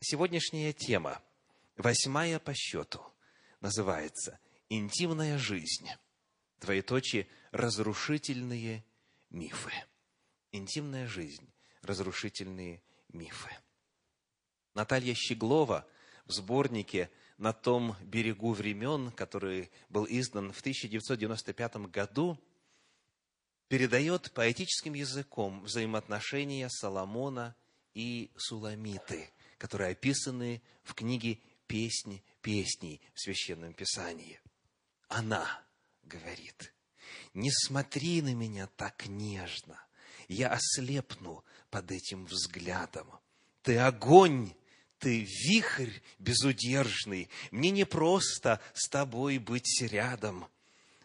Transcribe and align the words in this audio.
Сегодняшняя 0.00 0.72
тема, 0.74 1.22
восьмая 1.76 2.38
по 2.38 2.54
счету, 2.54 3.00
называется 3.60 4.38
«Интимная 4.68 5.38
жизнь». 5.38 5.88
Двоеточие 6.60 7.26
«Разрушительные 7.50 8.84
мифы». 9.30 9.72
Интимная 10.52 11.06
жизнь, 11.06 11.48
разрушительные 11.80 12.82
мифы. 13.12 13.50
Наталья 14.74 15.14
Щеглова 15.14 15.86
в 16.26 16.32
сборнике 16.32 17.10
«На 17.38 17.54
том 17.54 17.96
берегу 18.02 18.52
времен», 18.52 19.10
который 19.12 19.70
был 19.88 20.06
издан 20.08 20.52
в 20.52 20.60
1995 20.60 21.76
году, 21.90 22.38
передает 23.68 24.30
поэтическим 24.32 24.92
языком 24.92 25.62
взаимоотношения 25.62 26.68
Соломона 26.68 27.56
и 27.94 28.30
Суламиты– 28.36 29.30
которые 29.58 29.92
описаны 29.92 30.62
в 30.82 30.94
книге 30.94 31.40
«Песни 31.66 32.22
песней» 32.42 33.00
в 33.14 33.20
Священном 33.20 33.72
Писании. 33.74 34.40
Она 35.08 35.64
говорит, 36.04 36.72
не 37.34 37.50
смотри 37.50 38.22
на 38.22 38.34
меня 38.34 38.68
так 38.76 39.06
нежно, 39.06 39.80
я 40.28 40.50
ослепну 40.50 41.44
под 41.70 41.90
этим 41.90 42.24
взглядом. 42.26 43.10
Ты 43.62 43.78
огонь, 43.78 44.54
ты 44.98 45.24
вихрь 45.24 45.92
безудержный, 46.18 47.28
мне 47.50 47.70
не 47.70 47.84
просто 47.84 48.60
с 48.74 48.88
тобой 48.88 49.38
быть 49.38 49.82
рядом. 49.82 50.46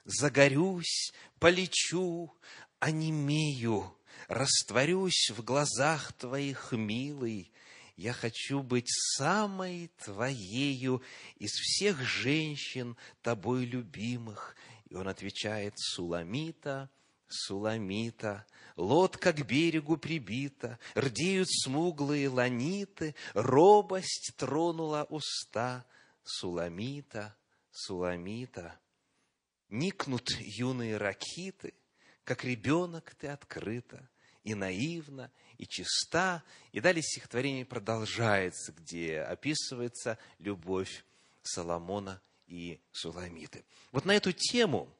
Загорюсь, 0.05 1.11
полечу, 1.39 2.31
онемею, 2.79 3.97
растворюсь 4.27 5.31
в 5.35 5.43
глазах 5.43 6.13
твоих, 6.13 6.71
милый, 6.71 7.51
я 7.95 8.13
хочу 8.13 8.61
быть 8.61 8.89
самой 8.89 9.91
твоею 10.03 11.01
из 11.37 11.51
всех 11.51 12.01
женщин, 12.01 12.97
тобой 13.21 13.65
любимых. 13.65 14.55
И 14.89 14.95
он 14.95 15.07
отвечает, 15.07 15.73
Суламита, 15.77 16.89
Суламита, 17.27 18.45
лодка 18.75 19.33
к 19.33 19.45
берегу 19.45 19.97
прибита, 19.97 20.79
рдеют 20.95 21.49
смуглые 21.49 22.29
ланиты, 22.29 23.15
робость 23.33 24.33
тронула 24.37 25.05
уста. 25.09 25.85
Суламита, 26.23 27.35
Суламита, 27.71 28.79
никнут 29.69 30.29
юные 30.39 30.97
ракиты, 30.97 31.73
как 32.23 32.43
ребенок 32.43 33.15
ты 33.15 33.27
открыта, 33.27 34.07
и 34.43 34.53
наивна, 34.53 35.31
и 35.61 35.67
чиста. 35.67 36.43
И 36.71 36.81
далее 36.81 37.03
стихотворение 37.03 37.65
продолжается, 37.65 38.73
где 38.73 39.21
описывается 39.21 40.17
любовь 40.39 41.05
Соломона 41.43 42.19
и 42.47 42.81
Суламиты. 42.91 43.63
Вот 43.91 44.03
на 44.05 44.15
эту 44.15 44.31
тему, 44.31 44.91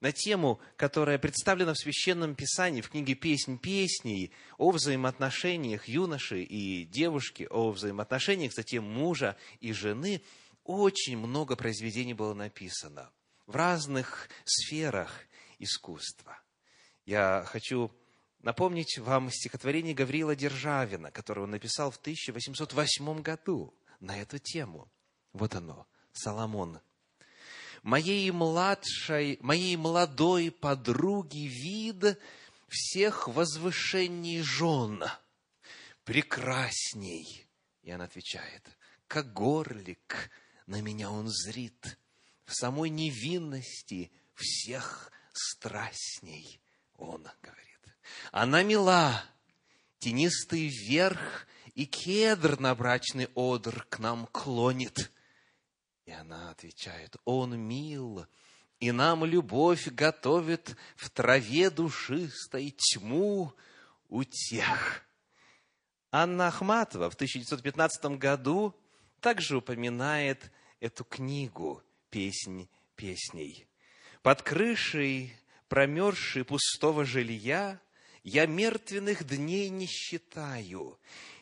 на 0.00 0.12
тему, 0.12 0.60
которая 0.76 1.18
представлена 1.18 1.72
в 1.72 1.78
Священном 1.78 2.34
Писании, 2.34 2.82
в 2.82 2.90
книге 2.90 3.14
«Песнь 3.14 3.58
песней», 3.58 4.30
о 4.58 4.70
взаимоотношениях 4.70 5.88
юноши 5.88 6.42
и 6.42 6.84
девушки, 6.84 7.48
о 7.50 7.70
взаимоотношениях 7.70 8.52
затем 8.52 8.84
мужа 8.84 9.36
и 9.60 9.72
жены, 9.72 10.22
очень 10.64 11.16
много 11.16 11.56
произведений 11.56 12.14
было 12.14 12.34
написано 12.34 13.10
в 13.46 13.56
разных 13.56 14.28
сферах 14.44 15.12
искусства. 15.58 16.38
Я 17.06 17.42
хочу 17.46 17.90
напомнить 18.42 18.98
вам 18.98 19.30
стихотворение 19.30 19.94
Гаврила 19.94 20.34
Державина, 20.34 21.10
которое 21.10 21.42
он 21.42 21.50
написал 21.50 21.90
в 21.90 21.96
1808 21.96 23.22
году 23.22 23.74
на 24.00 24.20
эту 24.20 24.38
тему. 24.38 24.90
Вот 25.32 25.54
оно, 25.54 25.86
Соломон. 26.12 26.80
«Моей 27.82 28.30
младшей, 28.30 29.38
моей 29.40 29.76
молодой 29.76 30.50
подруги 30.50 31.46
вид 31.46 32.18
всех 32.68 33.26
возвышений 33.28 34.42
жен 34.42 35.04
прекрасней». 36.04 37.46
И 37.82 37.90
она 37.90 38.04
отвечает, 38.04 38.62
как 39.06 39.32
горлик 39.32 40.30
на 40.66 40.82
меня 40.82 41.10
он 41.10 41.28
зрит, 41.28 41.98
в 42.44 42.54
самой 42.54 42.90
невинности 42.90 44.12
всех 44.34 45.10
страстней 45.32 46.60
он 46.96 47.26
говорит. 47.42 47.79
Она 48.32 48.62
мила, 48.62 49.24
тенистый 49.98 50.68
верх 50.68 51.46
и 51.74 51.86
кедр 51.86 52.58
на 52.58 52.74
брачный 52.74 53.28
одр 53.34 53.86
к 53.88 53.98
нам 53.98 54.26
клонит. 54.26 55.10
И 56.06 56.12
она 56.12 56.50
отвечает, 56.50 57.16
он 57.24 57.58
мил, 57.58 58.26
и 58.80 58.92
нам 58.92 59.24
любовь 59.24 59.88
готовит 59.88 60.76
в 60.96 61.10
траве 61.10 61.70
душистой 61.70 62.70
тьму 62.70 63.52
утех. 64.08 65.02
Анна 66.10 66.48
Ахматова 66.48 67.10
в 67.10 67.14
1915 67.14 68.18
году 68.18 68.74
также 69.20 69.58
упоминает 69.58 70.50
эту 70.80 71.04
книгу 71.04 71.82
«Песнь 72.10 72.68
песней». 72.96 73.68
Под 74.22 74.42
крышей 74.42 75.36
промерзшей 75.68 76.44
пустого 76.44 77.04
жилья 77.04 77.80
я 78.22 78.46
мертвенных 78.46 79.24
дней 79.24 79.68
не 79.68 79.86
считаю, 79.86 80.98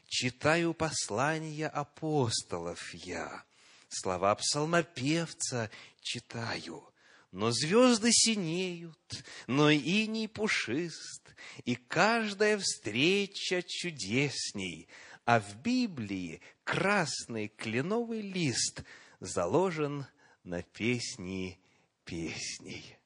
читаю 0.06 0.74
послания 0.74 1.68
апостолов 1.68 2.94
я, 2.94 3.44
слова 3.88 4.34
псалмопевца 4.34 5.70
читаю, 6.00 6.84
но 7.32 7.50
звезды 7.50 8.10
синеют, 8.12 9.24
но 9.46 9.70
иней 9.70 10.28
пушист, 10.28 11.22
и 11.64 11.74
каждая 11.74 12.58
встреча 12.58 13.62
чудесней, 13.62 14.88
а 15.24 15.40
в 15.40 15.56
Библии 15.56 16.40
красный 16.64 17.48
кленовый 17.48 18.22
лист 18.22 18.82
заложен 19.20 20.06
на 20.42 20.62
песни 20.62 21.60
песней. 22.04 22.96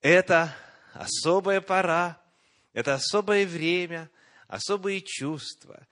Это 0.00 0.54
особая 0.92 1.60
пора, 1.60 2.20
это 2.76 2.92
особое 2.92 3.46
время, 3.46 4.10
особые 4.48 5.00
чувства. 5.00 5.86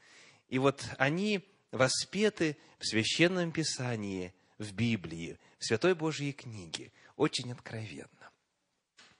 И 0.49 0.59
вот 0.59 0.85
они 0.99 1.41
воспеты 1.73 2.59
в 2.79 2.85
Священном 2.85 3.53
Писании, 3.53 4.35
в 4.59 4.75
Библии, 4.75 5.39
в 5.59 5.65
Святой 5.65 5.95
Божьей 5.95 6.33
книге, 6.33 6.93
очень 7.17 7.51
откровенно. 7.53 8.31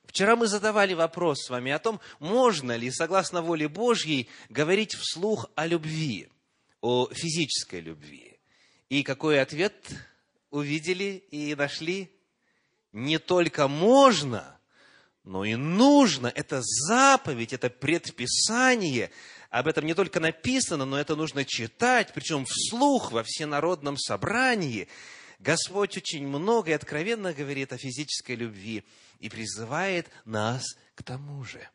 Вчера 0.05 0.37
мы 0.37 0.47
задавали 0.47 0.93
вопрос 0.93 1.47
с 1.47 1.49
вами 1.49 1.73
о 1.73 1.79
том, 1.79 2.01
можно 2.19 2.77
ли, 2.77 2.91
согласно 2.91 3.41
воле 3.41 3.67
Божьей, 3.67 4.29
говорить 4.51 4.95
вслух 4.95 5.51
о 5.55 5.67
любви, 5.67 6.29
о 6.83 7.09
физической 7.15 7.81
любви. 7.81 8.39
И 8.91 9.03
какой 9.03 9.41
ответ 9.41 9.75
увидели 10.51 11.25
и 11.31 11.55
нашли? 11.55 12.11
Не 12.93 13.19
только 13.19 13.69
можно, 13.69 14.61
но 15.25 15.45
и 15.45 15.55
нужно. 15.55 16.29
Это 16.29 16.61
заповедь, 16.63 17.53
это 17.53 17.71
предписание. 17.71 19.11
Об 19.51 19.67
этом 19.67 19.87
не 19.87 19.95
только 19.95 20.21
написано, 20.21 20.85
но 20.85 20.99
это 20.99 21.17
нужно 21.17 21.45
читать, 21.45 22.13
причем 22.15 22.45
вслух 22.45 23.11
во 23.13 23.23
всенародном 23.25 23.97
собрании. 23.97 24.89
Господь 25.39 25.97
очень 25.97 26.27
много 26.27 26.71
и 26.71 26.75
откровенно 26.75 27.33
говорит 27.33 27.73
о 27.73 27.79
физической 27.79 28.37
любви 28.37 28.85
и 29.19 29.29
призывает 29.29 30.09
нас 30.25 30.65
к 30.95 31.03
тому 31.03 31.45
же. 31.45 31.69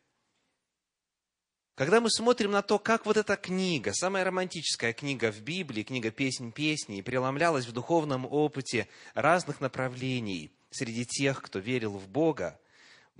Когда 1.74 2.00
мы 2.00 2.10
смотрим 2.10 2.50
на 2.50 2.60
то, 2.60 2.78
как 2.78 3.06
вот 3.06 3.16
эта 3.16 3.36
книга, 3.36 3.92
самая 3.94 4.22
романтическая 4.24 4.92
книга 4.92 5.32
в 5.32 5.40
Библии, 5.40 5.82
книга 5.82 6.10
«Песнь 6.10 6.52
песней», 6.52 7.02
преломлялась 7.02 7.64
в 7.64 7.72
духовном 7.72 8.26
опыте 8.26 8.86
разных 9.14 9.62
направлений 9.62 10.52
среди 10.70 11.06
тех, 11.06 11.40
кто 11.40 11.58
верил 11.58 11.92
в 11.96 12.06
Бога, 12.06 12.59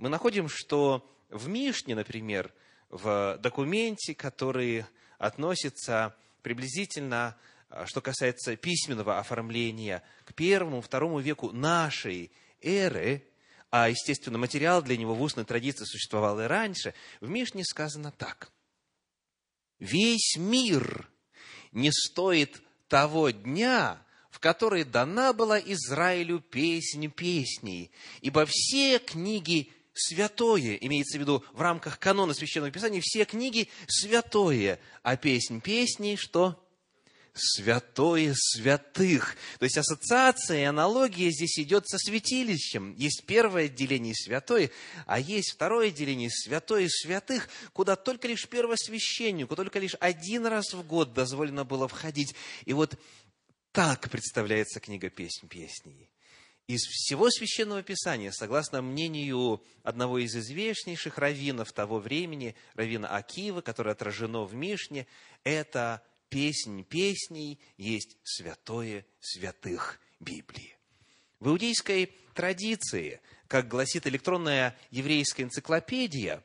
мы 0.01 0.09
находим, 0.09 0.49
что 0.49 1.07
в 1.29 1.47
Мишне, 1.47 1.93
например, 1.93 2.51
в 2.89 3.37
документе, 3.37 4.15
который 4.15 4.83
относится 5.19 6.15
приблизительно, 6.41 7.37
а, 7.69 7.85
что 7.85 8.01
касается 8.01 8.55
письменного 8.55 9.19
оформления, 9.19 10.01
к 10.25 10.33
первому, 10.33 10.81
второму 10.81 11.19
веку 11.19 11.51
нашей 11.51 12.31
эры, 12.61 13.23
а, 13.69 13.89
естественно, 13.89 14.39
материал 14.39 14.81
для 14.81 14.97
него 14.97 15.13
в 15.13 15.21
устной 15.21 15.45
традиции 15.45 15.85
существовал 15.85 16.41
и 16.41 16.45
раньше, 16.45 16.95
в 17.19 17.29
Мишне 17.29 17.63
сказано 17.63 18.11
так. 18.11 18.51
«Весь 19.77 20.35
мир 20.35 21.11
не 21.71 21.91
стоит 21.91 22.59
того 22.87 23.29
дня, 23.29 24.03
в 24.31 24.39
который 24.39 24.83
дана 24.83 25.31
была 25.31 25.59
Израилю 25.59 26.39
песнь 26.39 27.07
песней, 27.11 27.91
ибо 28.21 28.47
все 28.47 28.97
книги 28.97 29.71
святое, 29.93 30.75
имеется 30.75 31.17
в 31.17 31.21
виду 31.21 31.43
в 31.53 31.61
рамках 31.61 31.99
канона 31.99 32.33
Священного 32.33 32.71
Писания, 32.71 33.01
все 33.03 33.25
книги 33.25 33.69
святое, 33.87 34.79
а 35.03 35.17
песнь 35.17 35.61
песней, 35.61 36.15
что? 36.15 36.57
святое 37.33 38.33
святых. 38.35 39.35
То 39.59 39.65
есть 39.65 39.77
ассоциация 39.77 40.61
и 40.61 40.63
аналогия 40.63 41.31
здесь 41.31 41.59
идет 41.59 41.87
со 41.87 41.97
святилищем. 41.97 42.93
Есть 42.95 43.23
первое 43.25 43.65
отделение 43.65 44.13
святое, 44.15 44.71
а 45.05 45.19
есть 45.19 45.53
второе 45.53 45.87
отделение 45.87 46.29
святое 46.29 46.87
святых, 46.89 47.49
куда 47.73 47.95
только 47.95 48.27
лишь 48.27 48.47
первосвященнику, 48.47 49.55
только 49.55 49.79
лишь 49.79 49.95
один 49.99 50.45
раз 50.45 50.73
в 50.73 50.85
год 50.85 51.13
дозволено 51.13 51.63
было 51.63 51.87
входить. 51.87 52.35
И 52.65 52.73
вот 52.73 52.99
так 53.71 54.09
представляется 54.09 54.79
книга 54.79 55.09
«Песнь 55.09 55.47
песней». 55.47 56.10
Из 56.71 56.83
всего 56.83 57.29
Священного 57.29 57.83
Писания, 57.83 58.31
согласно 58.31 58.81
мнению 58.81 59.61
одного 59.83 60.19
из 60.19 60.33
известнейших 60.33 61.17
раввинов 61.17 61.73
того 61.73 61.99
времени, 61.99 62.55
раввина 62.75 63.13
Акива, 63.13 63.59
которое 63.59 63.91
отражено 63.91 64.45
в 64.45 64.53
Мишне, 64.53 65.05
это 65.43 66.01
песнь 66.29 66.85
песней 66.85 67.59
есть 67.75 68.15
святое 68.23 69.05
святых 69.19 69.99
Библии. 70.21 70.77
В 71.41 71.49
иудейской 71.49 72.13
традиции, 72.33 73.19
как 73.49 73.67
гласит 73.67 74.07
электронная 74.07 74.77
еврейская 74.91 75.43
энциклопедия, 75.43 76.41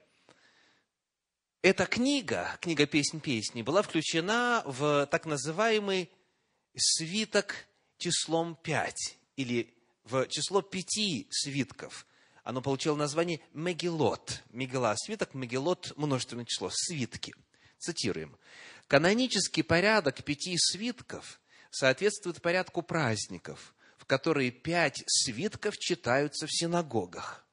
эта 1.62 1.87
книга, 1.87 2.58
книга 2.61 2.87
«Песнь 2.87 3.20
песни», 3.20 3.62
была 3.62 3.81
включена 3.82 4.64
в 4.67 5.06
так 5.06 5.25
называемый 5.25 6.11
свиток 6.75 7.69
числом 7.99 8.56
пять, 8.56 9.19
или 9.37 9.75
в 10.06 10.26
число 10.29 10.62
пяти 10.62 11.26
свитков. 11.31 12.06
Оно 12.44 12.62
получило 12.62 12.97
название 12.97 13.41
Мегелот. 13.53 14.43
Мегела– 14.50 14.94
свиток, 14.97 15.35
Мегелот– 15.35 15.93
множественное 15.97 16.44
число, 16.44 16.70
свитки. 16.73 17.35
Цитируем. 17.79 18.37
Канонический 18.87 19.64
порядок 19.64 20.23
пяти 20.23 20.56
свитков 20.56 21.41
соответствует 21.70 22.41
порядку 22.41 22.82
праздников, 22.82 23.75
в 23.99 24.06
которые 24.06 24.53
пять 24.53 25.03
свитков 25.06 25.76
читаются 25.76 26.47
в 26.47 26.52
синагогах. 26.52 27.44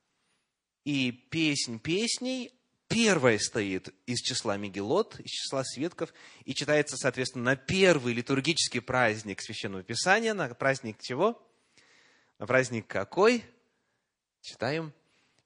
И 0.86 1.12
песнь 1.12 1.80
песней 1.80 2.52
первая 2.88 3.40
стоит 3.40 3.94
из 4.06 4.20
числа 4.20 4.58
Мегелот, 4.58 5.20
из 5.20 5.32
числа 5.32 5.64
свитков, 5.64 6.14
и 6.46 6.54
читается, 6.54 6.98
соответственно, 6.98 7.46
на 7.46 7.56
первый 7.56 8.14
литургический 8.14 8.82
праздник 8.82 9.42
Священного 9.42 9.82
Писания, 9.82 10.36
на 10.36 10.54
праздник 10.54 10.98
чего? 11.02 11.42
На 12.40 12.48
праздник 12.48 12.88
какой? 12.88 13.46
Читаем. 14.42 14.94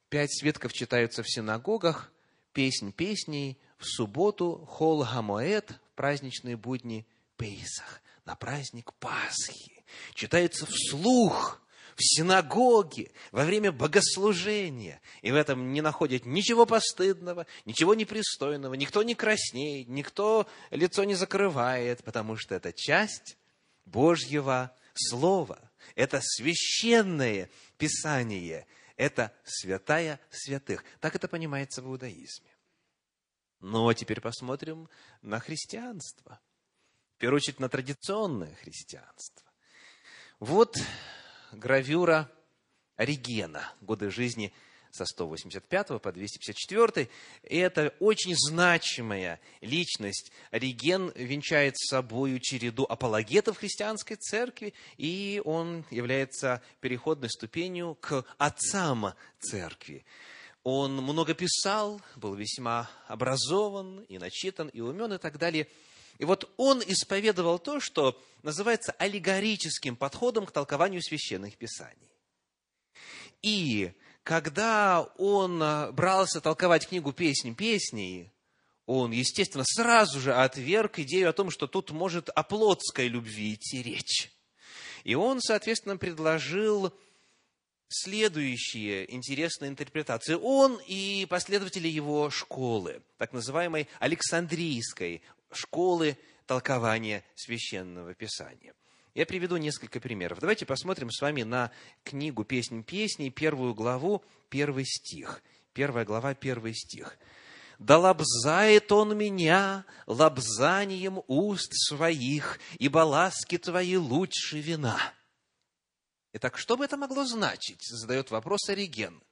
Пять 0.10 0.32
свитков 0.32 0.72
читаются 0.74 1.22
в 1.22 1.30
синагогах, 1.30 2.12
песнь 2.54 2.92
песней, 2.92 3.60
в 3.78 3.86
субботу 3.86 4.66
Хол 4.66 5.04
Гамоэт, 5.04 5.80
праздничные 5.96 6.56
будни 6.56 7.06
Пейсах, 7.36 8.02
на 8.26 8.36
праздник 8.36 8.94
Пасхи. 8.94 9.84
Читается 10.14 10.66
вслух 10.66 11.62
в 11.96 12.04
синагоге, 12.04 13.12
во 13.32 13.44
время 13.44 13.72
богослужения. 13.72 15.02
И 15.22 15.32
в 15.32 15.36
этом 15.36 15.74
не 15.74 15.82
находят 15.82 16.26
ничего 16.26 16.66
постыдного, 16.66 17.48
ничего 17.66 17.96
непристойного, 17.96 18.76
никто 18.76 19.04
не 19.04 19.16
краснеет, 19.16 19.88
никто 19.90 20.48
лицо 20.70 21.04
не 21.04 21.16
закрывает, 21.16 22.04
потому 22.04 22.38
что 22.38 22.56
это 22.56 22.72
часть 22.72 23.38
Божьего 23.86 24.76
Слова. 24.94 25.67
Это 25.96 26.22
священное 26.22 27.50
Писание. 27.78 28.68
Это 28.96 29.32
святая 29.44 30.20
святых. 30.32 30.84
Так 31.00 31.16
это 31.16 31.28
понимается 31.28 31.82
в 31.82 31.88
иудаизме. 31.88 32.50
Ну, 33.60 33.88
а 33.88 33.94
теперь 33.94 34.22
посмотрим 34.22 34.90
на 35.22 35.40
христианство. 35.40 36.40
В 37.16 37.20
первую 37.20 37.38
очередь, 37.38 37.60
на 37.60 37.70
традиционное 37.70 38.54
христианство. 38.56 39.48
Вот 40.40 40.78
гравюра 41.52 42.32
Оригена, 42.96 43.74
годы 43.82 44.12
жизни 44.12 44.54
со 44.92 45.06
185 45.06 46.02
по 46.02 46.12
254. 46.12 47.10
И 47.44 47.58
это 47.58 47.94
очень 48.00 48.36
значимая 48.36 49.40
личность. 49.62 50.32
Ориген 50.52 51.12
венчает 51.16 51.78
с 51.78 51.90
собой 51.90 52.40
череду 52.40 52.86
апологетов 52.88 53.58
христианской 53.58 54.18
церкви, 54.18 54.74
и 54.98 55.42
он 55.46 55.86
является 55.90 56.62
переходной 56.80 57.30
ступенью 57.30 57.96
к 58.00 58.26
отцам 58.38 59.14
церкви. 59.40 60.06
Он 60.64 60.98
много 60.98 61.34
писал, 61.34 62.02
был 62.16 62.36
весьма 62.36 62.90
образован 63.08 64.02
и 64.10 64.18
начитан, 64.18 64.68
и 64.68 64.82
умен, 64.82 65.14
и 65.14 65.18
так 65.18 65.38
далее. 65.38 65.68
И 66.18 66.26
вот 66.26 66.52
он 66.58 66.82
исповедовал 66.86 67.60
то, 67.60 67.80
что 67.80 68.22
называется 68.44 68.92
аллегорическим 68.94 69.96
подходом 69.96 70.46
к 70.46 70.52
толкованию 70.52 71.02
священных 71.02 71.56
писаний. 71.58 72.10
И 73.42 73.94
когда 74.28 75.04
он 75.18 75.60
брался 75.94 76.42
толковать 76.42 76.90
книгу 76.90 77.14
«Песнь 77.14 77.56
песней», 77.56 78.34
он, 78.86 79.12
естественно, 79.12 79.64
сразу 79.66 80.20
же 80.20 80.34
отверг 80.34 81.00
идею 81.00 81.30
о 81.30 81.34
том, 81.34 81.50
что 81.50 81.66
тут 81.66 81.92
может 81.92 82.28
о 82.28 82.44
плотской 82.44 83.08
любви 83.08 83.54
идти 83.54 83.82
речь. 83.82 84.34
И 85.06 85.16
он, 85.16 85.40
соответственно, 85.40 85.96
предложил 85.96 86.94
следующие 87.88 89.14
интересные 89.16 89.70
интерпретации. 89.70 90.34
Он 90.34 90.78
и 90.86 91.26
последователи 91.30 91.88
его 91.88 92.30
школы, 92.30 93.02
так 93.18 93.32
называемой 93.32 93.88
Александрийской 93.98 95.22
школы 95.54 96.18
толкования 96.46 97.24
священного 97.36 98.14
писания. 98.14 98.74
Я 99.18 99.26
приведу 99.26 99.58
несколько 99.58 100.00
примеров. 100.00 100.40
Давайте 100.40 100.68
посмотрим 100.68 101.10
с 101.10 101.20
вами 101.22 101.42
на 101.42 101.72
книгу 102.04 102.44
«Песнь 102.44 102.84
песней», 102.84 103.32
первую 103.32 103.74
главу, 103.74 104.24
первый 104.48 104.86
стих. 104.86 105.42
Первая 105.74 106.06
глава, 106.06 106.36
первый 106.36 106.76
стих. 106.76 107.18
«Да 107.80 107.98
лобзает 107.98 108.92
он 108.92 109.18
меня 109.18 109.86
лобзанием 110.06 111.24
уст 111.26 111.72
своих, 111.74 112.60
ибо 112.78 113.00
ласки 113.00 113.58
твои 113.58 113.98
лучше 113.98 114.60
вина». 114.60 115.00
Итак, 116.34 116.60
что 116.60 116.78
бы 116.78 116.86
это 116.86 116.96
могло 116.96 117.26
значить? 117.26 117.82
Задает 117.90 118.30
вопрос 118.30 118.70
Ориген. 118.70 119.24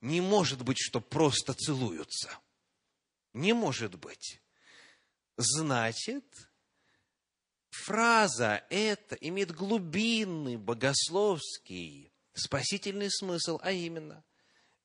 Не 0.00 0.20
может 0.20 0.62
быть, 0.62 0.78
что 0.78 1.00
просто 1.00 1.54
целуются. 1.54 2.38
Не 3.32 3.52
может 3.52 3.96
быть. 3.96 4.40
Значит, 5.36 6.24
фраза 7.70 8.64
эта 8.70 9.14
имеет 9.16 9.52
глубинный 9.52 10.56
богословский 10.56 12.12
спасительный 12.34 13.10
смысл, 13.10 13.58
а 13.62 13.72
именно, 13.72 14.24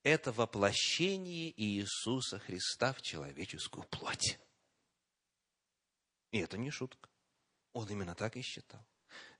это 0.04 0.32
воплощение 0.32 1.54
Иисуса 1.62 2.39
Христа 2.39 2.94
в 2.94 3.01
человеческую 3.01 3.86
плоть. 3.86 4.39
И 6.32 6.39
это 6.39 6.58
не 6.58 6.70
шутка. 6.70 7.10
Он 7.74 7.88
именно 7.89 8.15
так 8.15 8.36
и 8.38 8.42
считал 8.42 8.86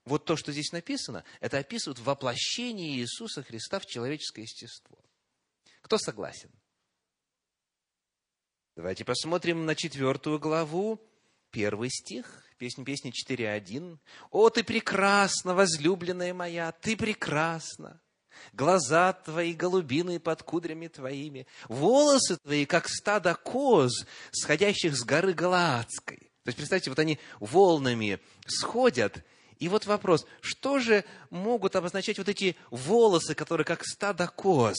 вот 0.06 0.24
то, 0.24 0.36
что 0.36 0.52
здесь 0.52 0.72
написано, 0.72 1.24
это 1.40 1.58
описывает 1.58 1.98
воплощение 1.98 2.96
Иисуса 2.96 3.42
Христа 3.42 3.80
в 3.80 3.86
человеческое 3.86 4.42
естество. 4.42 4.98
Кто 5.82 5.98
согласен? 5.98 6.50
Давайте 8.76 9.04
посмотрим 9.04 9.66
на 9.66 9.74
четвертую 9.74 10.38
главу, 10.38 11.00
первый 11.50 11.90
стих, 11.90 12.44
песня 12.58 12.84
песни 12.84 13.12
4.1. 13.12 13.98
«О, 14.30 14.50
ты 14.50 14.64
прекрасна, 14.64 15.54
возлюбленная 15.54 16.34
моя, 16.34 16.72
ты 16.72 16.96
прекрасна! 16.96 18.00
Глаза 18.52 19.12
твои 19.12 19.52
голубиные 19.52 20.20
под 20.20 20.42
кудрями 20.42 20.88
твоими, 20.88 21.46
волосы 21.68 22.36
твои, 22.36 22.66
как 22.66 22.88
стадо 22.88 23.34
коз, 23.34 24.04
сходящих 24.30 24.96
с 24.96 25.04
горы 25.04 25.32
Галаадской». 25.32 26.30
То 26.44 26.48
есть, 26.48 26.58
представьте, 26.58 26.90
вот 26.90 26.98
они 26.98 27.18
волнами 27.40 28.20
сходят, 28.46 29.24
и 29.58 29.68
вот 29.68 29.86
вопрос, 29.86 30.26
что 30.40 30.78
же 30.78 31.04
могут 31.30 31.76
обозначать 31.76 32.18
вот 32.18 32.28
эти 32.28 32.56
волосы, 32.70 33.34
которые 33.34 33.64
как 33.64 33.84
стадо 33.84 34.28
коз? 34.28 34.76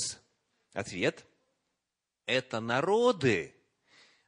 Ответ– 0.73 1.25
это 2.25 2.59
народы, 2.59 3.53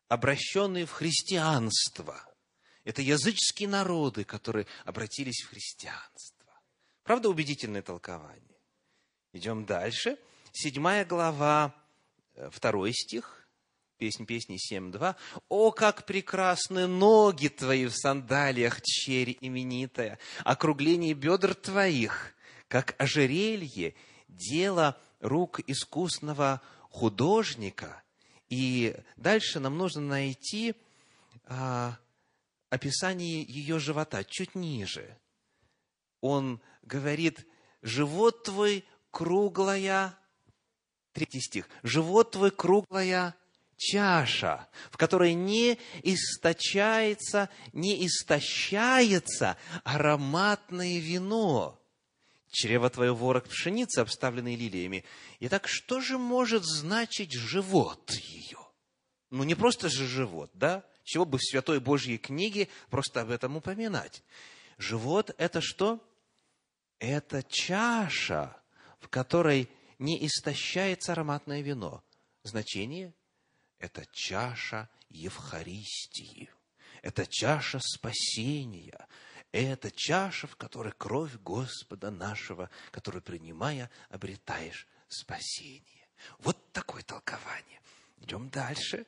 обращенные 0.07 0.85
в 0.85 0.91
христианство. 0.91 2.28
Это 2.83 3.01
языческие 3.01 3.69
народы, 3.69 4.23
которые 4.23 4.65
обратились 4.85 5.43
в 5.43 5.49
христианство. 5.49 6.53
Правда, 7.03 7.29
убедительное 7.29 7.81
толкование. 7.81 8.43
Идем 9.33 9.65
дальше. 9.65 10.17
Седьмая 10.51 11.05
глава, 11.05 11.75
э, 12.35 12.49
второй 12.51 12.93
стих. 12.93 13.47
Песнь 13.97 14.25
песни 14.25 14.57
7.2. 14.57 15.15
«О, 15.49 15.71
как 15.71 16.05
прекрасны 16.05 16.87
ноги 16.87 17.49
твои 17.49 17.85
в 17.85 17.93
сандалиях, 17.93 18.81
черь 18.81 19.37
именитая! 19.41 20.17
Округление 20.45 21.13
бедр 21.13 21.53
твоих, 21.53 22.33
как 22.69 22.95
ожерелье, 22.97 23.93
дело 24.29 24.97
рук 25.19 25.59
искусного 25.67 26.61
художника». 26.89 28.01
И 28.47 28.95
дальше 29.17 29.59
нам 29.59 29.77
нужно 29.77 30.01
найти 30.01 30.75
а, 31.45 31.97
описании 32.69 33.45
ее 33.49 33.79
живота, 33.79 34.23
чуть 34.23 34.55
ниже, 34.55 35.17
он 36.21 36.61
говорит, 36.83 37.47
живот 37.81 38.43
твой 38.43 38.85
круглая, 39.11 40.17
третий 41.13 41.41
стих, 41.41 41.69
живот 41.83 42.31
твой 42.31 42.51
круглая 42.51 43.35
чаша, 43.77 44.67
в 44.91 44.97
которой 44.97 45.33
не 45.33 45.79
источается, 46.03 47.49
не 47.73 48.05
истощается 48.05 49.57
ароматное 49.83 50.99
вино. 50.99 51.79
Чрево 52.51 52.89
твое 52.89 53.13
ворог 53.13 53.47
пшеницы, 53.47 53.99
обставленный 53.99 54.55
лилиями. 54.55 55.05
Итак, 55.39 55.67
что 55.67 56.01
же 56.01 56.17
может 56.17 56.63
значить 56.63 57.31
живот 57.31 58.11
ее? 58.11 58.57
Ну, 59.29 59.43
не 59.43 59.53
просто 59.53 59.89
же 59.89 60.07
живот, 60.07 60.49
да? 60.55 60.83
Чего 61.09 61.25
бы 61.25 61.39
в 61.39 61.43
Святой 61.43 61.79
Божьей 61.79 62.19
книге 62.19 62.67
просто 62.91 63.21
об 63.21 63.31
этом 63.31 63.57
упоминать? 63.57 64.21
Живот– 64.77 65.33
это 65.39 65.59
что? 65.59 65.99
Это 66.99 67.41
чаша, 67.41 68.55
в 68.99 69.07
которой 69.07 69.71
не 69.97 70.23
истощается 70.27 71.13
ароматное 71.13 71.61
вино. 71.61 72.03
Значение– 72.43 73.11
это 73.79 74.05
чаша 74.11 74.87
Евхаристии. 75.09 76.47
Это 77.01 77.25
чаша 77.25 77.79
спасения. 77.81 79.07
Это 79.51 79.89
чаша, 79.89 80.45
в 80.45 80.57
которой 80.57 80.93
кровь 80.95 81.33
Господа 81.37 82.11
нашего, 82.11 82.69
которую, 82.91 83.23
принимая, 83.23 83.89
обретаешь 84.09 84.87
спасение. 85.07 86.07
Вот 86.37 86.71
такое 86.71 87.01
толкование. 87.01 87.81
Идем 88.19 88.49
дальше. 88.49 89.07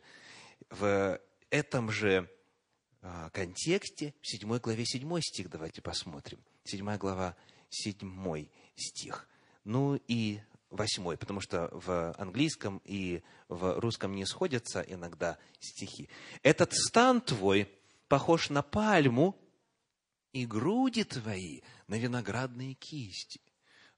В 0.71 1.21
этом 1.51 1.91
же 1.91 2.27
а, 3.01 3.29
контексте, 3.29 4.15
в 4.21 4.27
7 4.27 4.57
главе 4.57 4.85
7 4.85 5.19
стих, 5.21 5.49
давайте 5.49 5.81
посмотрим. 5.81 6.39
7 6.63 6.97
глава, 6.97 7.35
7 7.69 8.47
стих. 8.75 9.27
Ну 9.63 9.99
и 10.07 10.41
восьмой, 10.71 11.17
потому 11.17 11.41
что 11.41 11.69
в 11.71 12.13
английском 12.17 12.81
и 12.85 13.21
в 13.49 13.79
русском 13.79 14.15
не 14.15 14.25
сходятся 14.25 14.81
иногда 14.81 15.37
стихи. 15.59 16.09
«Этот 16.41 16.73
стан 16.73 17.21
твой 17.21 17.69
похож 18.07 18.49
на 18.49 18.61
пальму, 18.61 19.37
и 20.31 20.45
груди 20.45 21.03
твои 21.03 21.61
на 21.87 21.95
виноградные 21.95 22.73
кисти». 22.75 23.41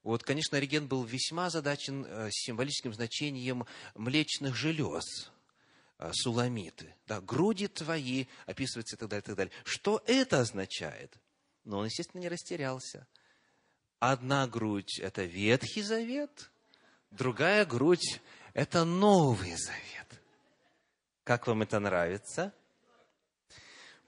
Вот, 0.02 0.22
конечно, 0.22 0.58
Ориген 0.58 0.86
был 0.86 1.04
весьма 1.04 1.48
задачен 1.48 2.04
э, 2.06 2.28
символическим 2.30 2.92
значением 2.92 3.64
млечных 3.94 4.54
желез, 4.54 5.30
суламиты. 6.12 6.94
Да, 7.06 7.20
груди 7.20 7.68
твои, 7.68 8.26
описывается 8.46 8.96
и 8.96 8.98
так 8.98 9.08
далее, 9.08 9.22
и 9.22 9.26
так 9.26 9.36
далее. 9.36 9.52
Что 9.64 10.02
это 10.06 10.40
означает? 10.40 11.16
Но 11.64 11.78
он, 11.78 11.86
естественно, 11.86 12.20
не 12.20 12.28
растерялся. 12.28 13.06
Одна 13.98 14.46
грудь– 14.46 14.98
это 15.00 15.24
Ветхий 15.24 15.82
Завет– 15.82 16.50
Другая 17.16 17.64
грудь– 17.64 18.20
это 18.54 18.84
Новый 18.84 19.54
Завет. 19.54 20.20
Как 21.22 21.46
вам 21.46 21.62
это 21.62 21.78
нравится? 21.78 22.52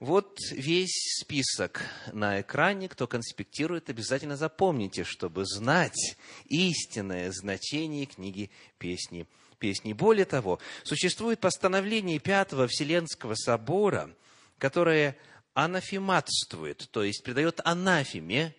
Вот 0.01 0.37
весь 0.51 1.21
список 1.21 1.83
на 2.11 2.41
экране. 2.41 2.89
Кто 2.89 3.07
конспектирует, 3.07 3.89
обязательно 3.89 4.35
запомните, 4.35 5.05
чтобы 5.05 5.45
знать 5.45 6.17
истинное 6.47 7.31
значение 7.31 8.07
книги 8.07 8.51
«Песни». 8.77 9.25
Песни. 9.59 9.93
Более 9.93 10.25
того, 10.25 10.59
существует 10.83 11.39
постановление 11.39 12.19
Пятого 12.19 12.67
Вселенского 12.67 13.35
собора, 13.35 14.15
которое 14.57 15.17
анафематствует, 15.53 16.87
то 16.91 17.03
есть 17.03 17.23
придает 17.23 17.59
анафеме 17.63 18.55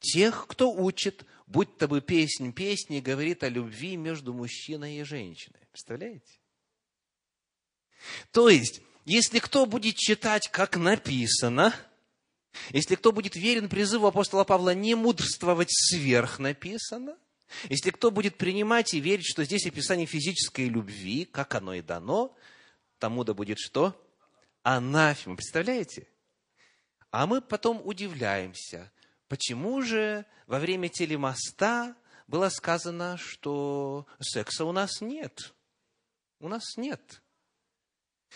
тех, 0.00 0.46
кто 0.46 0.72
учит 0.72 1.24
будь 1.48 1.76
то 1.78 1.88
бы 1.88 2.00
песнь 2.00 2.52
песни, 2.52 3.00
говорит 3.00 3.42
о 3.42 3.48
любви 3.48 3.96
между 3.96 4.32
мужчиной 4.32 4.98
и 4.98 5.02
женщиной. 5.02 5.60
Представляете? 5.70 6.40
То 8.30 8.48
есть, 8.48 8.80
если 9.04 9.38
кто 9.38 9.66
будет 9.66 9.96
читать, 9.96 10.48
как 10.52 10.76
написано, 10.76 11.74
если 12.70 12.94
кто 12.94 13.12
будет 13.12 13.34
верен 13.34 13.68
призыву 13.68 14.06
апостола 14.06 14.44
Павла 14.44 14.74
не 14.74 14.94
мудрствовать 14.94 15.70
сверх 15.70 16.38
написано, 16.38 17.16
если 17.68 17.90
кто 17.90 18.10
будет 18.10 18.36
принимать 18.36 18.94
и 18.94 19.00
верить, 19.00 19.26
что 19.26 19.44
здесь 19.44 19.66
описание 19.66 20.06
физической 20.06 20.68
любви, 20.68 21.24
как 21.24 21.54
оно 21.54 21.74
и 21.74 21.82
дано, 21.82 22.36
тому 22.98 23.24
да 23.24 23.34
будет 23.34 23.58
что? 23.58 24.00
Анафема. 24.62 25.36
Представляете? 25.36 26.08
А 27.10 27.26
мы 27.26 27.40
потом 27.40 27.80
удивляемся, 27.84 28.90
Почему 29.28 29.82
же 29.82 30.24
во 30.46 30.58
время 30.58 30.88
телемоста 30.88 31.94
было 32.26 32.48
сказано, 32.48 33.18
что 33.18 34.06
секса 34.20 34.64
у 34.64 34.72
нас 34.72 35.02
нет? 35.02 35.54
У 36.40 36.48
нас 36.48 36.76
нет. 36.76 37.22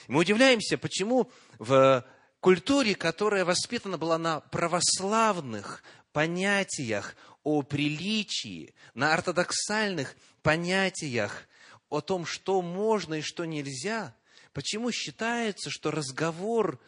Мы 0.07 0.21
удивляемся, 0.21 0.77
почему 0.77 1.31
в 1.59 2.07
культуре, 2.41 2.95
которая 2.95 3.45
воспитана 3.45 3.97
была 3.97 4.19
на 4.19 4.41
православных 4.41 5.83
понятиях 6.13 7.17
о 7.45 7.63
приличии, 7.63 8.75
на 8.95 9.15
ортодоксальных 9.15 10.17
понятиях 10.43 11.47
о 11.89 12.01
том, 12.01 12.25
что 12.25 12.63
можно 12.63 13.15
и 13.15 13.23
что 13.23 13.45
нельзя, 13.45 14.15
почему 14.53 14.91
считается, 14.91 15.71
что 15.71 15.91
разговор 15.91 16.81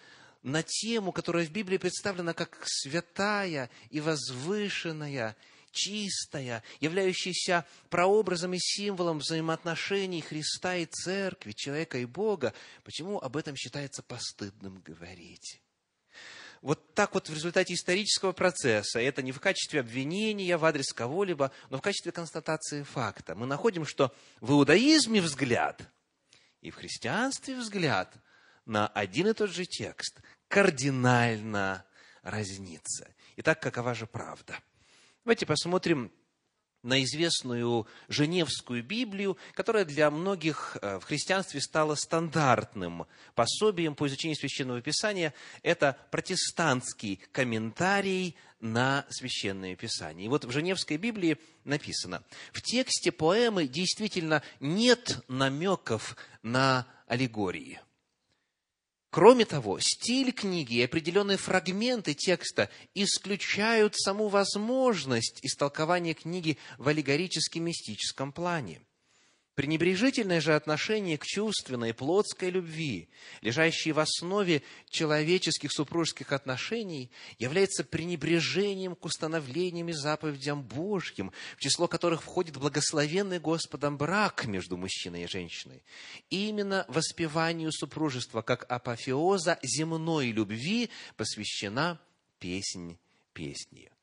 на 0.42 0.62
тему, 0.62 1.12
которая 1.12 1.46
в 1.46 1.50
Библии 1.50 1.78
представлена 1.78 2.32
как 2.34 2.62
святая 2.64 3.70
и 3.90 4.00
возвышенная, 4.00 5.36
чистая, 5.72 6.62
являющаяся 6.80 7.66
прообразом 7.90 8.54
и 8.54 8.58
символом 8.58 9.18
взаимоотношений 9.18 10.20
Христа 10.20 10.76
и 10.76 10.86
Церкви, 10.86 11.52
человека 11.52 11.98
и 11.98 12.04
Бога, 12.04 12.54
почему 12.84 13.18
об 13.18 13.36
этом 13.36 13.56
считается 13.56 14.02
постыдным 14.02 14.80
говорить? 14.80 15.60
Вот 16.64 16.94
так 16.94 17.12
вот 17.12 17.28
в 17.28 17.34
результате 17.34 17.74
исторического 17.74 18.32
процесса, 18.32 18.98
это 18.98 19.20
не 19.20 19.32
в 19.32 19.38
качестве 19.38 19.80
обвинения 19.80 20.56
в 20.56 20.64
адрес 20.64 20.94
кого-либо, 20.94 21.52
но 21.68 21.76
в 21.76 21.82
качестве 21.82 22.10
констатации 22.10 22.84
факта, 22.84 23.34
мы 23.34 23.44
находим, 23.44 23.84
что 23.84 24.14
в 24.40 24.52
иудаизме 24.52 25.20
взгляд 25.20 25.82
и 26.62 26.70
в 26.70 26.76
христианстве 26.76 27.54
взгляд 27.54 28.14
на 28.64 28.88
один 28.88 29.26
и 29.26 29.34
тот 29.34 29.50
же 29.50 29.66
текст 29.66 30.22
кардинально 30.48 31.84
разнится. 32.22 33.14
Итак, 33.36 33.60
какова 33.60 33.94
же 33.94 34.06
правда? 34.06 34.58
Давайте 35.22 35.44
посмотрим 35.44 36.10
на 36.84 37.02
известную 37.02 37.88
Женевскую 38.08 38.84
Библию, 38.84 39.36
которая 39.54 39.84
для 39.84 40.10
многих 40.10 40.76
э, 40.80 41.00
в 41.00 41.04
христианстве 41.04 41.60
стала 41.60 41.96
стандартным 41.96 43.06
пособием 43.34 43.94
по 43.94 44.06
изучению 44.06 44.36
Священного 44.36 44.80
Писания. 44.80 45.34
Это 45.62 45.96
протестантский 46.10 47.20
комментарий 47.32 48.36
на 48.60 49.06
Священное 49.08 49.74
Писание. 49.74 50.26
И 50.26 50.28
вот 50.28 50.44
в 50.44 50.50
Женевской 50.50 50.98
Библии 50.98 51.38
написано, 51.64 52.22
в 52.52 52.62
тексте 52.62 53.10
поэмы 53.10 53.66
действительно 53.66 54.42
нет 54.60 55.24
намеков 55.26 56.16
на 56.42 56.86
аллегории– 57.08 57.80
Кроме 59.14 59.44
того, 59.44 59.78
стиль 59.78 60.32
книги 60.32 60.74
и 60.74 60.82
определенные 60.82 61.36
фрагменты 61.36 62.14
текста 62.14 62.68
исключают 62.94 63.94
саму 63.94 64.26
возможность 64.26 65.38
истолкования 65.44 66.14
книги 66.14 66.58
в 66.78 66.88
аллегорически-мистическом 66.88 68.32
плане– 68.32 68.80
Пренебрежительное 69.54 70.40
же 70.40 70.54
отношение 70.56 71.16
к 71.16 71.24
чувственной, 71.24 71.94
плотской 71.94 72.50
любви, 72.50 73.08
лежащей 73.40 73.92
в 73.92 74.00
основе 74.00 74.62
человеческих 74.90 75.70
супружеских 75.72 76.32
отношений, 76.32 77.10
является 77.38 77.84
пренебрежением 77.84 78.96
к 78.96 79.04
установлениям 79.04 79.88
и 79.88 79.92
заповедям 79.92 80.64
Божьим, 80.64 81.32
в 81.56 81.60
число 81.60 81.86
которых 81.86 82.22
входит 82.22 82.56
благословенный 82.56 83.38
Господом 83.38 83.96
брак 83.96 84.46
между 84.46 84.76
мужчиной 84.76 85.24
и 85.24 85.28
женщиной. 85.28 85.84
И 86.30 86.48
именно 86.48 86.84
воспеванию 86.88 87.70
супружества 87.70 88.42
как 88.42 88.66
апофеоза 88.68 89.60
земной 89.62 90.32
любви 90.32 90.90
посвящена 91.16 92.00
песнь 92.40 92.98
песни. 93.34 93.93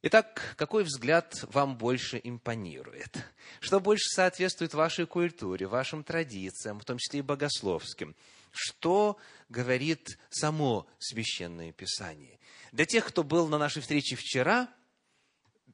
Итак, 0.00 0.54
какой 0.56 0.84
взгляд 0.84 1.44
вам 1.50 1.76
больше 1.76 2.20
импонирует? 2.22 3.16
Что 3.58 3.80
больше 3.80 4.08
соответствует 4.10 4.72
вашей 4.72 5.06
культуре, 5.06 5.66
вашим 5.66 6.04
традициям, 6.04 6.78
в 6.78 6.84
том 6.84 6.98
числе 6.98 7.18
и 7.18 7.22
богословским? 7.22 8.14
Что 8.52 9.16
говорит 9.48 10.16
само 10.30 10.86
Священное 11.00 11.72
Писание? 11.72 12.38
Для 12.70 12.86
тех, 12.86 13.06
кто 13.06 13.24
был 13.24 13.48
на 13.48 13.58
нашей 13.58 13.82
встрече 13.82 14.14
вчера, 14.14 14.68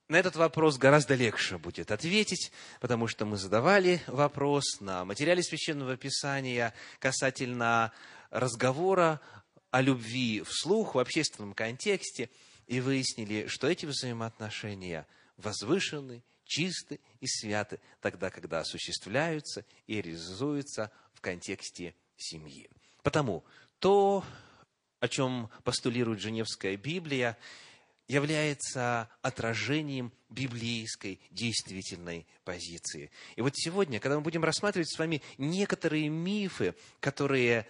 на 0.09 0.17
этот 0.17 0.37
вопрос 0.37 0.79
гораздо 0.79 1.15
легче 1.15 1.59
будет 1.59 1.91
ответить, 1.91 2.51
потому 2.81 3.09
что 3.09 3.27
мы 3.27 3.37
задавали 3.37 4.01
вопрос 4.07 4.81
на 4.81 5.05
материале 5.05 5.43
Священного 5.43 5.99
Писания 5.99 6.73
касательно 6.99 7.93
разговора 8.31 9.21
о 9.71 9.83
любви 9.83 10.43
вслух 10.47 10.95
в 10.95 10.99
общественном 10.99 11.53
контексте 11.53 12.31
и 12.67 12.81
выяснили, 12.81 13.47
что 13.47 13.69
эти 13.69 13.87
взаимоотношения 13.87 15.07
возвышены, 15.37 16.23
чисты 16.45 17.01
и 17.21 17.27
святы 17.27 17.81
тогда, 18.01 18.31
когда 18.31 18.61
осуществляются 18.61 19.65
и 19.87 20.01
реализуются 20.01 20.91
в 21.13 21.21
контексте 21.21 21.95
семьи. 22.17 22.69
Потому 23.03 23.45
то, 23.79 24.25
о 25.01 25.09
чем 25.09 25.51
постулирует 25.63 26.21
Женевская 26.21 26.77
Библия, 26.77 27.37
является 28.07 29.09
отражением 29.23 30.13
библейской 30.29 31.21
действительной 31.31 32.27
позиции. 32.45 33.11
И 33.37 33.41
вот 33.41 33.57
сегодня, 33.57 33.99
когда 33.99 34.17
мы 34.17 34.23
будем 34.23 34.45
рассматривать 34.45 34.93
с 34.93 34.99
вами 34.99 35.23
некоторые 35.39 36.09
мифы, 36.11 36.75
которые 37.01 37.67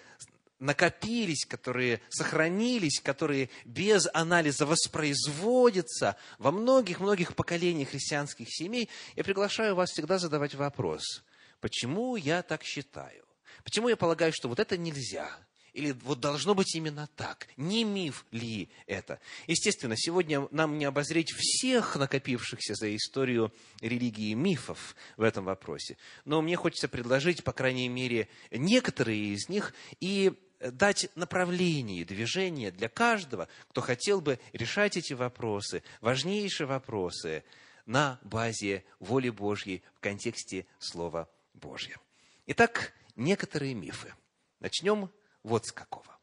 накопились, 0.64 1.44
которые 1.44 2.00
сохранились, 2.08 3.00
которые 3.00 3.50
без 3.66 4.08
анализа 4.14 4.64
воспроизводятся 4.64 6.16
во 6.38 6.50
многих-многих 6.50 7.36
поколениях 7.36 7.90
христианских 7.90 8.48
семей, 8.50 8.88
я 9.14 9.24
приглашаю 9.24 9.74
вас 9.74 9.90
всегда 9.90 10.18
задавать 10.18 10.54
вопрос, 10.54 11.22
почему 11.60 12.16
я 12.16 12.42
так 12.42 12.64
считаю? 12.64 13.24
Почему 13.62 13.88
я 13.88 13.96
полагаю, 13.96 14.32
что 14.34 14.48
вот 14.48 14.58
это 14.58 14.78
нельзя? 14.78 15.30
Или 15.74 15.90
вот 15.90 16.20
должно 16.20 16.54
быть 16.54 16.74
именно 16.76 17.08
так? 17.16 17.48
Не 17.56 17.82
миф 17.82 18.24
ли 18.30 18.70
это? 18.86 19.20
Естественно, 19.48 19.96
сегодня 19.96 20.48
нам 20.50 20.78
не 20.78 20.84
обозреть 20.84 21.32
всех 21.32 21.96
накопившихся 21.96 22.74
за 22.74 22.94
историю 22.94 23.52
религии 23.80 24.34
мифов 24.34 24.94
в 25.16 25.22
этом 25.22 25.44
вопросе. 25.44 25.96
Но 26.24 26.40
мне 26.42 26.56
хочется 26.56 26.88
предложить, 26.88 27.42
по 27.42 27.52
крайней 27.52 27.88
мере, 27.88 28.28
некоторые 28.52 29.34
из 29.34 29.48
них 29.48 29.74
и 30.00 30.32
дать 30.70 31.10
направление, 31.14 32.04
движение 32.04 32.70
для 32.70 32.88
каждого, 32.88 33.48
кто 33.68 33.80
хотел 33.80 34.20
бы 34.20 34.38
решать 34.52 34.96
эти 34.96 35.12
вопросы, 35.12 35.82
важнейшие 36.00 36.66
вопросы 36.66 37.44
на 37.86 38.18
базе 38.22 38.84
воли 38.98 39.30
Божьей 39.30 39.82
в 39.94 40.00
контексте 40.00 40.66
Слова 40.78 41.28
Божьего. 41.52 42.00
Итак, 42.46 42.92
некоторые 43.16 43.74
мифы. 43.74 44.14
Начнем 44.60 45.10
вот 45.42 45.66
с 45.66 45.72
какого. 45.72 46.18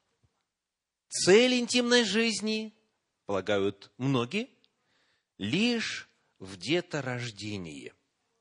Цель 1.09 1.55
интимной 1.55 2.03
жизни, 2.03 2.73
полагают 3.25 3.91
многие, 3.97 4.49
лишь 5.37 6.09
в 6.39 6.57
деторождении. 6.57 7.93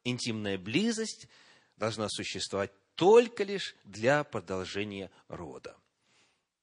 Интимная 0.04 0.56
близость 0.56 1.28
должна 1.76 2.08
существовать 2.08 2.72
только 2.94 3.44
лишь 3.44 3.74
для 3.84 4.24
продолжения 4.24 5.10
рода. 5.28 5.76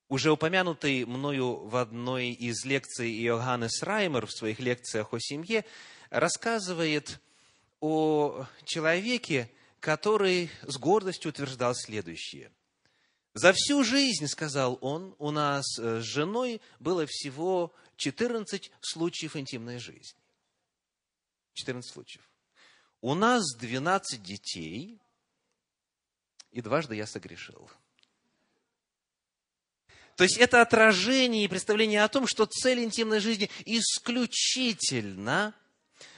Уже 0.10 0.32
упомянутый 0.32 1.04
мною 1.06 1.68
в 1.68 1.76
одной 1.76 2.30
из 2.30 2.64
лекций 2.64 3.12
Иоганнес 3.26 3.84
Раймер 3.84 4.26
в 4.26 4.32
своих 4.32 4.60
лекциях 4.60 5.14
о 5.14 5.20
семье 5.20 5.66
рассказывает 6.10 7.20
о 7.82 8.46
человеке, 8.64 9.52
который 9.82 10.50
с 10.64 10.78
гордостью 10.78 11.30
утверждал 11.30 11.76
следующее. 11.76 12.52
За 13.34 13.52
всю 13.54 13.84
жизнь, 13.84 14.28
сказал 14.28 14.80
он, 14.82 15.14
у 15.20 15.30
нас 15.30 15.78
э, 15.78 16.00
с 16.00 16.04
женой 16.04 16.62
было 16.80 17.06
всего 17.06 17.74
14 17.98 18.72
случаев 18.82 19.36
интимной 19.36 19.78
жизни. 19.78 20.20
14 21.54 21.92
случаев. 21.92 22.28
У 23.02 23.14
нас 23.14 23.44
12 23.58 24.24
детей, 24.24 25.00
и 26.52 26.62
дважды 26.62 26.96
я 26.96 27.06
согрешил. 27.06 27.70
То 30.18 30.24
есть 30.24 30.38
это 30.38 30.62
отражение 30.62 31.46
и 31.46 31.48
представление 31.48 32.04
о 32.04 32.08
том, 32.08 32.26
что 32.26 32.48
цель 32.48 32.84
интимной 32.84 33.20
жизни 33.20 33.52
исключительно 33.66 35.54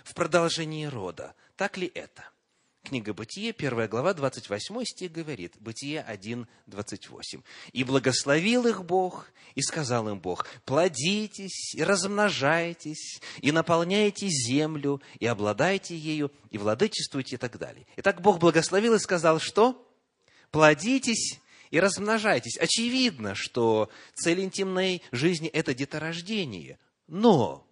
в 0.05 0.13
продолжении 0.13 0.85
рода. 0.85 1.35
Так 1.57 1.75
ли 1.77 1.91
это? 1.93 2.23
Книга 2.83 3.13
Бытие, 3.13 3.51
первая 3.51 3.89
глава, 3.89 4.13
28 4.13 4.85
стих 4.85 5.11
говорит, 5.11 5.55
Бытие 5.59 6.01
1, 6.01 6.47
28. 6.67 7.41
«И 7.73 7.83
благословил 7.83 8.67
их 8.67 8.85
Бог, 8.85 9.27
и 9.53 9.61
сказал 9.61 10.07
им 10.07 10.21
Бог, 10.21 10.47
плодитесь, 10.63 11.75
и 11.75 11.83
размножайтесь, 11.83 13.19
и 13.41 13.51
наполняйте 13.51 14.29
землю, 14.29 15.01
и 15.19 15.25
обладайте 15.25 15.97
ею, 15.97 16.31
и 16.51 16.57
владычествуйте» 16.57 17.35
и 17.35 17.37
так 17.37 17.59
далее. 17.59 17.85
Итак, 17.97 18.21
Бог 18.21 18.39
благословил 18.39 18.93
и 18.93 18.99
сказал, 18.99 19.41
что? 19.41 19.85
Плодитесь 20.51 21.41
и 21.71 21.79
размножайтесь. 21.79 22.57
Очевидно, 22.57 23.35
что 23.35 23.89
цель 24.13 24.41
интимной 24.41 25.01
жизни– 25.11 25.47
это 25.49 25.73
деторождение. 25.73 26.79
Но 27.07 27.67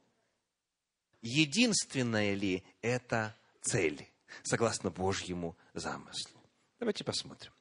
единственная 1.21 2.33
ли 2.33 2.63
это 2.81 3.35
цель? 3.61 4.07
согласно 4.43 4.89
Божьему 4.89 5.57
замыслу. 5.73 6.41
Давайте 6.79 7.03
посмотрим. 7.03 7.51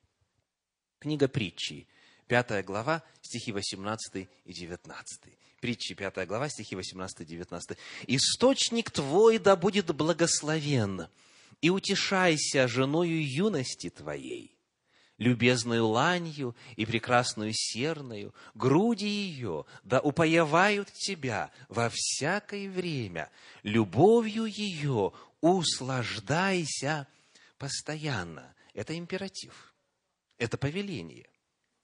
Книга 0.99 1.29
притчи, 1.29 1.87
пятая 2.27 2.63
глава, 2.63 3.03
стихи 3.23 3.53
18 3.53 4.29
и 4.45 4.53
19. 4.53 5.21
Притчи, 5.61 5.95
пятая 5.95 6.27
глава, 6.27 6.49
стихи 6.49 6.77
18 6.77 7.21
и 7.21 7.25
19. 7.25 7.79
«Источник 8.07 8.91
твой 8.91 9.39
да 9.39 9.57
будет 9.57 9.95
благословен, 9.95 11.09
и 11.61 11.71
утешайся 11.71 12.69
женою 12.69 13.27
юности 13.27 13.91
твоей, 13.91 14.56
любезную 15.19 15.87
ланью 15.87 16.55
и 16.77 16.85
прекрасную 16.87 17.53
серною, 17.55 18.35
груди 18.55 19.07
ее, 19.07 19.65
да 19.83 20.01
упоевают 20.01 20.93
тебя 20.93 21.51
во 21.69 21.91
всякое 21.93 22.69
время, 22.69 23.31
любовью 23.63 24.45
ее 24.45 25.13
услаждайся 25.41 27.07
постоянно. 27.59 28.55
Это 28.75 28.97
императив, 28.97 29.75
это 30.39 30.59
повеление, 30.59 31.29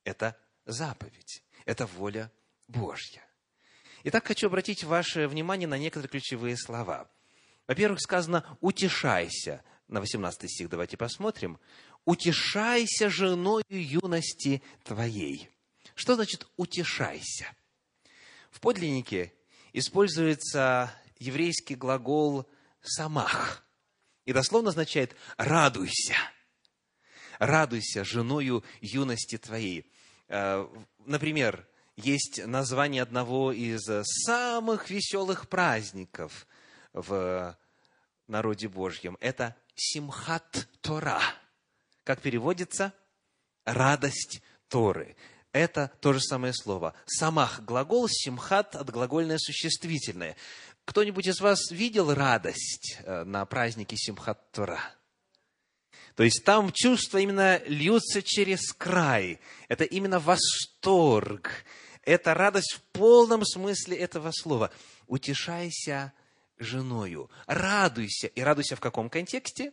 это 0.05 0.37
заповедь, 0.67 1.43
это 1.65 1.87
воля 1.87 2.31
Божья. 2.69 3.23
Итак, 4.05 4.27
хочу 4.27 4.49
обратить 4.49 4.85
ваше 4.85 5.29
внимание 5.29 5.69
на 5.69 5.79
некоторые 5.79 6.11
ключевые 6.11 6.57
слова. 6.57 7.09
Во-первых, 7.67 8.01
сказано 8.01 8.59
«утешайся». 8.61 9.63
На 9.89 10.01
18 10.01 10.51
стих 10.51 10.69
давайте 10.71 10.97
посмотрим. 10.97 11.61
«Утешайся 12.05 13.09
женою 13.11 13.65
юности 13.71 14.63
твоей». 14.85 15.49
Что 15.95 16.15
значит 16.15 16.47
«утешайся»? 16.57 17.47
В 18.51 18.61
подлиннике 18.61 19.33
используется 19.73 20.93
еврейский 21.19 21.75
глагол 21.75 22.49
самах. 22.81 23.65
И 24.25 24.33
дословно 24.33 24.71
означает 24.71 25.15
«радуйся». 25.37 26.17
«Радуйся 27.39 28.05
женою 28.05 28.65
юности 28.81 29.39
твоей». 29.39 29.91
Э, 30.29 30.67
например, 31.05 31.67
есть 31.97 32.45
название 32.47 33.03
одного 33.03 33.53
из 33.53 33.83
самых 34.25 34.91
веселых 34.91 35.49
праздников 35.49 36.47
в 36.93 37.57
народе 38.29 38.69
Божьем. 38.69 39.17
Это 39.21 39.57
Симхат 39.75 40.69
Тора. 40.81 41.21
Как 42.05 42.21
переводится? 42.21 42.93
Радость 43.65 44.43
Торы. 44.69 45.17
Это 45.53 45.93
то 46.01 46.13
же 46.13 46.21
самое 46.21 46.55
слово. 46.55 46.95
Самах 47.07 47.61
глагол, 47.63 48.09
симхат 48.09 48.75
от 48.75 48.91
глагольное 48.91 49.39
существительное. 49.39 50.37
Кто-нибудь 50.85 51.27
из 51.27 51.41
вас 51.41 51.71
видел 51.71 52.13
радость 52.13 52.99
э, 53.05 53.25
на 53.25 53.45
празднике 53.45 53.97
Симхат 53.97 54.51
Тора? 54.51 54.81
То 56.17 56.25
есть 56.25 56.43
там 56.45 56.73
чувства 56.73 57.19
именно 57.19 57.63
льются 57.67 58.23
через 58.23 58.73
край. 58.73 59.41
Это 59.69 59.85
именно 59.85 60.19
восторг. 60.19 61.65
Это 62.03 62.35
радость 62.35 62.73
в 62.75 62.83
полном 62.93 63.45
смысле 63.45 63.97
этого 63.97 64.31
слова. 64.33 64.73
Утешайся 65.07 66.13
женою. 66.59 67.31
Радуйся. 67.47 68.27
И 68.27 68.41
радуйся 68.41 68.77
в 68.77 68.81
каком 68.81 69.09
контексте? 69.09 69.73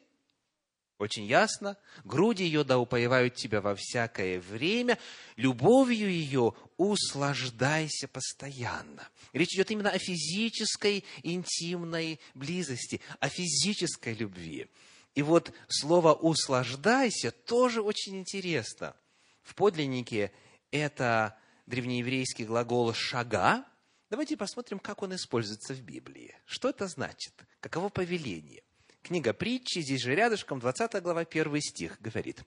Очень 1.00 1.26
ясно. 1.26 1.78
Груди 2.04 2.44
ее 2.44 2.66
да 2.66 2.78
упоевают 2.78 3.34
тебя 3.34 3.62
во 3.62 3.74
всякое 3.74 4.42
время. 4.42 5.00
Любовью 5.38 6.12
ее 6.12 6.54
услаждайся 6.76 8.10
постоянно. 8.10 9.08
Речь 9.32 9.56
идет 9.56 9.72
именно 9.72 9.92
о 9.92 9.98
физической 9.98 11.06
интимной 11.24 12.20
близости, 12.34 13.00
о 13.22 13.30
физической 13.30 14.14
любви. 14.14 14.68
И 15.16 15.22
вот 15.22 15.54
слово 15.70 16.14
«услаждайся» 16.14 17.32
тоже 17.32 17.82
очень 17.82 18.18
интересно. 18.18 18.94
В 19.42 19.56
подлиннике 19.56 20.34
это 20.70 21.38
древнееврейский 21.66 22.44
глагол 22.44 22.94
«шага». 22.94 23.64
Давайте 24.10 24.36
посмотрим, 24.36 24.80
как 24.80 25.02
он 25.02 25.16
используется 25.16 25.74
в 25.74 25.82
Библии. 25.82 26.36
Что 26.46 26.70
это 26.70 26.88
значит? 26.88 27.34
Каково 27.62 27.88
повеление? 27.88 28.64
Книга 29.02 29.34
притчи, 29.34 29.80
здесь 29.80 30.02
же 30.02 30.16
рядышком, 30.16 30.60
20 30.60 31.02
глава, 31.02 31.22
1 31.22 31.62
стих, 31.62 32.00
говорит. 32.02 32.44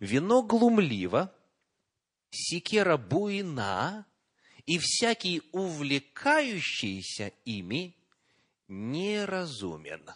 «Вино 0.00 0.42
глумливо, 0.42 1.34
секера 2.30 2.96
буйна, 2.96 4.06
и 4.66 4.78
всякий 4.78 5.42
увлекающийся 5.52 7.32
ими 7.44 7.96
неразумен. 8.68 10.08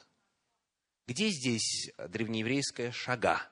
Где 1.07 1.29
здесь 1.31 1.91
древнееврейская 1.97 2.93
шага? 2.93 3.51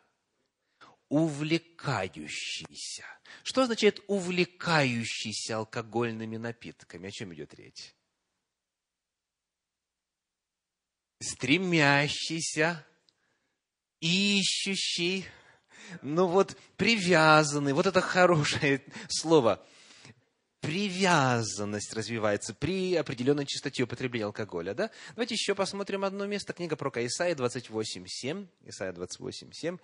Увлекающийся. 1.09 3.05
Что 3.43 3.62
означает 3.62 4.01
увлекающийся 4.09 5.57
алкогольными 5.59 6.37
напитками? 6.37 7.09
О 7.09 7.11
чем 7.11 7.33
идет 7.35 7.55
речь? 7.55 7.95
Стремящийся, 11.20 12.85
ищущий, 14.00 15.26
ну 16.02 16.26
вот 16.26 16.57
привязанный, 16.76 17.72
вот 17.72 17.87
это 17.87 18.00
хорошее 18.00 18.85
слово– 19.09 19.64
привязанность 20.66 21.94
развивается 21.94 22.52
при 22.52 22.96
определенной 22.96 23.46
частоте 23.46 23.85
употребления 23.85 24.24
алкоголя. 24.24 24.74
Да? 24.74 24.90
Давайте 25.11 25.35
еще 25.35 25.55
посмотрим 25.55 26.05
одно 26.05 26.26
место. 26.26 26.52
Книга 26.52 26.74
про 26.74 26.90
Исаия 27.07 27.37
28.7. 27.37 28.48
Исаия 28.64 28.92
28.7. 28.92 29.79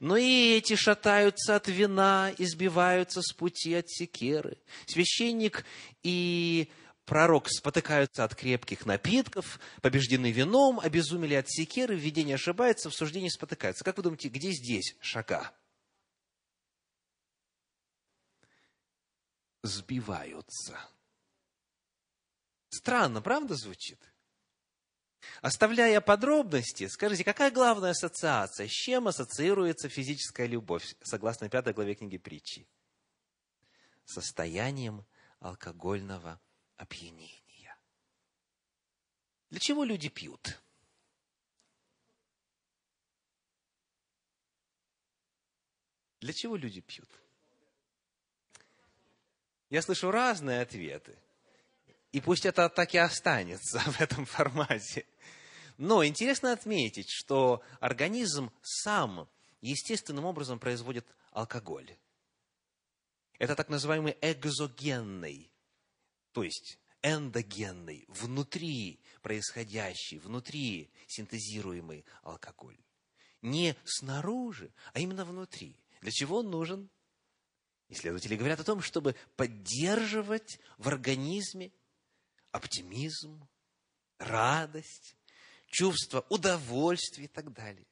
«Но 0.00 0.16
и 0.16 0.56
эти 0.56 0.74
шатаются 0.74 1.54
от 1.54 1.68
вина, 1.68 2.32
избиваются 2.36 3.22
с 3.22 3.32
пути 3.32 3.74
от 3.74 3.88
секеры. 3.88 4.58
Священник 4.86 5.64
и 6.02 6.68
пророк 7.04 7.48
спотыкаются 7.48 8.24
от 8.24 8.34
крепких 8.34 8.86
напитков, 8.86 9.60
побеждены 9.82 10.30
вином, 10.32 10.80
обезумели 10.80 11.34
от 11.34 11.48
секеры, 11.48 11.96
в 11.96 12.00
видении 12.00 12.34
ошибаются, 12.34 12.90
в 12.90 12.94
суждении 12.94 13.28
спотыкаются». 13.28 13.84
Как 13.84 13.96
вы 13.96 14.02
думаете, 14.02 14.28
где 14.28 14.52
здесь 14.52 14.96
шага? 15.00 15.52
сбиваются. 19.64 20.78
Странно, 22.68 23.22
правда 23.22 23.54
звучит? 23.54 23.98
Оставляя 25.40 26.00
подробности, 26.02 26.86
скажите, 26.88 27.24
какая 27.24 27.50
главная 27.50 27.90
ассоциация? 27.90 28.68
С 28.68 28.70
чем 28.70 29.08
ассоциируется 29.08 29.88
физическая 29.88 30.46
любовь, 30.46 30.94
согласно 31.02 31.48
пятой 31.48 31.72
главе 31.72 31.94
книги 31.94 32.18
притчи? 32.18 32.68
Состоянием 34.04 35.06
алкогольного 35.40 36.40
опьянения. 36.76 37.76
Для 39.50 39.60
чего 39.60 39.84
люди 39.84 40.08
пьют? 40.08 40.60
Для 46.20 46.32
чего 46.32 46.56
люди 46.56 46.80
пьют? 46.80 47.08
Я 49.70 49.82
слышу 49.82 50.10
разные 50.10 50.62
ответы. 50.62 51.18
И 52.12 52.20
пусть 52.20 52.46
это 52.46 52.68
так 52.68 52.94
и 52.94 52.98
останется 52.98 53.78
в 53.86 54.00
этом 54.00 54.24
формате. 54.24 55.06
Но 55.76 56.04
интересно 56.04 56.52
отметить, 56.52 57.10
что 57.10 57.62
организм 57.80 58.52
сам 58.62 59.28
естественным 59.60 60.24
образом 60.24 60.58
производит 60.58 61.06
алкоголь. 61.32 61.96
Это 63.38 63.56
так 63.56 63.68
называемый 63.68 64.16
экзогенный, 64.20 65.52
то 66.34 66.42
есть 66.42 66.80
эндогенный, 67.02 68.04
внутри 68.08 69.00
происходящий, 69.22 70.18
внутри 70.18 70.90
синтезируемый 71.06 72.04
алкоголь. 72.22 72.76
Не 73.40 73.76
снаружи, 73.84 74.72
а 74.92 75.00
именно 75.00 75.24
внутри. 75.24 75.78
Для 76.00 76.10
чего 76.10 76.38
он 76.38 76.50
нужен? 76.50 76.90
Исследователи 77.88 78.34
говорят 78.34 78.58
о 78.58 78.64
том, 78.64 78.82
чтобы 78.82 79.14
поддерживать 79.36 80.58
в 80.76 80.88
организме 80.88 81.70
оптимизм, 82.50 83.46
радость, 84.18 85.16
чувство 85.68 86.26
удовольствия 86.30 87.26
и 87.26 87.28
так 87.28 87.52
далее. 87.52 87.86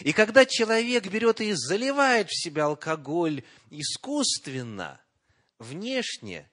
И 0.00 0.12
когда 0.12 0.44
человек 0.44 1.06
берет 1.06 1.40
и 1.40 1.52
заливает 1.52 2.30
в 2.30 2.42
себя 2.42 2.64
алкоголь 2.64 3.44
искусственно, 3.70 5.00
внешне, 5.58 6.50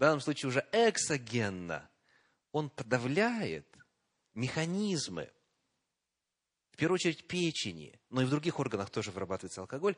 в 0.00 0.02
данном 0.02 0.22
случае 0.22 0.48
уже 0.48 0.66
эксогенно, 0.72 1.86
он 2.52 2.70
подавляет 2.70 3.66
механизмы, 4.32 5.30
в 6.72 6.78
первую 6.78 6.94
очередь 6.94 7.28
печени, 7.28 8.00
но 8.08 8.22
и 8.22 8.24
в 8.24 8.30
других 8.30 8.58
органах 8.58 8.88
тоже 8.88 9.10
вырабатывается 9.10 9.60
алкоголь, 9.60 9.96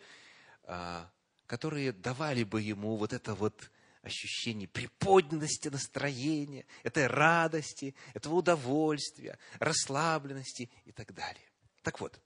а, 0.64 1.08
которые 1.46 1.92
давали 1.92 2.42
бы 2.42 2.60
ему 2.60 2.96
вот 2.96 3.12
это 3.12 3.36
вот 3.36 3.70
ощущение 4.02 4.66
приподнятости 4.66 5.68
настроения, 5.68 6.66
этой 6.82 7.06
радости, 7.06 7.94
этого 8.12 8.34
удовольствия, 8.34 9.38
расслабленности 9.60 10.68
и 10.84 10.90
так 10.90 11.14
далее. 11.14 11.48
Так 11.82 12.00
вот, 12.00 12.20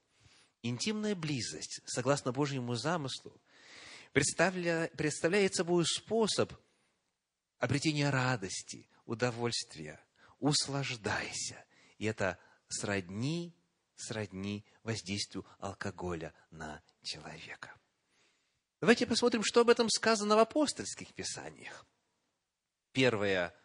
интимная 0.63 1.13
близость, 1.13 1.81
согласно 1.85 2.31
Божьему 2.31 2.73
замыслу, 2.73 3.39
представля, 4.13 4.89
представляет 4.97 5.53
собой 5.53 5.85
способ 5.85 6.51
обретения 7.59 8.09
радости, 8.09 8.89
удовольствия. 9.05 9.99
Услаждайся. 10.39 11.63
И 11.97 12.05
это 12.05 12.37
сродни, 12.67 13.55
сродни 13.95 14.65
воздействию 14.83 15.45
алкоголя 15.59 16.33
на 16.51 16.81
человека. 17.01 17.73
Давайте 18.79 19.07
посмотрим, 19.07 19.43
что 19.43 19.61
об 19.61 19.69
этом 19.69 19.89
сказано 19.89 20.35
в 20.35 20.39
апостольских 20.39 21.13
писаниях. 21.13 21.85
Первое 22.91 23.55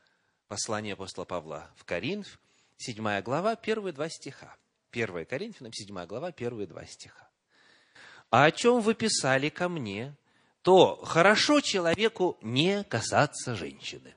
послание 0.49 0.95
апостола 0.95 1.27
Павла 1.27 1.71
в 1.77 1.85
Коринф, 1.85 2.41
седьмая 2.79 3.23
глава, 3.23 3.57
первые 3.57 3.93
два 3.93 4.09
стиха. 4.09 4.57
Первое 4.91 5.25
Коринфянам, 5.25 5.73
седьмая 5.73 6.07
глава, 6.07 6.33
первые 6.33 6.67
два 6.67 6.85
стиха. 6.87 7.31
«А 8.31 8.45
о 8.45 8.51
чем 8.51 8.81
вы 8.81 8.95
писали 8.95 9.51
ко 9.51 9.69
мне, 9.69 10.17
то 10.63 10.97
хорошо 11.05 11.61
человеку 11.61 12.39
не 12.41 12.85
касаться 12.85 13.55
женщины. 13.55 14.15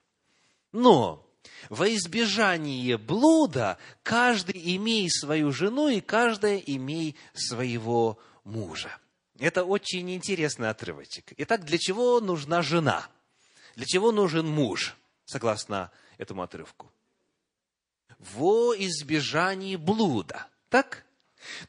Но 0.71 1.27
во 1.69 1.89
избежание 1.89 2.97
блуда 2.97 3.77
каждый 4.03 4.75
имей 4.75 5.09
свою 5.09 5.51
жену 5.51 5.87
и 5.87 6.01
каждая 6.01 6.57
имей 6.57 7.15
своего 7.33 8.19
мужа. 8.43 8.97
Это 9.39 9.65
очень 9.65 10.13
интересный 10.13 10.69
отрывочек. 10.69 11.33
Итак, 11.37 11.65
для 11.65 11.77
чего 11.77 12.21
нужна 12.21 12.61
жена? 12.61 13.07
Для 13.75 13.85
чего 13.85 14.11
нужен 14.11 14.47
муж, 14.47 14.95
согласно 15.25 15.91
этому 16.17 16.43
отрывку? 16.43 16.91
Во 18.19 18.73
избежании 18.77 19.75
блуда. 19.75 20.47
Так? 20.69 21.05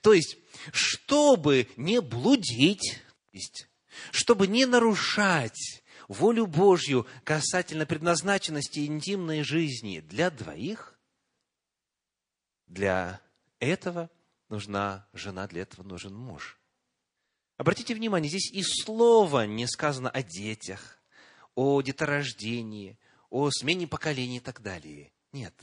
То 0.00 0.12
есть, 0.12 0.36
чтобы 0.72 1.68
не 1.76 2.00
блудить, 2.00 3.02
чтобы 4.12 4.46
не 4.46 4.66
нарушать 4.66 5.82
волю 6.08 6.46
Божью 6.46 7.06
касательно 7.24 7.86
предназначенности 7.86 8.86
интимной 8.86 9.42
жизни 9.42 10.00
для 10.00 10.30
двоих, 10.30 10.98
для 12.66 13.20
этого 13.58 14.10
нужна 14.48 15.08
жена, 15.12 15.46
для 15.46 15.62
этого 15.62 15.84
нужен 15.84 16.14
муж. 16.14 16.58
Обратите 17.56 17.94
внимание, 17.94 18.28
здесь 18.28 18.50
и 18.52 18.62
слова 18.62 19.46
не 19.46 19.66
сказано 19.66 20.10
о 20.10 20.22
детях, 20.22 20.98
о 21.54 21.80
деторождении, 21.80 22.98
о 23.30 23.50
смене 23.50 23.86
поколений 23.86 24.36
и 24.36 24.40
так 24.40 24.60
далее. 24.60 25.12
Нет, 25.32 25.54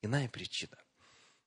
иная 0.00 0.28
причина. 0.28 0.76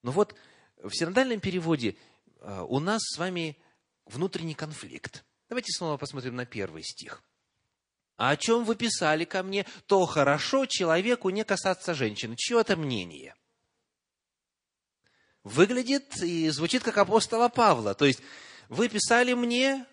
Но 0.02 0.12
вот 0.12 0.36
в 0.82 0.92
синодальном 0.92 1.40
переводе 1.40 1.98
э, 2.40 2.66
у 2.70 2.80
нас 2.80 3.02
с 3.04 3.18
вами 3.18 3.58
внутренний 4.06 4.56
конфликт. 4.56 5.26
Давайте 5.50 5.72
снова 5.72 5.98
посмотрим 5.98 6.36
на 6.36 6.46
первый 6.46 6.84
стих. 6.84 7.24
«А 8.18 8.32
о 8.32 8.38
чем 8.38 8.64
вы 8.64 8.76
писали 8.76 9.26
ко 9.26 9.44
мне, 9.44 9.66
то 9.88 10.06
хорошо 10.06 10.66
человеку 10.66 11.30
не 11.30 11.44
касаться 11.44 11.94
женщин». 11.94 12.36
Чье 12.36 12.62
это 12.62 12.78
мнение? 12.78 13.36
Выглядит 15.44 16.24
и 16.24 16.50
звучит 16.50 16.82
как 16.82 16.98
апостола 16.98 17.50
Павла. 17.50 17.94
То 17.94 18.06
есть, 18.06 18.22
вы 18.70 18.90
писали 18.90 19.34
мне, 19.34 19.86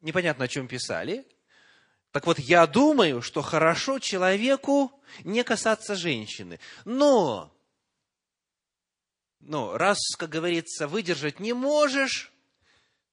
непонятно 0.00 0.46
о 0.46 0.48
чем 0.48 0.66
писали, 0.66 1.26
так 2.10 2.26
вот, 2.26 2.38
я 2.38 2.66
думаю, 2.66 3.22
что 3.22 3.42
хорошо 3.42 3.98
человеку 3.98 4.90
не 5.24 5.44
касаться 5.44 5.94
женщины. 5.94 6.58
Но, 6.84 7.54
но 9.40 9.76
раз, 9.76 9.98
как 10.16 10.30
говорится, 10.30 10.88
выдержать 10.88 11.38
не 11.38 11.52
можешь, 11.52 12.32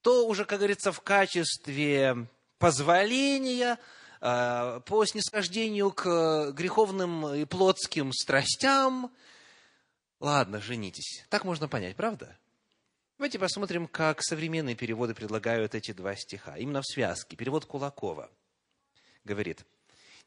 то 0.06 0.28
уже, 0.28 0.46
как 0.46 0.60
говорится, 0.60 0.92
в 0.92 1.02
качестве 1.02 2.28
позволения 2.60 3.80
а, 4.22 4.82
по 4.82 5.04
снисхождению 5.04 5.92
к 5.92 6.52
греховным 6.52 7.34
и 7.34 7.46
плотским 7.46 8.14
страстям, 8.14 9.12
ладно, 10.20 10.62
женитесь. 10.62 11.26
Так 11.30 11.44
можно 11.44 11.68
понять, 11.68 11.96
правда? 11.96 12.38
Давайте 13.18 13.40
посмотрим, 13.40 13.88
как 13.88 14.22
современные 14.22 14.76
переводы 14.76 15.16
предлагают 15.16 15.74
эти 15.74 15.92
два 15.92 16.16
стиха. 16.16 16.56
Именно 16.56 16.84
в 16.84 16.86
связке. 16.86 17.36
Перевод 17.36 17.66
Кулакова 17.66 18.30
говорит, 19.24 19.66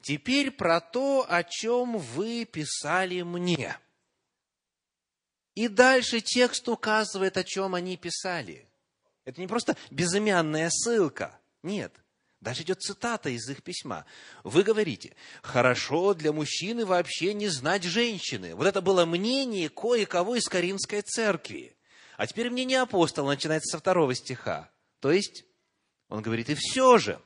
теперь 0.01 0.51
про 0.51 0.81
то, 0.81 1.25
о 1.29 1.45
чем 1.45 1.99
вы 1.99 2.47
писали 2.47 3.23
мне. 3.23 3.79
И 5.55 5.69
дальше 5.69 6.21
текст 6.21 6.69
указывает, 6.69 7.37
о 7.37 7.45
чем 7.45 7.77
они 7.77 7.97
писали. 7.97 8.69
Это 9.29 9.43
не 9.43 9.47
просто 9.47 9.77
безымянная 9.91 10.71
ссылка. 10.71 11.39
Нет. 11.63 11.95
Дальше 12.41 12.63
идет 12.63 12.81
цитата 12.81 13.29
из 13.29 13.47
их 13.51 13.63
письма. 13.63 14.07
Вы 14.43 14.63
говорите, 14.63 15.15
хорошо 15.43 16.15
для 16.15 16.33
мужчины 16.33 16.87
вообще 16.87 17.35
не 17.35 17.49
знать 17.49 17.83
женщины. 17.83 18.55
Вот 18.55 18.67
это 18.67 18.81
было 18.81 19.05
мнение 19.05 19.69
кое-кого 19.69 20.37
из 20.37 20.49
Каринской 20.49 21.03
церкви. 21.03 21.77
А 22.17 22.27
теперь 22.27 22.49
мнение 22.49 22.81
апостола 22.81 23.29
начинается 23.29 23.71
со 23.71 23.79
второго 23.79 24.15
стиха. 24.15 24.71
То 25.01 25.13
есть, 25.13 25.45
он 26.09 26.23
говорит, 26.23 26.49
и 26.49 26.55
все 26.55 26.97
же, 26.97 27.21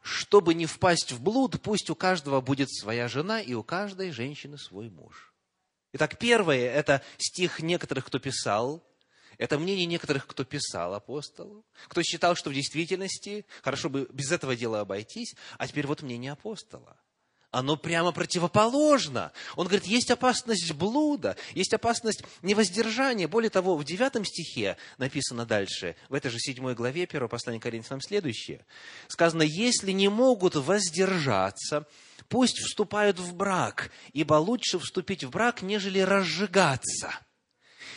чтобы 0.00 0.54
не 0.54 0.64
впасть 0.64 1.12
в 1.12 1.20
блуд, 1.20 1.60
пусть 1.60 1.90
у 1.90 1.94
каждого 1.94 2.40
будет 2.40 2.72
своя 2.72 3.06
жена 3.06 3.42
и 3.42 3.52
у 3.52 3.62
каждой 3.62 4.12
женщины 4.12 4.56
свой 4.56 4.88
муж. 4.88 5.34
Итак, 5.92 6.16
первое– 6.18 6.70
это 6.72 7.02
стих 7.18 7.60
некоторых, 7.60 8.06
кто 8.06 8.18
писал, 8.18 8.87
это 9.38 9.58
мнение 9.58 9.86
некоторых, 9.86 10.26
кто 10.26 10.44
писал 10.44 10.94
апостолу, 10.94 11.64
кто 11.86 12.02
считал, 12.02 12.34
что 12.34 12.50
в 12.50 12.54
действительности 12.54 13.46
хорошо 13.62 13.88
бы 13.88 14.08
без 14.12 14.32
этого 14.32 14.56
дела 14.56 14.80
обойтись, 14.80 15.34
а 15.56 15.66
теперь 15.66 15.86
вот 15.86 16.02
мнение 16.02 16.32
апостола. 16.32 16.96
Оно 17.50 17.76
прямо 17.78 18.12
противоположно. 18.12 19.32
Он 19.56 19.68
говорит, 19.68 19.86
есть 19.86 20.10
опасность 20.10 20.72
блуда, 20.72 21.36
есть 21.54 21.72
опасность 21.72 22.22
невоздержания. 22.42 23.26
Более 23.26 23.48
того, 23.48 23.74
в 23.76 23.84
девятом 23.84 24.26
стихе 24.26 24.76
написано 24.98 25.46
дальше, 25.46 25.96
в 26.10 26.14
этой 26.14 26.30
же 26.30 26.38
седьмой 26.38 26.74
главе 26.74 27.06
первого 27.06 27.28
послания 27.28 27.58
Коринфянам 27.58 28.02
следующее. 28.02 28.66
Сказано, 29.06 29.42
если 29.42 29.92
не 29.92 30.08
могут 30.08 30.56
воздержаться, 30.56 31.86
пусть 32.28 32.58
вступают 32.58 33.18
в 33.18 33.34
брак, 33.34 33.92
ибо 34.12 34.34
лучше 34.34 34.78
вступить 34.78 35.24
в 35.24 35.30
брак, 35.30 35.62
нежели 35.62 36.00
разжигаться– 36.00 37.14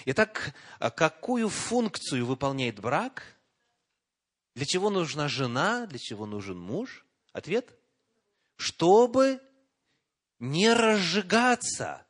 Итак, 0.05 0.53
а 0.79 0.89
какую 0.89 1.49
функцию 1.49 2.25
выполняет 2.25 2.79
брак? 2.79 3.37
Для 4.55 4.65
чего 4.65 4.89
нужна 4.89 5.27
жена? 5.27 5.85
Для 5.85 5.99
чего 5.99 6.25
нужен 6.25 6.57
муж? 6.57 7.05
Ответ? 7.33 7.77
Чтобы 8.57 9.39
не 10.39 10.73
разжигаться, 10.73 12.05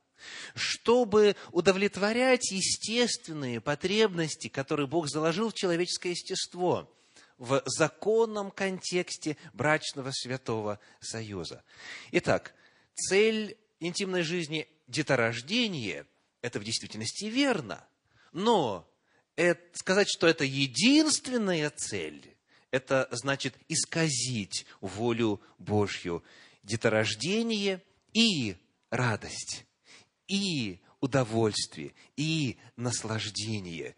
чтобы 0.56 1.36
удовлетворять 1.52 2.52
естественные 2.52 3.60
потребности, 3.60 4.48
которые 4.48 4.88
Бог 4.88 5.10
заложил 5.10 5.50
в 5.50 5.54
человеческое 5.54 6.12
естество 6.12 6.92
в 7.38 7.64
законном 7.66 8.52
контексте 8.52 9.36
брачного 9.54 10.12
святого 10.12 10.80
союза. 11.00 11.64
Итак, 12.12 12.54
цель 12.94 13.58
интимной 13.80 14.22
жизни– 14.22 14.68
деторождение– 14.88 16.06
это 16.42 16.60
в 16.60 16.64
действительности 16.64 17.26
верно. 17.26 17.86
Но 18.32 18.90
это, 19.36 19.62
сказать, 19.78 20.08
что 20.10 20.28
это 20.28 20.44
единственная 20.44 21.70
цель, 21.70 22.36
это 22.72 23.08
значит 23.12 23.56
исказить 23.68 24.66
волю 24.80 25.42
Божью. 25.58 26.24
Деторождение 26.64 27.84
и 28.14 28.56
радость, 28.90 29.66
и 30.28 30.80
удовольствие, 31.00 31.94
и 32.16 32.58
наслаждение. 32.76 33.96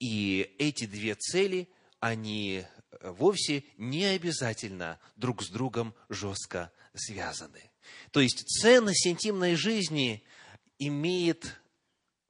И 0.00 0.54
эти 0.58 0.86
две 0.86 1.14
цели, 1.14 1.68
они 2.00 2.64
вовсе 3.02 3.64
не 3.76 4.04
обязательно 4.04 4.98
друг 5.16 5.42
с 5.42 5.48
другом 5.48 5.94
жестко 6.08 6.72
связаны. 6.94 7.70
То 8.10 8.20
есть 8.20 8.46
ценность 8.48 9.06
интимной 9.06 9.54
жизни 9.54 10.24
имеет 10.78 11.60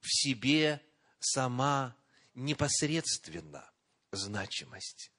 в 0.06 0.12
себе 0.14 0.80
сама 1.18 1.96
непосредственно 2.34 3.68
значимость, 4.12 5.10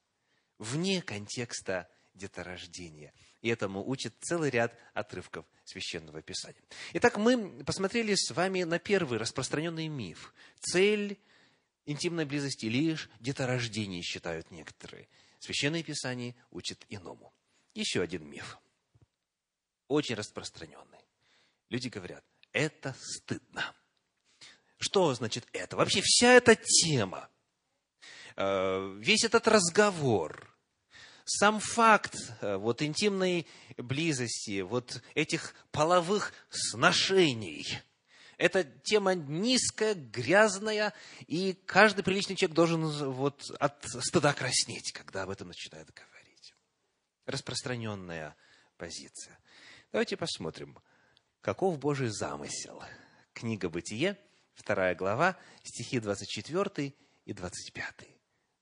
вне 0.58 1.02
контекста 1.02 1.89
деторождения. 2.13 3.13
И 3.41 3.50
этому 3.50 3.88
учит 3.88 4.15
целый 4.21 4.50
ряд 4.50 4.76
отрывков 4.93 5.45
Священного 5.63 6.21
Писания. 6.21 6.62
Итак, 6.93 7.17
мы 7.17 7.63
посмотрели 7.63 8.15
с 8.15 8.32
вами 8.32 8.63
на 8.63 8.80
первый 8.80 9.19
распространенный 9.19 9.89
миф. 9.89 10.34
Цель 10.60 11.19
интимной 11.86 12.26
близости 12.26 12.65
лишь 12.65 13.10
деторождение, 13.19 14.02
считают 14.02 14.50
некоторые. 14.52 15.08
Священное 15.39 15.84
Писание 15.84 16.36
учит 16.50 16.86
иному. 16.89 17.34
Еще 17.73 18.02
один 18.02 18.28
миф. 18.28 18.58
Очень 19.88 20.15
распространенный. 20.15 21.00
Люди 21.69 21.89
говорят, 21.89 22.26
это 22.54 22.95
стыдно. 23.00 23.76
Что 24.77 25.13
значит 25.13 25.47
это? 25.53 25.75
Вообще 25.75 26.01
вся 26.03 26.33
эта 26.33 26.55
тема, 26.55 27.29
э, 28.35 28.95
весь 28.99 29.23
этот 29.23 29.47
разговор, 29.47 30.55
сам 31.25 31.59
факт 31.59 32.15
э, 32.41 32.57
вот 32.57 32.81
интимной 32.81 33.47
близости, 33.77 34.61
вот 34.61 35.01
этих 35.15 35.55
половых 35.71 36.33
сношений, 36.49 37.65
это 38.37 38.63
тема 38.63 39.15
низкая, 39.15 39.95
грязная, 39.95 40.93
и 41.25 41.53
каждый 41.65 42.03
приличный 42.03 42.35
человек 42.35 42.55
должен 42.55 42.85
вот 43.11 43.49
от 43.59 43.83
стыда 43.83 44.33
краснеть, 44.33 44.91
когда 44.91 45.23
об 45.23 45.31
этом 45.31 45.47
начинает 45.47 45.91
говорить. 45.91 46.53
Распространенная 47.25 48.35
позиция. 48.77 49.39
Давайте 49.91 50.17
посмотрим, 50.17 50.77
каков 51.41 51.79
Божий 51.79 52.09
замысел. 52.09 52.83
Книга 53.33 53.69
«Бытие», 53.69 54.17
Вторая 54.58 54.96
глава, 54.96 55.38
стихи 55.63 56.00
24 56.00 56.93
и 57.26 57.34
25. 57.34 57.93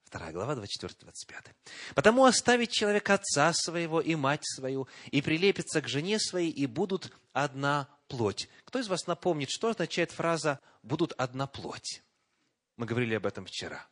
Вторая 0.04 0.34
глава, 0.34 0.54
24-25. 0.56 1.56
«Потому 1.96 2.26
оставить 2.26 2.72
человек 2.72 3.10
отца 3.10 3.54
своего 3.54 4.02
и 4.02 4.16
мать 4.16 4.44
свою, 4.44 4.88
и 5.12 5.22
прилепится 5.22 5.82
к 5.82 5.88
жене 5.88 6.20
своей, 6.20 6.52
и 6.52 6.68
будут 6.68 7.12
одна 7.32 7.88
плоть». 8.10 8.50
Кто 8.66 8.80
из 8.80 8.90
вас 8.90 9.08
напомнит, 9.08 9.50
что 9.50 9.70
означает 9.70 10.12
фраза 10.12 10.60
«будут 10.84 11.14
одна 11.14 11.48
плоть»? 11.48 12.04
Мы 12.76 12.86
говорили 12.86 13.16
об 13.16 13.26
этом 13.26 13.46
вчера. 13.46 13.88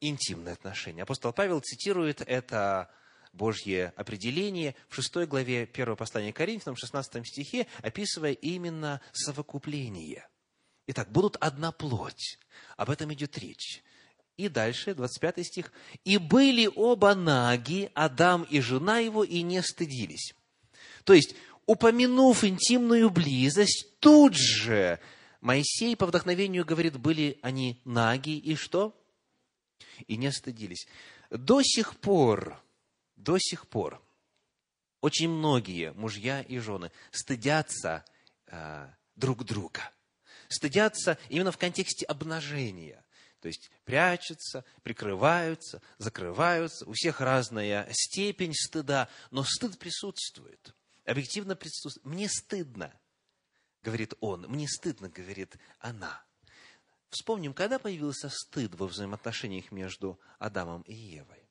Интимные 0.00 0.52
отношения. 0.52 1.02
Апостол 1.02 1.32
Павел 1.32 1.60
цитирует 1.60 2.22
это 2.22 2.90
Божье 3.32 3.92
определение 3.96 4.76
в 4.88 4.94
6 4.94 5.26
главе 5.26 5.64
1 5.64 5.96
послания 5.96 6.32
Коринфянам, 6.32 6.76
16 6.76 7.26
стихе, 7.26 7.66
описывая 7.82 8.32
именно 8.32 9.00
совокупление– 9.12 10.28
Итак, 10.92 11.10
будут 11.10 11.38
одна 11.40 11.72
плоть. 11.72 12.38
Об 12.76 12.90
этом 12.90 13.14
идет 13.14 13.38
речь. 13.38 13.82
И 14.36 14.50
дальше, 14.50 14.94
25 14.94 15.46
стих. 15.46 15.72
«И 16.04 16.18
были 16.18 16.68
оба 16.74 17.14
наги, 17.14 17.90
Адам 17.94 18.42
и 18.42 18.60
жена 18.60 18.98
его, 18.98 19.24
и 19.24 19.40
не 19.40 19.62
стыдились». 19.62 20.34
То 21.04 21.14
есть, 21.14 21.34
упомянув 21.64 22.44
интимную 22.44 23.08
близость, 23.08 23.86
тут 24.00 24.34
же 24.34 25.00
Моисей 25.40 25.96
по 25.96 26.04
вдохновению 26.04 26.66
говорит, 26.66 26.98
были 26.98 27.38
они 27.40 27.80
наги, 27.86 28.36
и 28.36 28.54
что? 28.54 28.94
И 30.08 30.18
не 30.18 30.30
стыдились. 30.30 30.86
До 31.30 31.62
сих 31.62 31.96
пор, 32.00 32.62
до 33.16 33.38
сих 33.38 33.66
пор, 33.66 34.02
очень 35.00 35.30
многие 35.30 35.94
мужья 35.94 36.42
и 36.42 36.58
жены 36.58 36.92
стыдятся 37.12 38.04
э, 38.48 38.88
друг 39.16 39.46
друга– 39.46 39.90
стыдятся 40.52 41.18
именно 41.28 41.50
в 41.50 41.58
контексте 41.58 42.04
обнажения. 42.06 43.04
То 43.40 43.48
есть 43.48 43.72
прячутся, 43.84 44.64
прикрываются, 44.84 45.82
закрываются. 45.98 46.86
У 46.86 46.92
всех 46.92 47.20
разная 47.20 47.88
степень 47.90 48.54
стыда, 48.54 49.08
но 49.32 49.42
стыд 49.42 49.78
присутствует. 49.78 50.76
Объективно 51.04 51.56
присутствует. 51.56 52.06
Мне 52.06 52.28
стыдно, 52.28 52.92
говорит 53.82 54.14
он. 54.20 54.42
Мне 54.42 54.68
стыдно, 54.68 55.08
говорит 55.08 55.56
она. 55.80 56.24
Вспомним, 57.10 57.52
когда 57.52 57.80
появился 57.80 58.30
стыд 58.30 58.74
во 58.76 58.86
взаимоотношениях 58.86 59.72
между 59.72 60.20
Адамом 60.38 60.82
и 60.82 60.94
Евой. 60.94 61.41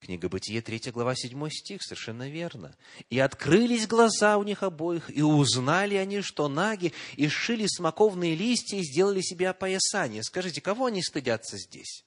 Книга 0.00 0.30
Бытие, 0.30 0.62
3 0.62 0.92
глава, 0.92 1.14
7 1.14 1.50
стих, 1.50 1.82
совершенно 1.82 2.30
верно. 2.30 2.74
«И 3.10 3.18
открылись 3.18 3.86
глаза 3.86 4.38
у 4.38 4.42
них 4.42 4.62
обоих, 4.62 5.14
и 5.14 5.20
узнали 5.20 5.94
они, 5.96 6.22
что 6.22 6.48
наги, 6.48 6.94
и 7.16 7.28
сшили 7.28 7.66
смоковные 7.66 8.34
листья, 8.34 8.78
и 8.78 8.82
сделали 8.82 9.20
себе 9.20 9.50
опоясание». 9.50 10.22
Скажите, 10.22 10.62
кого 10.62 10.86
они 10.86 11.02
стыдятся 11.02 11.58
здесь? 11.58 12.06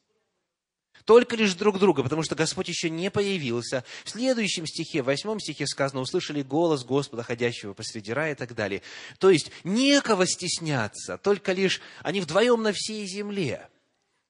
Только 1.06 1.36
лишь 1.36 1.54
друг 1.54 1.78
друга, 1.78 2.02
потому 2.02 2.24
что 2.24 2.34
Господь 2.34 2.68
еще 2.68 2.90
не 2.90 3.12
появился. 3.12 3.84
В 4.06 4.10
следующем 4.10 4.66
стихе, 4.66 5.04
в 5.04 5.08
восьмом 5.08 5.40
стихе 5.40 5.68
сказано, 5.68 6.02
услышали 6.02 6.42
голос 6.42 6.84
Господа, 6.84 7.22
ходящего 7.22 7.74
посреди 7.74 8.12
рая 8.12 8.32
и 8.32 8.36
так 8.36 8.56
далее. 8.56 8.82
То 9.20 9.30
есть, 9.30 9.52
некого 9.64 10.26
стесняться, 10.26 11.20
только 11.20 11.52
лишь 11.52 11.80
они 12.02 12.22
вдвоем 12.22 12.64
на 12.64 12.74
всей 12.74 13.06
земле. 13.06 13.70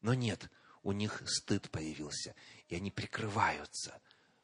Но 0.02 0.13
нет, 0.13 0.49
у 0.82 0.91
них 0.91 1.21
стыд 1.26 1.69
появился 1.69 2.36
и 2.73 2.75
они 2.75 2.89
прикрываются 2.89 4.01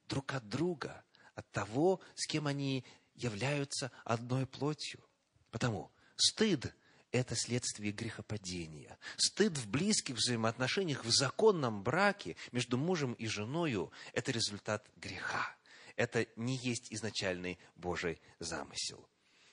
друг 0.08 0.36
от 0.36 0.48
друга, 0.48 1.04
от 1.34 1.50
того, 1.52 2.00
с 2.14 2.28
кем 2.28 2.46
они 2.46 2.86
являются 3.16 3.92
одной 4.04 4.46
плотью. 4.46 5.04
Потому 5.50 5.92
стыд– 6.16 6.76
это 7.12 7.36
следствие 7.36 7.92
грехопадения. 7.92 9.00
Стыд 9.18 9.58
в 9.58 9.68
близких 9.68 10.16
взаимоотношениях, 10.16 11.06
в 11.06 11.10
законном 11.10 11.82
браке 11.82 12.36
между 12.52 12.78
мужем 12.78 13.14
и 13.14 13.26
женою– 13.26 13.92
это 14.14 14.32
результат 14.32 14.88
греха. 14.96 15.56
Это 15.96 16.28
не 16.36 16.56
есть 16.58 16.94
изначальный 16.94 17.58
Божий 17.76 18.22
замысел. 18.38 19.10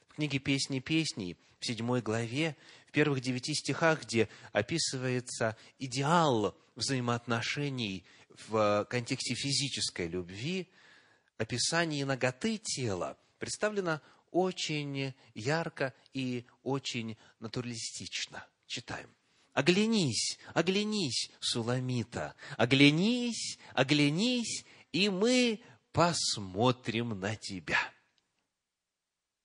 В 0.08 0.16
книге 0.16 0.38
«Песни 0.38 0.80
песней» 0.80 1.38
в 1.60 1.66
седьмой 1.66 2.02
главе, 2.02 2.56
в 2.88 2.92
первых 2.92 3.22
девяти 3.22 3.54
стихах, 3.54 4.02
где 4.02 4.28
описывается 4.52 5.56
идеал 5.78 6.54
взаимоотношений 6.74 8.04
в 8.48 8.86
контексте 8.90 9.34
физической 9.34 10.08
любви, 10.08 10.68
описание 11.38 12.04
ноготы 12.04 12.58
тела 12.58 13.18
представлено 13.38 14.00
очень 14.30 15.14
ярко 15.34 15.94
и 16.12 16.46
очень 16.62 17.16
натуралистично. 17.40 18.46
Читаем. 18.66 19.08
Оглянись, 19.52 20.38
оглянись, 20.52 21.30
Суламита, 21.40 22.34
оглянись, 22.58 23.58
оглянись, 23.72 24.66
и 24.92 25.08
мы 25.08 25.60
посмотрим 25.92 27.18
на 27.18 27.36
тебя. 27.36 27.78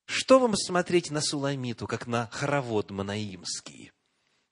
Что 0.06 0.39
вам 0.39 0.58
смотреть 0.58 1.12
на 1.12 1.21
Суламиту, 1.21 1.88
как 1.88 2.08
на 2.08 2.27
хоровод 2.27 2.91
манаимский? 2.91 3.93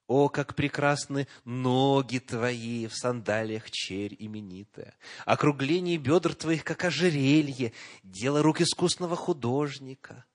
О, 0.10 0.28
как 0.28 0.56
прекрасны 0.56 1.28
ноги 1.46 2.18
твои 2.18 2.88
в 2.88 2.96
сандалиях, 2.96 3.70
черь 3.70 4.16
именитая! 4.18 4.96
Округление 5.24 5.98
бедр 5.98 6.34
твоих, 6.34 6.64
как 6.64 6.84
ожерелье, 6.84 7.74
дело 8.02 8.42
рук 8.42 8.60
искусного 8.60 9.16
художника. 9.16 10.26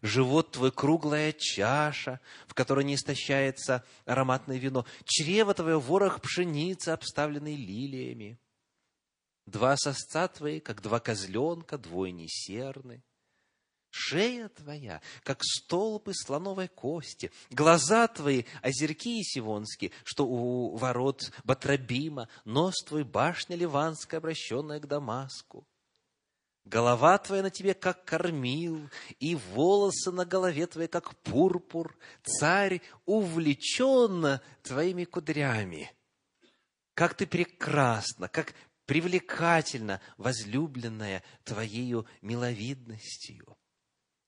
Живот 0.00 0.52
твой 0.52 0.72
круглая 0.72 1.34
чаша, 1.36 2.18
в 2.46 2.54
которой 2.54 2.82
не 2.82 2.94
истощается 2.94 3.84
ароматное 4.06 4.56
вино. 4.56 4.86
Чрево 5.04 5.52
твое 5.52 5.78
ворох 5.78 6.22
пшеницы, 6.22 6.88
обставленный 6.88 7.56
лилиями. 7.56 8.40
Два 9.44 9.76
сосца 9.76 10.28
твои, 10.28 10.60
как 10.60 10.80
два 10.80 10.98
козленка, 10.98 11.76
двойни 11.76 12.26
серны. 12.26 13.02
Шея 13.90 14.48
твоя, 14.48 15.00
как 15.24 15.42
столбы 15.42 16.14
слоновой 16.14 16.68
кости, 16.68 17.32
глаза 17.50 18.06
твои, 18.06 18.44
озерки 18.62 19.22
сивонские, 19.24 19.90
что 20.04 20.26
у 20.26 20.76
ворот 20.76 21.32
Батрабима, 21.42 22.28
нос 22.44 22.76
твой, 22.86 23.02
башня 23.02 23.56
ливанская, 23.56 24.18
обращенная 24.18 24.78
к 24.78 24.86
Дамаску. 24.86 25.66
Голова 26.64 27.18
твоя 27.18 27.42
на 27.42 27.50
тебе, 27.50 27.74
как 27.74 28.04
кормил, 28.04 28.88
и 29.18 29.34
волосы 29.34 30.12
на 30.12 30.24
голове 30.24 30.68
твоей, 30.68 30.88
как 30.88 31.16
пурпур. 31.22 31.96
Царь 32.22 32.82
увлечен 33.06 34.38
твоими 34.62 35.04
кудрями. 35.04 35.90
Как 36.94 37.14
ты 37.14 37.26
прекрасна, 37.26 38.28
как 38.28 38.54
привлекательна, 38.84 40.00
возлюбленная 40.16 41.24
твоею 41.44 42.06
миловидностью. 42.20 43.56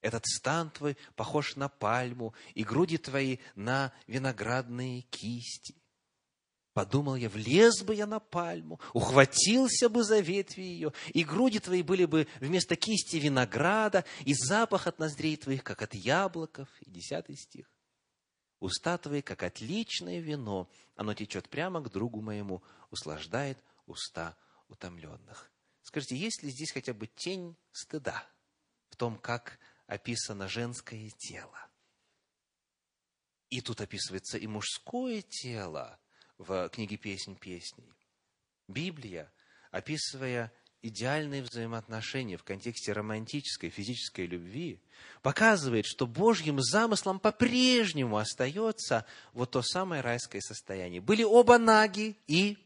Этот 0.02 0.26
стан 0.26 0.70
твой 0.70 0.96
похож 1.14 1.56
на 1.56 1.68
пальму, 1.68 2.34
и 2.54 2.64
груди 2.64 2.98
твои 2.98 3.38
на 3.54 3.92
виноградные 4.08 5.02
кисти. 5.02 5.76
Подумал 6.72 7.16
я, 7.16 7.28
влез 7.28 7.82
бы 7.82 7.94
я 7.94 8.06
на 8.06 8.18
пальму, 8.18 8.80
ухватился 8.94 9.88
бы 9.88 10.02
за 10.02 10.18
ветви 10.18 10.62
ее, 10.62 10.92
и 11.14 11.22
груди 11.22 11.60
твои 11.60 11.82
были 11.82 12.06
бы 12.06 12.26
вместо 12.40 12.76
кисти 12.76 13.16
винограда, 13.16 14.04
и 14.24 14.34
запах 14.34 14.86
от 14.86 14.98
ноздрей 14.98 15.36
твоих, 15.36 15.62
как 15.62 15.82
от 15.82 15.94
яблоков. 15.94 16.68
И 16.80 16.90
десятый 16.90 17.36
стих. 17.36 17.70
Уста 18.58 18.98
твои, 18.98 19.22
как 19.22 19.42
отличное 19.42 20.18
вино, 20.18 20.68
оно 20.96 21.14
течет 21.14 21.48
прямо 21.48 21.80
к 21.80 21.90
другу 21.90 22.20
моему, 22.22 22.62
услаждает 22.90 23.58
уста 23.86 24.36
утомленных. 24.68 25.50
Скажите, 25.82 26.16
есть 26.16 26.42
ли 26.42 26.50
здесь 26.50 26.72
хотя 26.72 26.94
бы 26.94 27.06
тень 27.06 27.56
стыда 27.70 28.24
в 28.88 28.96
том, 28.96 29.18
как 29.18 29.58
описано 29.92 30.48
женское 30.48 31.10
тело. 31.10 31.68
И 33.50 33.60
тут 33.60 33.82
описывается 33.82 34.38
и 34.38 34.46
мужское 34.46 35.20
тело 35.20 35.98
в 36.38 36.70
книге 36.70 36.96
«Песнь 36.96 37.36
песней». 37.36 37.92
Библия, 38.68 39.30
описывая 39.70 40.50
идеальные 40.80 41.42
взаимоотношения 41.42 42.38
в 42.38 42.42
контексте 42.42 42.92
романтической, 42.92 43.68
физической 43.68 44.26
любви, 44.26 44.80
показывает, 45.20 45.84
что 45.84 46.06
Божьим 46.06 46.62
замыслом 46.62 47.20
по-прежнему 47.20 48.16
остается 48.16 49.04
вот 49.34 49.50
то 49.50 49.60
самое 49.60 50.00
райское 50.00 50.40
состояние. 50.40 51.02
Были 51.02 51.22
оба 51.22 51.58
наги 51.58 52.16
и, 52.26 52.56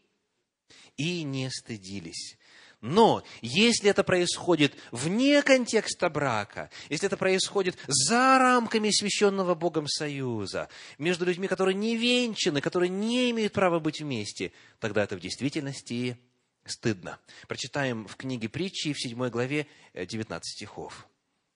и 0.96 1.24
не 1.24 1.50
стыдились. 1.50 2.38
Но 2.86 3.24
если 3.42 3.90
это 3.90 4.04
происходит 4.04 4.72
вне 4.92 5.42
контекста 5.42 6.08
брака, 6.08 6.70
если 6.88 7.08
это 7.08 7.16
происходит 7.16 7.76
за 7.88 8.38
рамками 8.38 8.90
священного 8.90 9.56
Богом 9.56 9.88
союза, 9.88 10.68
между 10.96 11.24
людьми, 11.24 11.48
которые 11.48 11.74
не 11.74 11.96
венчаны, 11.96 12.60
которые 12.60 12.88
не 12.88 13.32
имеют 13.32 13.52
права 13.52 13.80
быть 13.80 14.00
вместе, 14.00 14.52
тогда 14.78 15.02
это 15.02 15.16
в 15.16 15.20
действительности 15.20 16.16
стыдно. 16.64 17.18
Прочитаем 17.48 18.06
в 18.06 18.14
книге 18.14 18.48
притчи 18.48 18.92
в 18.92 19.00
7 19.00 19.30
главе 19.30 19.66
19 19.92 20.30
э, 20.30 20.40
стихов. 20.44 21.08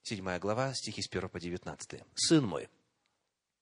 7 0.03 0.39
глава, 0.41 0.75
стихи 0.75 1.01
с 1.01 1.07
1 1.07 1.29
по 1.29 1.39
19. 1.39 2.03
«Сын 2.17 2.45
мой, 2.45 2.69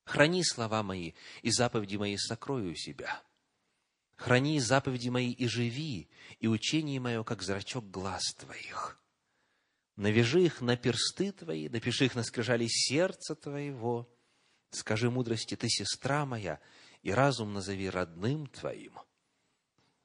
храни 0.06 0.42
слова 0.42 0.82
мои 0.82 1.12
и 1.42 1.50
заповеди 1.50 1.96
мои 1.96 2.16
сокрою 2.16 2.74
себя» 2.76 3.22
Храни 4.18 4.58
заповеди 4.58 5.10
мои 5.10 5.30
и 5.30 5.46
живи, 5.46 6.08
и 6.40 6.48
учение 6.48 6.98
мое, 6.98 7.22
как 7.22 7.40
зрачок 7.40 7.88
глаз 7.88 8.34
твоих. 8.36 9.00
Навяжи 9.94 10.42
их 10.42 10.60
на 10.60 10.76
персты 10.76 11.30
твои, 11.30 11.68
напиши 11.68 12.06
их 12.06 12.16
на 12.16 12.24
скрижали 12.24 12.66
сердца 12.68 13.36
твоего. 13.36 14.12
Скажи 14.70 15.08
мудрости, 15.08 15.54
ты 15.54 15.68
сестра 15.68 16.26
моя, 16.26 16.58
и 17.02 17.12
разум 17.12 17.52
назови 17.52 17.88
родным 17.88 18.48
твоим, 18.48 18.98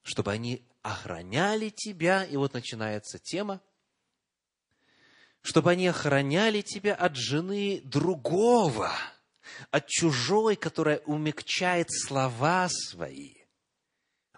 чтобы 0.03 0.31
они 0.31 0.63
охраняли 0.83 1.69
тебя, 1.69 2.23
и 2.23 2.37
вот 2.37 2.53
начинается 2.53 3.17
тема, 3.17 3.61
чтобы 5.41 5.71
они 5.71 5.87
охраняли 5.87 6.61
тебя 6.61 6.93
от 6.93 7.15
жены 7.15 7.81
другого, 7.83 8.91
от 9.71 9.87
чужой, 9.87 10.55
которая 10.55 10.99
умягчает 10.99 11.87
слова 11.91 12.69
свои– 12.69 13.37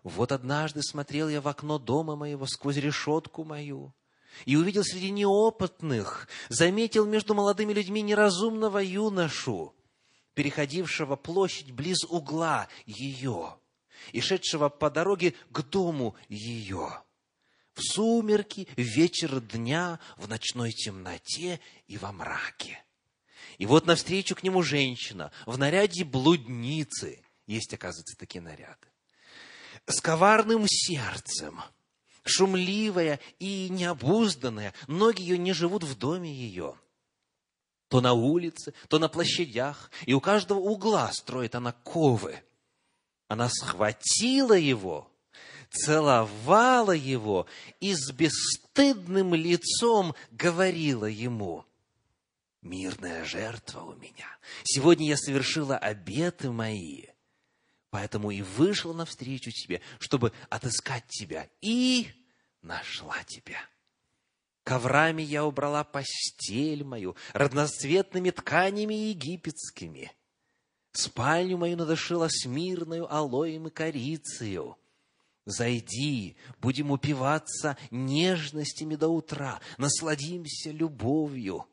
вот 0.06 0.32
однажды 0.32 0.84
смотрел 0.84 1.30
я 1.30 1.42
в 1.42 1.48
окно 1.48 1.80
дома 1.80 2.16
моего 2.16 2.46
сквозь 2.46 2.78
решетку 2.78 3.44
мою, 3.44 3.92
и 4.46 4.56
увидел 4.56 4.84
среди 4.84 5.10
неопытных, 5.10 6.28
заметил 6.48 7.08
между 7.08 7.34
молодыми 7.34 7.74
людьми 7.74 8.04
неразумного 8.04 8.78
юношу, 8.78 9.74
переходившего 10.36 11.16
площадь 11.16 11.72
близ 11.72 12.04
угла 12.04 12.68
ее 12.86 13.58
и 14.12 14.22
шедшего 14.22 14.70
по 14.70 14.92
дороге 14.92 15.34
к 15.50 15.64
дому 15.64 16.16
ее. 16.30 17.02
В 17.74 17.82
сумерки, 17.82 18.68
в 18.78 18.82
вечер 18.82 19.42
дня, 19.42 20.00
в 20.18 20.28
ночной 20.28 20.72
темноте 20.72 21.60
и 21.88 21.98
во 21.98 22.12
мраке. 22.12 22.84
И 23.58 23.66
вот 23.66 23.88
навстречу 23.88 24.36
к 24.36 24.44
нему 24.44 24.62
женщина 24.62 25.32
в 25.48 25.58
наряде 25.58 26.04
блудницы. 26.04 27.26
Есть, 27.48 27.74
оказывается, 27.74 28.16
такие 28.18 28.42
наряды 28.42 28.85
с 29.88 30.02
коварным 30.02 30.66
сердцем, 30.68 31.62
шумливая 32.24 33.20
и 33.40 33.70
необузданная. 33.70 34.74
Ноги 34.88 35.22
ее 35.22 35.38
не 35.38 35.54
живут 35.54 35.84
в 35.84 35.98
доме 35.98 36.34
ее. 36.34 36.76
То 37.88 38.02
на 38.02 38.14
улице, 38.14 38.74
то 38.88 38.98
на 38.98 39.08
площадях, 39.10 39.92
и 40.06 40.14
у 40.14 40.22
каждого 40.22 40.60
угла 40.60 41.12
строит 41.12 41.56
она 41.56 41.72
ковы. 41.72 42.44
Она 43.28 43.50
схватила 43.50 44.54
его, 44.54 45.10
целовала 45.70 46.92
его 46.92 47.48
и 47.80 47.94
с 47.94 48.12
бесстыдным 48.12 49.36
лицом 49.36 50.16
говорила 50.32 51.06
ему, 51.06 51.66
«Мирная 52.62 53.24
жертва 53.24 53.82
у 53.82 53.94
меня. 53.94 54.38
Сегодня 54.64 55.08
я 55.08 55.18
совершила 55.18 55.78
обеты 55.78 56.50
мои» 56.50 57.06
Поэтому 57.96 58.30
и 58.30 58.42
вышла 58.42 58.92
навстречу 58.92 59.52
тебе, 59.52 59.80
чтобы 60.00 60.34
отыскать 60.50 61.08
тебя, 61.08 61.48
и 61.62 62.10
нашла 62.62 63.24
тебя. 63.24 63.58
Коврами 64.66 65.22
я 65.22 65.46
убрала 65.46 65.86
постель 65.86 66.84
мою, 66.84 67.16
разноцветными 67.32 68.32
тканями 68.32 68.94
египетскими. 68.94 70.12
Спальню 70.92 71.58
мою 71.58 71.78
надышила 71.78 72.28
смирную 72.30 73.10
алоем 73.10 73.68
и 73.68 73.72
корицею. 73.72 74.78
Зайди, 75.46 76.36
будем 76.60 76.92
упиваться 76.92 77.78
нежностями 77.92 78.96
до 78.96 79.08
утра, 79.08 79.62
насладимся 79.78 80.70
любовью, 80.72 81.66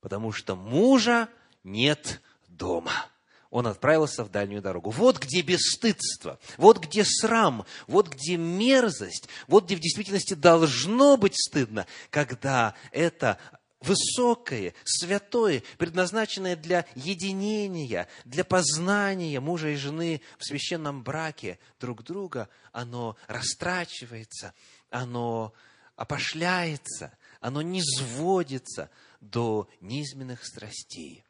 потому 0.00 0.32
что 0.32 0.56
мужа 0.56 1.28
нет 1.64 2.22
дома. 2.48 3.10
Он 3.50 3.66
отправился 3.66 4.22
в 4.24 4.30
дальнюю 4.30 4.62
дорогу. 4.62 4.90
Вот 4.90 5.18
где 5.18 5.42
бесстыдство, 5.42 6.38
вот 6.56 6.78
где 6.78 7.04
срам, 7.04 7.66
вот 7.88 8.08
где 8.08 8.36
мерзость, 8.36 9.28
вот 9.48 9.64
где 9.64 9.74
в 9.74 9.80
действительности 9.80 10.34
должно 10.34 11.16
быть 11.16 11.34
стыдно, 11.36 11.86
когда 12.10 12.74
это 12.92 13.38
высокое, 13.80 14.74
святое, 14.84 15.62
предназначенное 15.78 16.54
для 16.54 16.84
единения, 16.94 18.08
для 18.24 18.44
познания 18.44 19.40
мужа 19.40 19.70
и 19.70 19.76
жены 19.76 20.20
в 20.38 20.44
священном 20.44 21.02
браке 21.02 21.58
друг 21.80 22.04
друга, 22.04 22.48
оно 22.72 23.16
растрачивается, 23.26 24.54
оно 24.90 25.52
опошляется, 25.96 27.12
оно 27.40 27.62
не 27.62 27.82
сводится 27.82 28.90
до 29.20 29.68
низменных 29.80 30.44
страстей. 30.44 31.24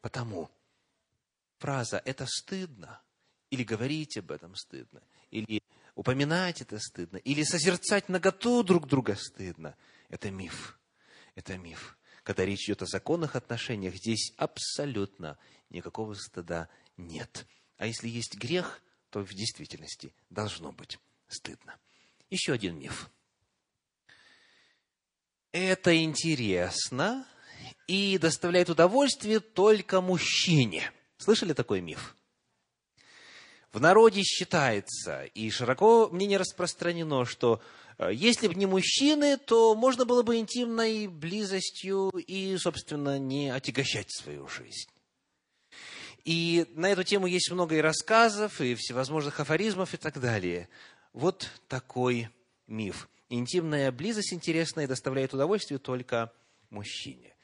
Потому 0.00 0.48
фраза 1.58 2.00
«это 2.04 2.26
стыдно» 2.26 3.00
или 3.50 3.62
говорить 3.62 4.16
об 4.18 4.32
этом 4.32 4.54
стыдно, 4.56 5.02
или 5.30 5.62
упоминать 5.94 6.60
это 6.60 6.78
стыдно, 6.78 7.18
или 7.18 7.42
созерцать 7.42 8.08
наготу 8.08 8.62
друг 8.62 8.86
друга 8.86 9.14
стыдно– 9.16 9.76
это 10.08 10.30
миф 10.30 10.78
это 11.36 11.56
миф. 11.58 11.96
Когда 12.24 12.44
речь 12.44 12.64
идет 12.64 12.82
о 12.82 12.86
законных 12.86 13.36
отношениях, 13.36 13.94
здесь 13.94 14.32
абсолютно 14.36 15.38
никакого 15.70 16.14
стыда 16.14 16.68
нет. 16.96 17.46
А 17.76 17.86
если 17.86 18.08
есть 18.08 18.36
грех, 18.36 18.82
то 19.10 19.20
в 19.20 19.32
действительности 19.32 20.12
должно 20.30 20.72
быть 20.72 20.98
стыдно. 21.28 21.78
Еще 22.30 22.52
один 22.52 22.78
миф. 22.78 23.10
Это 25.52 25.96
интересно 26.02 27.26
и 27.86 28.18
доставляет 28.18 28.70
удовольствие 28.70 29.38
только 29.38 30.00
мужчине. 30.00 30.90
Слышали 31.18 31.52
такой 31.52 31.80
миф? 31.80 32.16
В 33.72 33.80
народе 33.80 34.22
считается, 34.22 35.24
и 35.24 35.50
широко 35.50 36.08
мнение 36.10 36.38
распространено, 36.38 37.24
что 37.24 37.60
Э, 37.98 38.10
если 38.12 38.48
бы 38.48 38.54
не 38.54 38.66
мужчины, 38.66 39.36
то 39.36 39.74
можно 39.74 40.04
было 40.04 40.22
бы 40.22 40.36
интимной 40.36 41.06
близостью 41.06 42.10
и, 42.10 42.56
собственно, 42.58 43.18
не 43.18 43.50
отягощать 43.50 44.10
свою 44.10 44.48
жизнь. 44.48 44.88
И 46.24 46.66
на 46.74 46.90
эту 46.90 47.04
тему 47.04 47.26
есть 47.26 47.50
много 47.50 47.76
и 47.76 47.80
рассказов, 47.80 48.60
и 48.60 48.74
всевозможных 48.74 49.38
афоризмов 49.38 49.94
и 49.94 49.96
так 49.96 50.20
далее. 50.20 50.68
Вот 51.12 51.48
такой 51.68 52.28
миф. 52.66 53.08
Интимная 53.28 53.92
близость 53.92 54.32
интересная 54.32 54.88
доставляет 54.88 55.34
удовольствие 55.34 55.78
только 55.78 56.32
мужчине. 56.70 57.34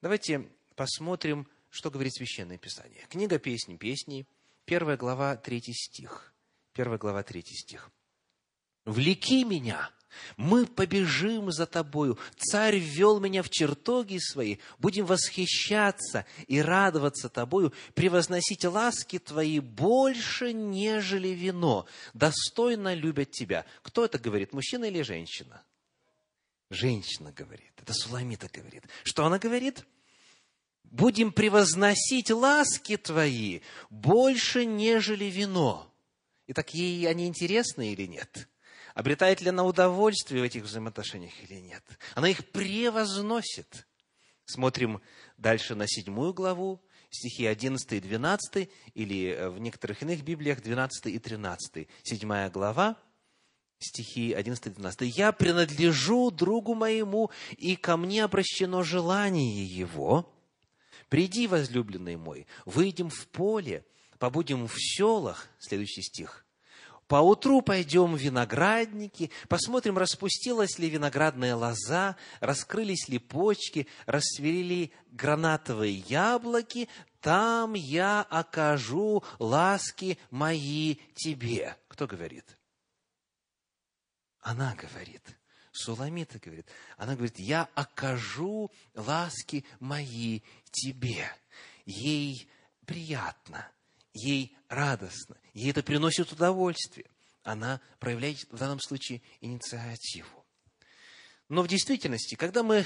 Давайте 0.00 0.48
посмотрим, 0.74 1.46
что 1.70 1.90
говорит 1.90 2.14
Священное 2.14 2.58
Писание. 2.58 3.06
Книга 3.08 3.38
«Песни 3.38 3.76
песней», 3.76 4.26
первая 4.64 4.96
глава, 4.96 5.36
третий 5.36 5.72
стих. 5.72 6.34
Первая 6.72 6.98
глава, 6.98 7.22
третий 7.22 7.56
стих. 7.56 7.90
«Влеки 8.84 9.44
меня, 9.44 9.90
мы 10.36 10.66
побежим 10.66 11.50
за 11.52 11.66
тобою. 11.66 12.18
Царь 12.36 12.78
ввел 12.78 13.20
меня 13.20 13.42
в 13.42 13.50
чертоги 13.50 14.18
свои. 14.18 14.58
Будем 14.78 15.06
восхищаться 15.06 16.26
и 16.46 16.60
радоваться 16.60 17.28
тобою, 17.28 17.72
превозносить 17.94 18.64
ласки 18.64 19.18
твои 19.18 19.60
больше, 19.60 20.52
нежели 20.52 21.28
вино. 21.28 21.86
Достойно 22.14 22.94
любят 22.94 23.30
тебя. 23.30 23.64
Кто 23.82 24.04
это 24.04 24.18
говорит, 24.18 24.52
мужчина 24.52 24.86
или 24.86 25.02
женщина? 25.02 25.62
Женщина 26.70 27.32
говорит. 27.32 27.72
Это 27.76 27.92
Суламита 27.92 28.48
говорит. 28.52 28.84
Что 29.04 29.24
она 29.24 29.38
говорит? 29.38 29.84
Будем 30.84 31.32
превозносить 31.32 32.30
ласки 32.30 32.96
твои 32.96 33.60
больше, 33.90 34.64
нежели 34.64 35.26
вино. 35.26 35.92
Итак, 36.48 36.74
ей 36.74 37.08
они 37.08 37.26
интересны 37.26 37.92
или 37.92 38.06
нет? 38.06 38.48
Обретает 38.94 39.40
ли 39.40 39.50
она 39.50 39.64
удовольствие 39.64 40.42
в 40.42 40.44
этих 40.44 40.64
взаимоотношениях 40.64 41.32
или 41.48 41.60
нет? 41.60 41.84
Она 42.14 42.28
их 42.28 42.44
превозносит. 42.50 43.86
Смотрим 44.44 45.00
дальше 45.36 45.76
на 45.76 45.86
седьмую 45.86 46.34
главу, 46.34 46.82
стихи 47.08 47.46
11 47.46 47.92
и 47.92 48.00
12, 48.00 48.68
или 48.94 49.28
э, 49.28 49.48
в 49.48 49.60
некоторых 49.60 50.02
иных 50.02 50.22
Библиях 50.22 50.60
12 50.60 51.06
и 51.06 51.18
13. 51.20 51.88
Седьмая 52.02 52.50
глава, 52.50 52.96
стихи 53.78 54.32
11 54.32 54.66
и 54.66 54.70
12. 54.70 55.16
«Я 55.16 55.32
принадлежу 55.32 56.30
другу 56.30 56.74
моему, 56.74 57.30
и 57.56 57.76
ко 57.76 57.96
мне 57.96 58.24
обращено 58.24 58.82
желание 58.82 59.64
его. 59.64 60.28
Приди, 61.10 61.46
возлюбленный 61.46 62.16
мой, 62.16 62.46
выйдем 62.64 63.10
в 63.10 63.26
поле, 63.26 63.84
побудем 64.18 64.66
в 64.66 64.76
селах». 64.78 65.48
Следующий 65.58 66.02
стих. 66.02 66.46
Поутру 67.08 67.60
пойдем 67.60 68.14
в 68.14 68.18
виноградники, 68.18 69.32
посмотрим, 69.48 69.98
распустилась 69.98 70.78
ли 70.78 70.88
виноградная 70.88 71.56
лоза, 71.56 72.16
раскрылись 72.38 73.08
ли 73.08 73.18
почки, 73.18 73.88
расцвели 74.06 74.92
гранатовые 75.10 75.96
яблоки, 76.06 76.88
там 77.20 77.74
я 77.74 78.22
окажу 78.22 79.24
ласки 79.40 80.18
мои 80.30 80.98
тебе. 81.16 81.76
Кто 81.88 82.06
говорит? 82.06 82.56
Она 84.38 84.76
говорит. 84.76 85.39
Суламита 85.72 86.38
говорит. 86.38 86.66
Она 86.96 87.14
говорит, 87.14 87.38
я 87.38 87.68
окажу 87.74 88.70
ласки 88.94 89.64
мои 89.78 90.40
тебе. 90.72 91.30
Ей 91.86 92.48
приятно 92.86 93.70
ей 94.12 94.56
радостно, 94.68 95.36
ей 95.54 95.70
это 95.70 95.82
приносит 95.82 96.32
удовольствие. 96.32 97.06
Она 97.42 97.80
проявляет 97.98 98.44
в 98.50 98.58
данном 98.58 98.80
случае 98.80 99.22
инициативу. 99.40 100.44
Но 101.48 101.62
в 101.62 101.68
действительности, 101.68 102.34
когда 102.34 102.62
мы 102.62 102.84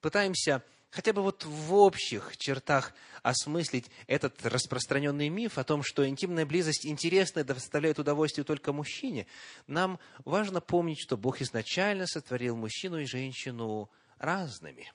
пытаемся 0.00 0.62
хотя 0.94 1.12
бы 1.12 1.22
вот 1.22 1.44
в 1.44 1.74
общих 1.74 2.36
чертах 2.36 2.94
осмыслить 3.24 3.90
этот 4.06 4.46
распространенный 4.46 5.28
миф 5.28 5.58
о 5.58 5.64
том, 5.64 5.82
что 5.82 6.08
интимная 6.08 6.46
близость 6.46 6.86
интересна 6.86 7.40
и 7.40 7.44
доставляет 7.44 7.98
удовольствие 7.98 8.44
только 8.44 8.72
мужчине, 8.72 9.26
нам 9.66 9.98
важно 10.24 10.60
помнить, 10.60 11.00
что 11.00 11.16
Бог 11.16 11.40
изначально 11.42 12.06
сотворил 12.06 12.54
мужчину 12.54 13.00
и 13.00 13.06
женщину 13.06 13.90
разными. 14.18 14.92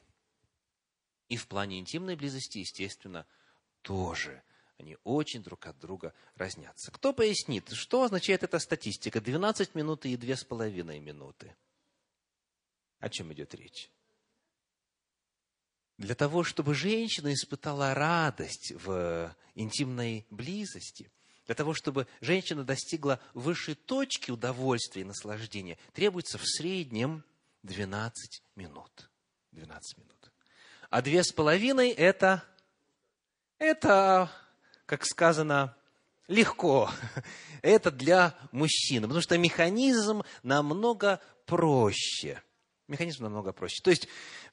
И 1.27 1.35
в 1.35 1.47
плане 1.47 1.79
интимной 1.79 2.15
близости, 2.15 2.59
естественно, 2.59 3.25
тоже 3.81 4.41
они 4.77 4.97
очень 5.03 5.43
друг 5.43 5.67
от 5.67 5.77
друга 5.79 6.13
разнятся. 6.35 6.91
Кто 6.91 7.11
пояснит, 7.11 7.69
что 7.73 8.03
означает 8.03 8.43
эта 8.43 8.59
статистика? 8.59 9.19
12 9.19 9.75
минут 9.75 10.05
и 10.05 10.15
2,5 10.15 10.99
минуты. 11.01 11.57
О 12.99 13.09
чем 13.09 13.33
идет 13.33 13.53
речь? 13.53 13.91
Для 15.99 16.15
того, 16.15 16.45
чтобы 16.45 16.75
женщина 16.75 17.33
испытала 17.33 17.93
радость 17.93 18.71
в 18.71 19.35
интимной 19.55 20.25
близости, 20.29 21.11
для 21.45 21.55
того, 21.55 21.73
чтобы 21.73 22.07
женщина 22.21 22.63
достигла 22.63 23.19
высшей 23.33 23.75
точки 23.75 24.31
удовольствия 24.31 25.01
и 25.01 25.05
наслаждения, 25.05 25.77
требуется 25.93 26.37
в 26.37 26.45
среднем 26.45 27.25
12 27.63 28.41
минут. 28.55 29.09
12 29.51 29.97
минут. 29.97 30.31
А 30.89 31.01
две 31.01 31.21
с 31.21 31.33
половиной 31.33 31.89
это, 31.89 32.45
это 33.57 34.31
как 34.85 35.05
сказано, 35.05 35.75
легко. 36.29 36.89
Это 37.61 37.91
для 37.91 38.37
мужчины, 38.53 39.01
потому 39.01 39.19
что 39.19 39.37
механизм 39.37 40.23
намного 40.43 41.19
проще. 41.45 42.41
Механизм 42.87 43.23
намного 43.23 43.51
проще. 43.51 43.83
То 43.83 43.89
есть, 43.89 44.07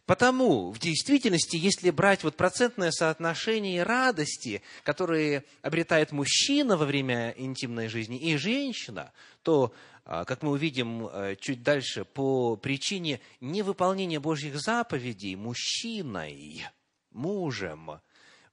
потому 0.07 0.71
в 0.71 0.79
действительности, 0.79 1.57
если 1.57 1.91
брать 1.91 2.25
вот 2.25 2.37
процентное 2.37 2.91
соотношение 2.91 3.83
радости, 3.83 4.63
которые 4.83 5.45
обретает 5.63 6.13
мужчина 6.13 6.77
во 6.77 6.87
время 6.87 7.35
интимной 7.37 7.89
жизни 7.89 8.19
и 8.19 8.37
женщина, 8.37 9.13
то, 9.43 9.75
а, 10.05 10.25
как 10.25 10.43
мы 10.43 10.53
увидим 10.53 11.07
э, 11.07 11.37
чуть 11.41 11.63
дальше, 11.63 12.05
по 12.05 12.57
причине 12.57 13.21
невыполнения 13.41 14.21
Божьих 14.21 14.59
заповедей 14.59 15.35
мужчиной, 15.35 16.65
мужем, 17.11 18.01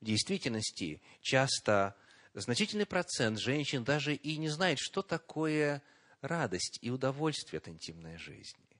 в 0.01 0.05
действительности 0.05 1.01
часто 1.21 1.95
значительный 2.33 2.85
процент 2.85 3.39
женщин 3.39 3.83
даже 3.83 4.15
и 4.15 4.37
не 4.37 4.49
знает, 4.49 4.79
что 4.79 5.01
такое 5.01 5.81
радость 6.21 6.79
и 6.81 6.89
удовольствие 6.89 7.59
от 7.59 7.67
интимной 7.67 8.17
жизни. 8.17 8.72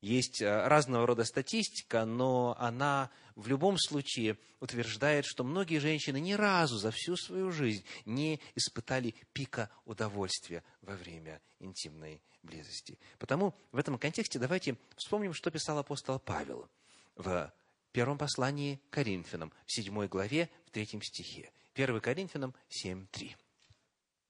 Есть 0.00 0.40
э, 0.40 0.68
разного 0.68 1.06
рода 1.06 1.24
статистика, 1.24 2.04
но 2.04 2.56
она 2.58 3.10
в 3.34 3.48
любом 3.48 3.78
случае 3.78 4.38
утверждает, 4.60 5.24
что 5.24 5.42
многие 5.44 5.78
женщины 5.78 6.20
ни 6.20 6.34
разу 6.34 6.78
за 6.78 6.90
всю 6.90 7.16
свою 7.16 7.50
жизнь 7.50 7.84
не 8.04 8.40
испытали 8.54 9.14
пика 9.32 9.70
удовольствия 9.84 10.62
во 10.82 10.94
время 10.94 11.40
интимной 11.58 12.22
близости. 12.42 12.98
Потому 13.18 13.54
в 13.72 13.78
этом 13.78 13.98
контексте 13.98 14.38
давайте 14.38 14.76
вспомним, 14.96 15.32
что 15.34 15.50
писал 15.50 15.78
апостол 15.78 16.18
Павел 16.20 16.68
в 17.16 17.52
первом 17.92 18.18
послании 18.18 18.80
Коринфянам, 18.90 19.52
в 19.66 19.72
седьмой 19.72 20.06
главе, 20.06 20.48
в 20.66 20.70
третьем 20.70 21.02
стихе. 21.02 21.50
1 21.74 22.00
Коринфянам 22.00 22.54
7.3. 22.70 23.34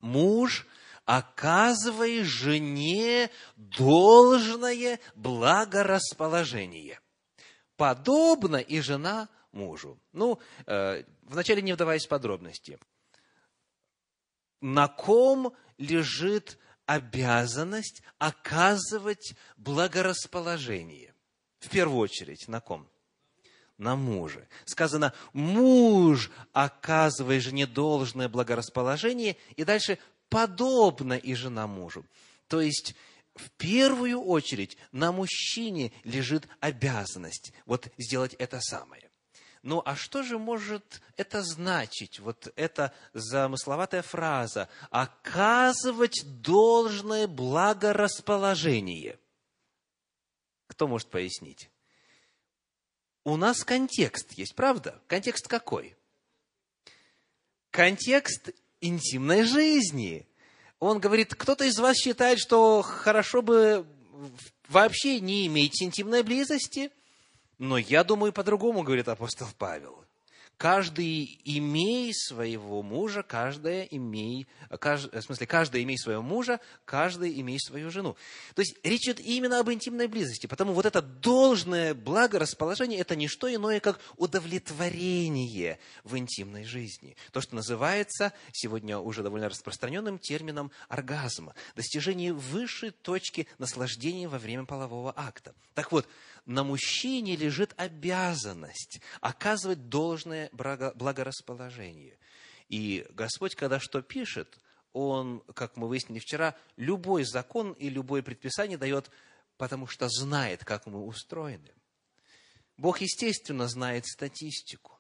«Муж 0.01 0.67
оказывай 1.09 2.23
жене 2.23 3.31
должное 3.57 5.01
благорасположение. 5.15 7.01
Подобно 7.77 8.57
и 8.57 8.81
жена 8.81 9.31
мужу. 9.53 9.99
Ну, 10.13 10.39
э, 10.67 11.05
вначале 11.23 11.63
не 11.63 11.73
вдаваясь 11.73 12.05
в 12.05 12.11
подробности. 12.11 12.79
На 14.61 14.89
ком 14.89 15.57
лежит 15.79 16.59
обязанность 16.85 18.03
оказывать 18.19 19.35
благорасположение? 19.57 21.15
В 21.59 21.71
первую 21.71 22.01
очередь, 22.01 22.49
на 22.49 22.61
ком? 22.61 22.87
На 23.79 23.97
мужа. 23.97 24.47
Сказано, 24.65 25.15
муж, 25.33 26.31
оказывай 26.53 27.41
жене 27.41 27.67
должное 27.67 28.29
благорасположение, 28.29 29.37
и 29.57 29.65
дальше 29.65 29.99
подобно 30.29 31.15
и 31.15 31.35
жена 31.35 31.67
мужу. 31.67 32.05
То 32.49 32.61
есть, 32.61 32.95
в 33.35 33.51
первую 33.53 34.21
очередь 34.21 34.77
на 34.91 35.13
мужчине 35.13 35.93
лежит 36.03 36.49
обязанность 36.61 37.53
вот 37.67 37.89
сделать 37.97 38.35
это 38.35 38.61
самое. 38.61 39.09
Ну, 39.63 39.83
а 39.85 39.97
что 39.97 40.23
же 40.23 40.39
может 40.39 41.01
это 41.17 41.43
значить? 41.43 42.21
Вот 42.21 42.53
эта 42.57 42.93
замысловатая 43.13 44.03
фраза 44.03 44.69
«оказывать 44.91 46.23
должное 46.43 47.27
благорасположение». 47.27 49.19
Кто 50.69 50.87
может 50.87 51.09
пояснить? 51.09 51.71
У 53.29 53.37
нас 53.37 53.63
контекст 53.63 54.33
есть, 54.39 54.55
правда? 54.55 55.03
Контекст 55.07 55.49
какой? 55.49 55.95
Контекст 57.71 58.53
интимной 58.81 59.43
жизни. 59.43 60.27
Он 60.79 60.99
говорит, 60.99 61.35
кто-то 61.35 61.65
из 61.65 61.79
вас 61.79 61.99
считает, 61.99 62.39
что 62.39 62.81
хорошо 62.81 63.43
бы 63.43 63.87
вообще 64.69 65.21
не 65.21 65.47
иметь 65.47 65.83
интимной 65.83 66.23
близости, 66.23 66.91
но 67.59 67.77
я 67.77 68.03
думаю 68.03 68.33
по-другому, 68.33 68.83
говорит 68.83 69.09
апостол 69.09 69.49
Павел. 69.59 70.03
Каждый 70.59 71.39
имей 71.45 72.13
своего 72.13 72.83
мужа, 72.83 73.23
каждая 73.23 73.85
имей, 73.85 74.49
кажд, 74.81 75.15
в 75.15 75.23
смысле, 75.23 75.47
каждая 75.47 75.85
имей 75.85 75.97
своего 75.97 76.21
мужа, 76.21 76.59
каждый 76.85 77.41
имей 77.41 77.61
свою 77.61 77.93
жену. 77.93 78.17
То 78.57 78.63
есть 78.63 78.77
речь 78.83 79.05
идет 79.05 79.21
именно 79.21 79.61
об 79.61 79.71
интимной 79.71 80.09
близости. 80.09 80.49
Потому 80.49 80.73
вот 80.73 80.85
это 80.85 81.01
должное 81.01 81.95
благорасположение– 81.95 82.99
это 83.01 83.15
не 83.15 83.29
что 83.29 83.55
иное, 83.55 83.79
как 83.79 84.01
удовлетворение 84.17 85.79
в 86.03 86.19
интимной 86.19 86.65
жизни. 86.65 87.17
То, 87.31 87.41
что 87.41 87.55
называется 87.55 88.33
сегодня 88.51 88.99
уже 88.99 89.23
довольно 89.23 89.49
распространенным 89.49 90.19
термином 90.19 90.73
оргазма. 90.89 91.55
Достижение 91.77 92.33
высшей 92.33 92.91
точки 92.91 93.47
наслаждения 93.59 94.27
во 94.27 94.39
время 94.39 94.65
полового 94.65 95.15
акта. 95.17 95.55
Так 95.75 95.93
вот, 95.93 96.09
на 96.49 96.65
мужчине 96.65 97.37
лежит 97.37 97.75
обязанность 97.77 99.03
оказывать 99.21 99.91
должное 99.91 100.49
благорасположение. 100.53 102.19
И 102.71 103.07
Господь, 103.11 103.55
когда 103.55 103.79
что 103.79 104.01
пишет, 104.01 104.59
Он, 104.95 105.41
как 105.55 105.77
мы 105.77 105.89
выяснили 105.89 106.19
вчера, 106.19 106.57
любой 106.77 107.25
закон 107.25 107.73
и 107.73 107.91
любое 107.91 108.23
предписание 108.23 108.79
дает, 108.79 109.11
потому 109.59 109.87
что 109.87 110.09
знает, 110.09 110.65
как 110.65 110.87
мы 110.87 111.05
устроены. 111.05 111.75
Бог, 112.79 113.03
естественно, 113.03 113.69
знает 113.69 114.07
статистику. 114.07 114.99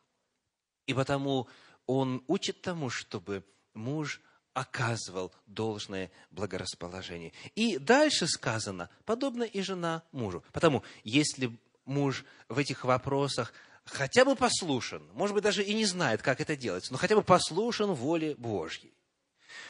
И 0.84 0.92
потому 0.92 1.49
Он 1.86 2.22
учит 2.26 2.61
тому, 2.61 2.90
чтобы 2.90 3.42
муж 3.72 4.20
оказывал 4.59 5.32
должное 5.46 6.11
благорасположение. 6.32 7.32
И 7.54 7.78
дальше 7.78 8.26
сказано, 8.26 8.90
подобно 9.04 9.44
и 9.44 9.61
жена 9.62 10.02
мужу. 10.11 10.42
Потому, 10.52 10.82
если 11.04 11.56
муж 11.84 12.24
в 12.48 12.59
этих 12.59 12.84
вопросах 12.84 13.52
хотя 13.84 14.24
бы 14.24 14.34
послушен, 14.34 15.02
может 15.14 15.34
быть, 15.34 15.44
даже 15.44 15.62
и 15.62 15.74
не 15.74 15.84
знает, 15.84 16.22
как 16.22 16.40
это 16.40 16.56
делать, 16.56 16.90
но 16.90 16.96
хотя 16.96 17.14
бы 17.14 17.22
послушен 17.22 17.92
воле 17.92 18.34
Божьей, 18.34 18.92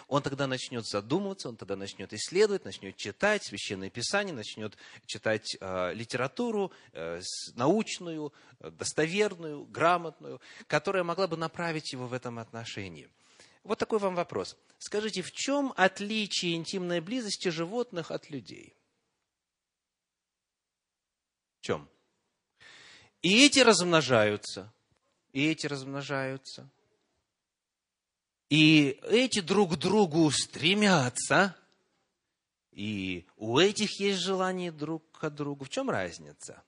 он 0.08 0.22
тогда 0.22 0.46
начнет 0.46 0.86
задумываться, 0.86 1.50
он 1.50 1.56
тогда 1.56 1.76
начнет 1.76 2.12
исследовать, 2.14 2.64
начнет 2.64 2.96
читать 2.96 3.44
Священное 3.44 3.90
Писание, 3.90 4.34
начнет 4.34 4.76
читать 5.06 5.56
э, 5.60 5.92
литературу 5.92 6.72
э, 6.92 7.20
научную, 7.54 8.32
э, 8.60 8.70
достоверную, 8.70 9.64
грамотную, 9.64 10.40
которая 10.66 11.04
могла 11.04 11.26
бы 11.26 11.36
направить 11.36 11.92
его 11.92 12.06
в 12.06 12.14
этом 12.14 12.38
отношении. 12.38 13.08
Вот 13.64 13.78
такой 13.78 13.98
вам 13.98 14.14
вопрос. 14.14 14.56
Скажите, 14.78 15.22
в 15.22 15.32
чем 15.32 15.72
отличие 15.76 16.54
интимной 16.54 17.00
близости 17.00 17.48
животных 17.48 18.12
от 18.12 18.30
людей? 18.30 18.76
В 21.58 21.62
чем? 21.62 21.88
И 23.20 23.44
эти 23.44 23.58
размножаются, 23.58 24.72
и 25.32 25.48
эти 25.48 25.66
размножаются. 25.66 26.70
И 28.48 29.00
эти 29.02 29.40
друг 29.40 29.74
к 29.74 29.76
другу 29.76 30.30
стремятся, 30.30 31.56
и 32.70 33.26
у 33.36 33.58
этих 33.58 33.98
есть 33.98 34.20
желание 34.20 34.70
друг 34.70 35.10
к 35.10 35.28
другу. 35.30 35.64
В 35.64 35.68
чем 35.68 35.90
разница? 35.90 36.62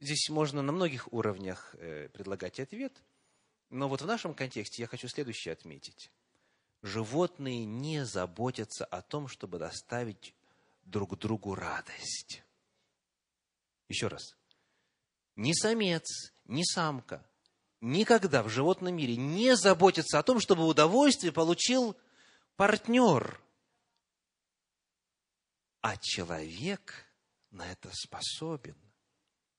Здесь 0.00 0.28
можно 0.28 0.60
на 0.60 0.72
многих 0.72 1.10
уровнях 1.12 1.74
э, 1.78 2.10
предлагать 2.10 2.60
ответ– 2.60 2.92
но 3.72 3.88
вот 3.88 4.02
в 4.02 4.06
нашем 4.06 4.34
контексте 4.34 4.82
я 4.82 4.86
хочу 4.86 5.08
следующее 5.08 5.52
отметить. 5.52 6.10
Животные 6.82 7.64
не 7.64 8.04
заботятся 8.04 8.84
о 8.84 9.02
том, 9.02 9.28
чтобы 9.28 9.58
доставить 9.58 10.34
друг 10.84 11.18
другу 11.18 11.54
радость. 11.54 12.42
Еще 13.88 14.06
раз. 14.08 14.36
Ни 15.36 15.52
самец, 15.52 16.32
ни 16.44 16.62
самка 16.62 17.24
никогда 17.82 18.42
в 18.42 18.48
животном 18.48 18.94
мире 18.94 19.16
не 19.16 19.56
заботятся 19.56 20.18
о 20.18 20.22
том, 20.22 20.40
чтобы 20.40 20.66
удовольствие 20.66 21.32
получил 21.32 21.96
партнер. 22.56 23.40
А 25.82 25.96
человек 25.98 27.06
на 27.50 27.70
это 27.70 27.90
способен. 27.92 28.76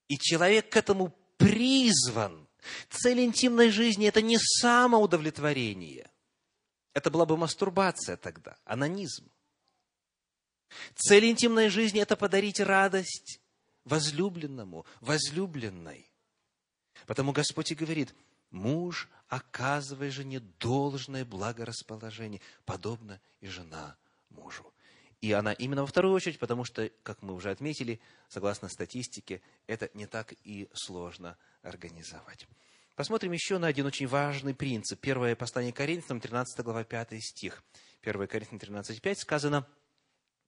И 0.07 0.17
человек 0.17 0.71
к 0.71 0.77
этому 0.77 1.09
призван. 1.37 2.42
Цель 2.89 3.21
интимной 3.21 3.69
жизни– 3.69 4.07
это 4.07 4.21
не 4.21 4.37
самоудовлетворение. 4.39 6.09
Это 6.93 7.09
была 7.09 7.25
бы 7.25 7.37
мастурбация 7.37 8.17
тогда, 8.17 8.57
анонизм. 8.65 9.29
Цель 10.95 11.25
интимной 11.29 11.69
жизни– 11.69 12.01
это 12.01 12.15
подарить 12.15 12.59
радость 12.59 13.39
возлюбленному, 13.85 14.85
возлюбленной. 15.01 16.09
Потому 17.05 17.31
Господь 17.31 17.71
и 17.71 17.75
говорит, 17.75 18.13
муж, 18.49 19.09
оказывай 19.27 20.09
жене 20.09 20.39
должное 20.39 21.25
благорасположение, 21.25 22.41
подобно 22.65 23.19
и 23.41 23.47
жена 23.47 23.97
мужу. 24.29 24.72
И 25.23 25.31
она 25.31 25.53
именно 25.53 25.83
во 25.83 25.87
вторую 25.87 26.13
очередь, 26.13 26.37
потому 26.37 26.65
что, 26.65 26.91
как 27.01 27.21
мы 27.21 27.33
уже 27.33 27.49
отметили, 27.49 28.01
согласно 28.27 28.67
статистике, 28.67 29.41
это 29.67 29.89
не 29.93 30.05
так 30.05 30.33
и 30.43 30.67
сложно 30.73 31.37
организовать. 31.61 32.45
Посмотрим 32.97 33.31
еще 33.31 33.57
на 33.57 33.67
один 33.67 33.85
очень 33.85 34.05
важный 34.05 34.53
принцип. 34.53 34.99
Первое 34.99 35.37
послание 35.37 35.71
Коринфянам, 35.71 36.19
13 36.19 36.59
глава, 36.59 36.83
5 36.83 37.23
стих. 37.23 37.63
1 38.01 38.27
Коринфянам 38.27 38.59
13, 38.59 39.01
5 39.01 39.19
сказано, 39.19 39.65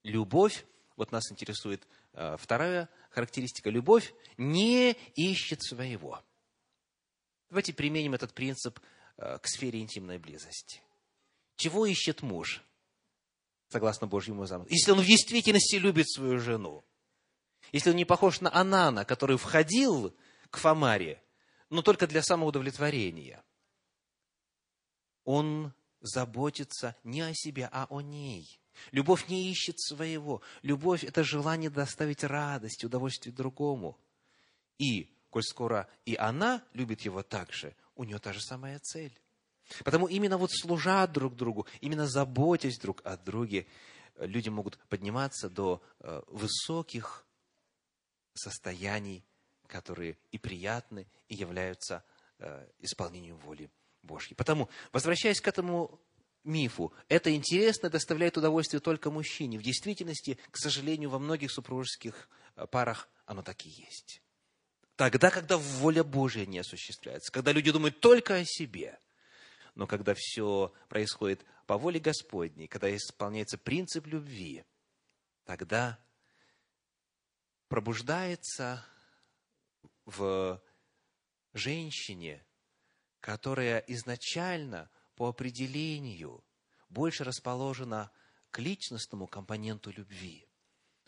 любовь, 0.04 0.66
вот 0.98 1.14
нас 1.14 1.32
интересует 1.32 1.88
э, 2.12 2.36
вторая 2.38 2.90
характеристика, 3.12 3.70
любовь 3.70 4.14
не 4.36 4.92
ищет 5.16 5.64
своего. 5.64 6.22
Давайте 7.48 7.74
применим 7.74 8.14
этот 8.14 8.34
принцип 8.34 8.82
э, 9.16 9.38
к 9.38 9.48
сфере 9.48 9.80
интимной 9.80 10.18
близости. 10.18 10.82
Чего 11.56 11.86
ищет 11.86 12.24
муж? 12.24 12.62
Согласно 13.76 14.08
Божьему 14.08 14.46
замыслу. 14.46 14.74
Если 14.74 14.92
он 14.92 15.02
в 15.02 15.06
действительности 15.06 15.76
любит 15.76 16.10
свою 16.10 16.40
жену, 16.40 16.86
если 17.74 17.90
он 17.90 17.98
не 17.98 18.06
похож 18.06 18.40
на 18.40 18.50
Анана, 18.56 19.04
который 19.04 19.38
входил 19.38 20.16
к 20.50 20.58
Фомаре, 20.60 21.22
но 21.70 21.82
только 21.82 22.08
для 22.08 22.24
самоудовлетворения, 22.24 23.44
он 25.26 25.74
заботится 26.00 26.96
не 27.04 27.20
о 27.20 27.34
себе, 27.34 27.68
а 27.70 27.86
о 27.90 28.00
ней. 28.00 28.62
Любовь 28.94 29.28
не 29.28 29.52
ищет 29.52 29.78
своего. 29.82 30.42
Любовь– 30.62 31.04
это 31.04 31.26
желание 31.26 31.70
доставить 31.70 32.24
радость, 32.24 32.86
удовольствие 32.86 33.36
другому. 33.36 34.00
И, 34.78 35.14
коль 35.30 35.44
скоро 35.44 35.90
и 36.06 36.16
она 36.16 36.64
любит 36.72 37.02
его 37.02 37.24
так 37.24 37.52
же, 37.52 37.76
у 37.96 38.06
нее 38.06 38.20
та 38.20 38.32
же 38.32 38.40
самая 38.40 38.80
цель. 38.80 39.20
Потому 39.84 40.08
именно 40.08 40.38
вот 40.38 40.52
служа 40.52 41.08
друг 41.08 41.36
другу, 41.36 41.68
именно 41.82 42.08
заботясь 42.08 42.78
друг 42.78 43.02
о 43.04 43.18
друге, 43.18 43.68
люди 44.18 44.50
могут 44.50 44.78
подниматься 44.90 45.50
до 45.50 45.82
э, 46.00 46.22
высоких 46.28 47.26
состояний, 48.34 49.24
которые 49.68 50.18
и 50.32 50.38
приятны, 50.38 51.08
и 51.28 51.36
являются 51.36 52.04
э, 52.40 52.68
исполнением 52.80 53.38
воли 53.38 53.70
Божьей. 54.04 54.36
Потому, 54.36 54.70
возвращаясь 54.92 55.42
к 55.42 55.48
этому 55.48 56.00
мифу, 56.44 56.94
это 57.10 57.34
интересно, 57.34 57.90
доставляет 57.90 58.38
удовольствие 58.38 58.80
только 58.80 59.10
мужчине. 59.10 59.58
В 59.58 59.64
действительности, 59.64 60.38
к 60.52 60.58
сожалению, 60.58 61.10
во 61.10 61.20
многих 61.20 61.52
супружеских 61.52 62.30
э, 62.56 62.68
парах 62.68 63.10
оно 63.26 63.42
так 63.42 63.66
и 63.66 63.70
есть. 63.70 64.22
Тогда, 64.96 65.30
когда 65.30 65.58
воля 65.58 66.04
Божья 66.04 66.46
не 66.46 66.60
осуществляется, 66.60 67.32
когда 67.32 67.52
люди 67.52 67.72
думают 67.72 68.00
только 68.00 68.36
о 68.36 68.46
себе, 68.46 68.98
но 69.76 69.88
когда 69.88 70.14
все 70.16 70.74
происходит 70.88 71.46
по 71.68 71.78
воле 71.78 72.00
Господней, 72.00 72.68
когда 72.68 72.94
исполняется 72.96 73.58
принцип 73.58 74.08
любви, 74.08 74.66
тогда 75.44 76.00
пробуждается 77.68 78.86
в 80.06 80.62
женщине, 81.54 82.46
которая 83.20 83.80
изначально 83.80 84.90
по 85.16 85.28
определению 85.28 86.44
больше 86.90 87.24
расположена 87.24 88.12
к 88.52 88.60
личностному 88.60 89.28
компоненту 89.28 89.92
любви, 89.92 90.48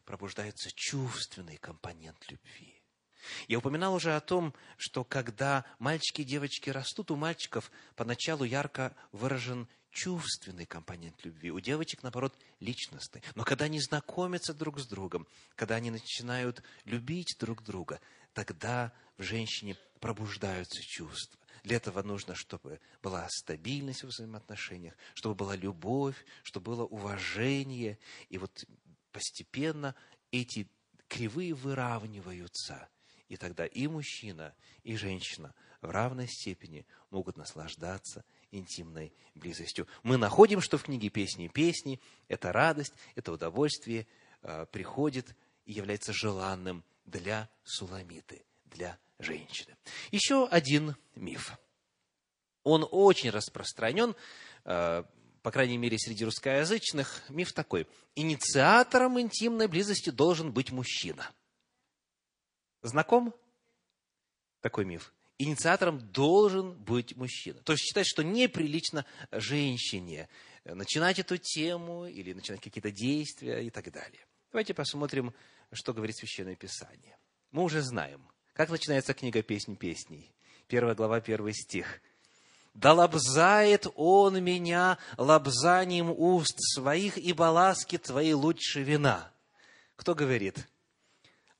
пробуждается 0.03 0.71
чувственный 0.73 1.57
компонент 1.57 2.29
любви. 2.29 2.76
Я 3.47 3.59
упоминал 3.59 3.93
уже 3.93 4.15
о 4.15 4.21
том, 4.21 4.53
что 4.77 5.03
когда 5.03 5.65
мальчики 5.79 6.21
и 6.21 6.25
девочки 6.25 6.69
растут, 6.69 7.11
у 7.11 7.15
мальчиков 7.15 7.71
поначалу 7.95 8.43
ярко 8.43 8.95
выражен 9.11 9.67
чувственный 9.91 10.65
компонент 10.65 11.23
любви, 11.25 11.49
у 11.51 11.59
девочек, 11.59 12.03
наоборот, 12.03 12.37
личностный. 12.59 13.23
Но 13.35 13.43
когда 13.43 13.65
они 13.65 13.79
знакомятся 13.79 14.53
друг 14.53 14.79
с 14.79 14.85
другом, 14.85 15.27
когда 15.55 15.75
они 15.75 15.89
начинают 15.89 16.61
любить 16.85 17.35
друг 17.39 17.63
друга, 17.63 17.99
тогда 18.33 18.93
в 19.17 19.23
женщине 19.23 19.75
пробуждаются 19.99 20.81
чувства. 20.83 21.39
Для 21.63 21.77
этого 21.77 22.03
нужно, 22.03 22.35
чтобы 22.35 22.79
была 23.01 23.27
стабильность 23.29 24.03
в 24.03 24.07
взаимоотношениях, 24.07 24.95
чтобы 25.15 25.35
была 25.35 25.55
любовь, 25.55 26.15
чтобы 26.43 26.71
было 26.71 26.85
уважение. 26.85 27.97
И 28.29 28.37
вот 28.37 28.65
постепенно 29.11 29.95
эти 30.31 30.69
кривые 31.07 31.53
выравниваются. 31.53 32.87
И 33.29 33.35
тогда 33.35 33.65
и 33.65 33.87
мужчина, 33.87 34.55
и 34.83 34.95
женщина 34.95 35.53
в 35.81 35.89
равной 35.89 36.27
степени 36.27 36.85
могут 37.09 37.37
наслаждаться 37.37 38.23
интимной 38.51 39.13
близостью. 39.35 39.87
Мы 40.03 40.17
находим, 40.17 40.61
что 40.61 40.77
в 40.77 40.83
книге 40.83 41.09
«Песни 41.09 41.47
песни» 41.47 41.99
это 42.27 42.51
радость, 42.51 42.93
это 43.15 43.31
удовольствие 43.31 44.07
э, 44.41 44.65
приходит 44.71 45.35
и 45.65 45.73
является 45.73 46.13
желанным 46.13 46.83
для 47.05 47.49
суламиты, 47.63 48.45
для 48.65 48.97
женщины. 49.19 49.75
Еще 50.11 50.47
один 50.47 50.95
миф. 51.15 51.57
Он 52.63 52.87
очень 52.89 53.29
распространен, 53.29 54.15
э, 54.63 55.03
по 55.41 55.51
крайней 55.51 55.77
мере, 55.77 55.97
среди 55.97 56.25
русскоязычных. 56.25 57.23
Миф 57.29 57.53
такой. 57.53 57.87
Инициатором 58.15 59.19
интимной 59.19 59.67
близости 59.67 60.09
должен 60.09 60.51
быть 60.51 60.71
мужчина. 60.71 61.29
Знаком 62.87 63.33
такой 64.61 64.85
миф? 64.85 65.13
инициатором 65.39 65.99
должен 66.11 66.73
быть 66.73 67.15
мужчина. 67.15 67.61
То 67.61 67.73
есть 67.73 67.83
считать, 67.83 68.07
что 68.07 68.23
неприлично 68.23 69.05
женщине 69.31 70.29
начинать 70.65 71.19
эту 71.19 71.37
тему 71.37 72.07
или 72.07 72.33
начинать 72.33 72.61
какие-то 72.61 72.91
действия 72.91 73.63
и 73.63 73.69
так 73.69 73.91
далее. 73.91 74.25
Давайте 74.51 74.73
посмотрим, 74.73 75.33
что 75.71 75.93
говорит 75.93 76.17
Священное 76.17 76.55
Писание. 76.55 77.17
Мы 77.51 77.63
уже 77.63 77.81
знаем, 77.81 78.27
как 78.53 78.69
начинается 78.69 79.13
книга 79.13 79.41
«Песнь 79.41 79.75
песней». 79.75 80.33
Первая 80.67 80.95
глава, 80.95 81.21
первый 81.21 81.53
стих. 81.53 82.01
«Да 82.73 82.93
лобзает 82.93 83.87
он 83.95 84.43
меня 84.43 84.97
лобзанием 85.17 86.11
уст 86.11 86.57
своих, 86.59 87.17
ибо 87.17 87.43
ласки 87.43 87.97
твои 87.97 88.33
лучше 88.33 88.83
вина». 88.83 89.31
Кто 89.95 90.13
говорит? 90.13 90.67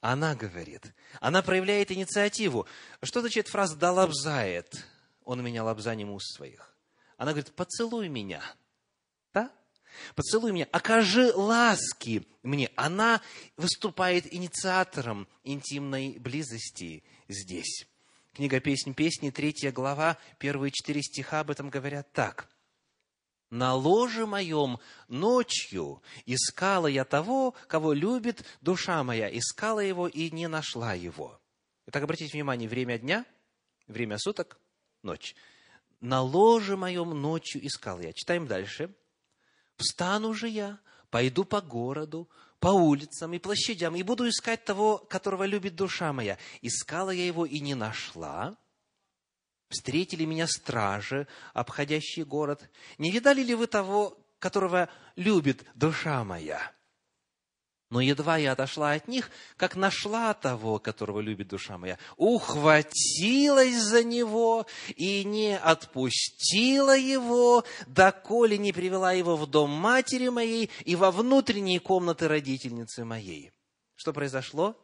Она 0.01 0.35
говорит. 0.35 0.93
Она 1.19 1.41
проявляет 1.41 1.91
инициативу. 1.91 2.67
Что 3.01 3.21
значит 3.21 3.47
фраза 3.47 3.75
«да 3.75 3.91
лобзает»? 3.91 4.85
Он 5.23 5.43
меня 5.43 5.63
лобзанием 5.63 6.11
уст 6.11 6.35
своих. 6.35 6.73
Она 7.17 7.31
говорит, 7.31 7.53
поцелуй 7.53 8.07
меня. 8.07 8.41
Да? 9.33 9.51
Поцелуй 10.15 10.51
меня, 10.51 10.67
окажи 10.71 11.33
ласки 11.33 12.25
мне. 12.43 12.71
Она 12.75 13.21
выступает 13.57 14.31
инициатором 14.33 15.27
интимной 15.43 16.17
близости 16.19 17.03
здесь. 17.27 17.87
Книга 18.33 18.59
«Песнь 18.59 18.93
песни», 18.93 19.31
третья 19.31 19.71
глава, 19.71 20.17
первые 20.37 20.71
четыре 20.71 21.01
стиха 21.01 21.39
об 21.39 21.49
этом 21.49 21.69
говорят 21.69 22.11
так– 22.13 22.47
на 23.49 23.75
ложе 23.75 24.25
моем 24.25 24.79
ночью 25.07 26.01
искала 26.25 26.87
я 26.87 27.05
того, 27.05 27.53
кого 27.67 27.93
любит 27.93 28.43
душа 28.61 29.03
моя, 29.03 29.29
искала 29.29 29.79
его 29.79 30.07
и 30.07 30.29
не 30.31 30.47
нашла 30.47 30.93
его. 30.93 31.39
Итак, 31.85 32.03
обратите 32.03 32.33
внимание, 32.33 32.67
время 32.67 32.97
дня, 32.97 33.25
время 33.87 34.17
суток, 34.17 34.59
ночь. 35.01 35.35
На 36.01 36.21
ложе 36.21 36.77
моем 36.77 37.09
ночью 37.21 37.65
искал 37.65 37.99
я. 37.99 38.13
Читаем 38.13 38.47
дальше. 38.47 38.93
Встану 39.77 40.33
же 40.33 40.49
я, 40.49 40.79
пойду 41.09 41.45
по 41.45 41.61
городу, 41.61 42.29
по 42.59 42.69
улицам 42.69 43.33
и 43.33 43.39
площадям, 43.39 43.95
и 43.95 44.03
буду 44.03 44.27
искать 44.27 44.65
того, 44.65 44.97
которого 44.97 45.45
любит 45.45 45.75
душа 45.75 46.11
моя. 46.11 46.37
Искала 46.61 47.11
я 47.11 47.25
его 47.25 47.45
и 47.45 47.59
не 47.59 47.75
нашла. 47.75 48.57
Встретили 49.69 50.23
меня 50.23 50.47
стражи, 50.47 51.27
обходящие 51.53 52.25
город. 52.25 52.69
Не 52.97 53.11
видали 53.11 53.43
ли 53.43 53.53
вы 53.53 53.67
того, 53.67 54.17
которого 54.39 54.89
любит 55.15 55.65
душа 55.75 56.23
моя? 56.23 56.71
Но 57.89 58.01
едва 58.01 58.37
я 58.37 58.51
отошла 58.51 58.91
от 58.91 59.07
них, 59.07 59.31
как 59.55 59.77
нашла 59.77 60.33
того, 60.33 60.77
которого 60.77 61.21
любит 61.21 61.47
душа 61.47 61.77
моя, 61.77 61.97
ухватилась 62.17 63.75
за 63.75 64.03
него 64.03 64.67
и 64.95 65.23
не 65.23 65.57
отпустила 65.57 66.97
его, 66.97 67.63
доколе 67.87 68.57
не 68.57 68.73
привела 68.73 69.13
его 69.13 69.37
в 69.37 69.47
дом 69.47 69.69
матери 69.69 70.27
моей 70.27 70.69
и 70.83 70.97
во 70.97 71.11
внутренние 71.11 71.79
комнаты 71.79 72.27
родительницы 72.27 73.05
моей. 73.05 73.51
Что 73.95 74.11
произошло? 74.11 74.75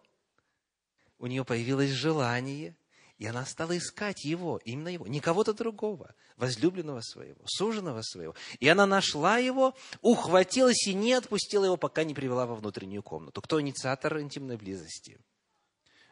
У 1.20 1.28
нее 1.28 1.44
появилось 1.44 1.92
желание– 1.92 2.76
и 3.24 3.26
она 3.26 3.46
стала 3.46 3.78
искать 3.78 4.26
его, 4.26 4.60
именно 4.66 4.90
его, 4.90 5.08
не 5.08 5.22
кого-то 5.22 5.54
другого, 5.54 6.14
возлюбленного 6.36 7.00
своего, 7.00 7.40
суженого 7.46 8.02
своего. 8.02 8.36
И 8.60 8.68
она 8.68 8.86
нашла 8.86 9.38
его, 9.38 9.78
ухватилась 10.02 10.86
и 10.88 10.94
не 10.94 11.14
отпустила 11.14 11.64
его, 11.64 11.78
пока 11.78 12.04
не 12.04 12.14
привела 12.14 12.46
во 12.46 12.56
внутреннюю 12.56 13.02
комнату. 13.02 13.42
Кто 13.42 13.62
инициатор 13.62 14.20
интимной 14.20 14.58
близости? 14.58 15.18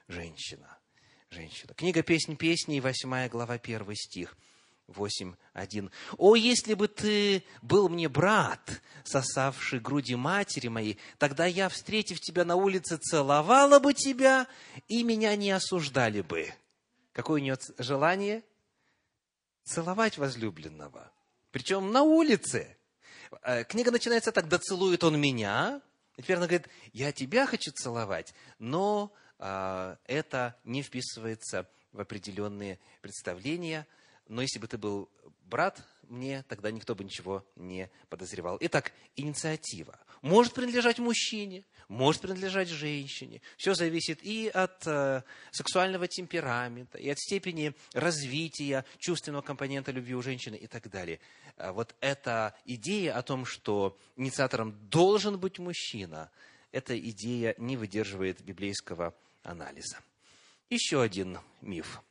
Женщина. 0.07 0.77
Женщина. 1.29 1.73
Книга 1.73 2.01
«Песнь 2.01 2.37
песней», 2.37 2.79
8 2.79 3.27
глава, 3.27 3.55
1 3.55 3.93
стих. 3.95 4.37
8.1. 4.87 5.91
«О, 6.17 6.37
если 6.37 6.75
бы 6.75 6.87
ты 6.87 7.43
был 7.61 7.89
мне 7.89 8.07
брат, 8.07 8.81
сосавший 9.03 9.81
груди 9.81 10.15
матери 10.15 10.69
моей, 10.69 10.97
тогда 11.17 11.45
я, 11.45 11.67
встретив 11.67 12.21
тебя 12.21 12.45
на 12.45 12.55
улице, 12.55 12.95
целовала 12.95 13.79
бы 13.79 13.93
тебя, 13.93 14.47
и 14.87 15.03
меня 15.03 15.35
не 15.35 15.51
осуждали 15.51 16.21
бы». 16.21 16.53
Какое 17.13 17.41
у 17.41 17.43
нее 17.43 17.57
желание? 17.77 18.43
Целовать 19.63 20.17
возлюбленного. 20.17 21.11
Причем 21.51 21.91
на 21.91 22.03
улице. 22.03 22.77
Э, 23.43 23.63
книга 23.63 23.91
начинается 23.91 24.31
так, 24.31 24.47
да 24.47 24.57
целует 24.57 25.03
он 25.03 25.19
меня. 25.19 25.81
И 26.17 26.23
теперь 26.23 26.37
она 26.37 26.47
говорит, 26.47 26.67
я 26.93 27.11
тебя 27.11 27.45
хочу 27.45 27.71
целовать, 27.71 28.33
но 28.59 29.13
а, 29.39 29.97
это 30.05 30.55
не 30.63 30.83
вписывается 30.83 31.67
в 31.91 31.99
определенные 31.99 32.79
представления. 33.01 33.87
Но 34.27 34.41
если 34.41 34.59
бы 34.59 34.67
ты 34.67 34.77
был 34.77 35.09
брат 35.41 35.81
мне 36.11 36.43
тогда 36.43 36.69
никто 36.71 36.93
бы 36.93 37.03
ничего 37.03 37.45
не 37.55 37.89
подозревал. 38.09 38.57
Итак, 38.59 38.91
инициатива 39.15 39.99
может 40.21 40.53
принадлежать 40.53 40.99
мужчине, 40.99 41.65
может 41.87 42.21
принадлежать 42.21 42.67
женщине. 42.67 43.41
Все 43.57 43.73
зависит 43.73 44.21
и 44.21 44.49
от 44.49 44.85
э, 44.85 45.23
сексуального 45.51 46.07
темперамента, 46.07 46.97
и 46.97 47.09
от 47.09 47.17
степени 47.17 47.73
развития 47.93 48.85
чувственного 48.99 49.41
компонента 49.41 49.91
любви 49.91 50.13
у 50.13 50.21
женщины 50.21 50.55
и 50.55 50.67
так 50.67 50.89
далее. 50.89 51.19
А 51.57 51.71
вот 51.73 51.95
эта 52.01 52.55
идея 52.65 53.17
о 53.17 53.23
том, 53.23 53.45
что 53.45 53.97
инициатором 54.15 54.77
должен 54.89 55.39
быть 55.39 55.59
мужчина, 55.59 56.29
эта 56.71 56.97
идея 56.99 57.55
не 57.57 57.77
выдерживает 57.77 58.41
библейского 58.41 59.15
анализа. 59.43 59.99
Еще 60.69 61.01
один 61.01 61.39
миф. 61.61 62.01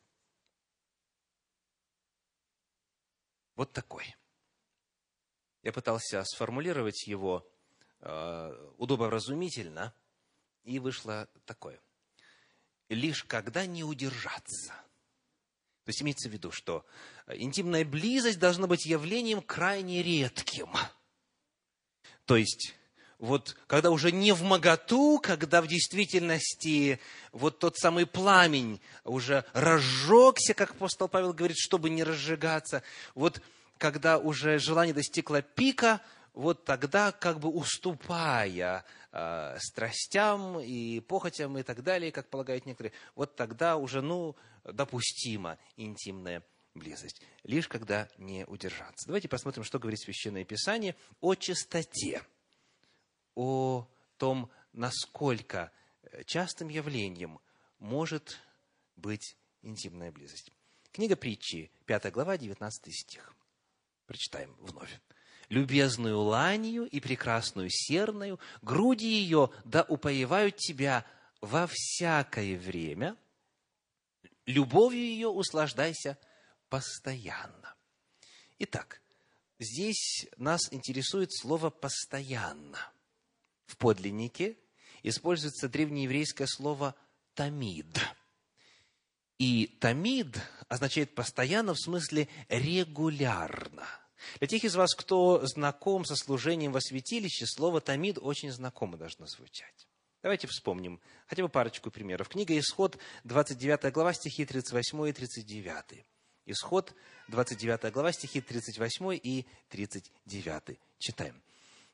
Вот 3.60 3.74
такой. 3.74 4.16
Я 5.62 5.74
пытался 5.74 6.24
сформулировать 6.24 7.06
его 7.06 7.46
э, 8.00 8.72
удобовразумительно, 8.78 9.94
и 10.64 10.78
вышло 10.78 11.28
такое. 11.44 11.78
Лишь 12.88 13.22
когда 13.24 13.66
не 13.66 13.84
удержаться. 13.84 14.72
То 15.84 15.88
есть 15.88 16.00
имеется 16.00 16.30
в 16.30 16.32
виду, 16.32 16.50
что 16.50 16.86
интимная 17.26 17.84
близость 17.84 18.38
должна 18.38 18.66
быть 18.66 18.86
явлением 18.86 19.42
крайне 19.42 20.02
редким. 20.02 20.72
То 22.24 22.36
есть 22.36 22.74
вот 23.20 23.56
когда 23.66 23.90
уже 23.90 24.10
не 24.10 24.32
в 24.32 24.42
моготу, 24.42 25.20
когда 25.22 25.60
в 25.60 25.66
действительности 25.66 26.98
вот 27.32 27.58
тот 27.58 27.76
самый 27.76 28.06
пламень 28.06 28.80
уже 29.04 29.44
разжегся, 29.52 30.54
как 30.54 30.70
апостол 30.70 31.06
Павел 31.06 31.34
говорит, 31.34 31.58
чтобы 31.58 31.90
не 31.90 32.02
разжигаться, 32.02 32.82
вот 33.14 33.42
когда 33.76 34.18
уже 34.18 34.58
желание 34.58 34.94
достигло 34.94 35.42
пика, 35.42 36.00
вот 36.32 36.64
тогда, 36.64 37.12
как 37.12 37.40
бы 37.40 37.50
уступая 37.50 38.84
э, 39.12 39.56
страстям 39.58 40.58
и 40.60 41.00
похотям 41.00 41.58
и 41.58 41.62
так 41.62 41.82
далее, 41.82 42.12
как 42.12 42.28
полагают 42.28 42.66
некоторые, 42.66 42.92
вот 43.16 43.36
тогда 43.36 43.76
уже, 43.76 44.00
ну, 44.00 44.36
допустима 44.64 45.58
интимная 45.76 46.42
близость. 46.74 47.20
Лишь 47.42 47.68
когда 47.68 48.08
не 48.16 48.44
удержаться. 48.46 49.06
Давайте 49.06 49.28
посмотрим, 49.28 49.64
что 49.64 49.78
говорит 49.78 50.00
Священное 50.00 50.44
Писание 50.44 50.94
о 51.20 51.34
чистоте 51.34 52.22
о 53.34 53.88
том, 54.16 54.50
насколько 54.72 55.72
э, 56.02 56.24
частым 56.24 56.68
явлением 56.68 57.40
может 57.78 58.38
быть 58.96 59.36
интимная 59.62 60.12
близость. 60.12 60.52
Книга 60.92 61.16
притчи, 61.16 61.70
5 61.86 62.12
глава, 62.12 62.36
19 62.36 62.94
стих. 62.94 63.34
Прочитаем 64.06 64.54
вновь. 64.60 65.00
«Любезную 65.48 66.18
ланью 66.20 66.84
и 66.84 67.00
прекрасную 67.00 67.70
серною, 67.70 68.38
груди 68.62 69.06
ее 69.06 69.50
да 69.64 69.82
упоевают 69.82 70.56
тебя 70.56 71.04
во 71.40 71.66
всякое 71.66 72.56
время, 72.56 73.16
любовью 74.46 75.00
ее 75.00 75.28
услаждайся 75.28 76.18
постоянно». 76.68 77.74
Итак, 78.58 79.00
здесь 79.58 80.28
нас 80.36 80.72
интересует 80.72 81.32
слово 81.32 81.70
«постоянно» 81.70 82.92
в 83.70 83.76
подлиннике 83.76 84.56
используется 85.02 85.68
древнееврейское 85.68 86.46
слово 86.46 86.94
«тамид». 87.34 87.86
И 89.38 89.66
«тамид» 89.80 90.38
означает 90.68 91.14
постоянно 91.14 91.74
в 91.74 91.80
смысле 91.80 92.28
регулярно. 92.48 93.86
Для 94.38 94.48
тех 94.48 94.64
из 94.64 94.74
вас, 94.74 94.94
кто 94.94 95.46
знаком 95.46 96.04
со 96.04 96.14
служением 96.14 96.72
во 96.72 96.80
святилище, 96.80 97.46
слово 97.46 97.80
«тамид» 97.80 98.18
очень 98.20 98.52
знакомо 98.52 98.98
должно 98.98 99.26
звучать. 99.26 99.86
Давайте 100.22 100.46
вспомним 100.46 101.00
хотя 101.26 101.42
бы 101.42 101.48
парочку 101.48 101.90
примеров. 101.90 102.28
Книга 102.28 102.58
«Исход», 102.58 102.98
29 103.24 103.90
глава, 103.92 104.12
стихи 104.12 104.44
38 104.44 105.08
и 105.08 105.12
39. 105.12 106.04
Исход, 106.46 106.92
29 107.28 107.92
глава, 107.92 108.12
стихи 108.12 108.40
38 108.42 109.18
и 109.22 109.46
39. 109.70 110.78
Читаем. 110.98 111.40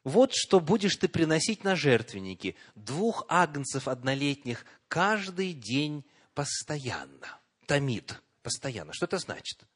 Вот 0.06 0.30
что 0.32 0.60
будешь 0.60 0.94
ты 0.94 1.08
приносить 1.08 1.64
на 1.64 1.74
жертвенники. 1.74 2.54
Двух 2.76 3.24
агнцев 3.28 3.88
однолетних 3.88 4.64
каждый 4.86 5.52
день 5.52 6.04
постоянно. 6.32 7.40
Томит. 7.66 8.22
Постоянно. 8.44 8.92
Что 8.92 9.06
это 9.06 9.18
значит? 9.18 9.66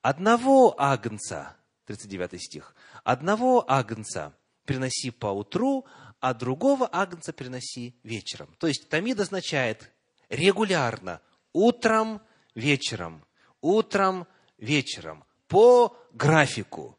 Одного 0.00 0.74
агнца, 0.76 1.56
39 1.86 2.42
стих, 2.42 2.74
одного 3.04 3.64
агнца 3.70 4.34
приноси 4.64 5.12
по 5.12 5.26
утру, 5.26 5.86
а 6.18 6.34
другого 6.34 6.88
агнца 6.90 7.32
приноси 7.32 7.94
вечером. 8.02 8.56
То 8.58 8.66
есть 8.66 8.88
тамид 8.88 9.20
означает 9.20 9.92
регулярно, 10.28 11.20
утром, 11.52 12.20
вечером, 12.56 13.24
утром, 13.60 14.26
вечером, 14.58 15.24
по 15.46 15.96
графику, 16.12 16.98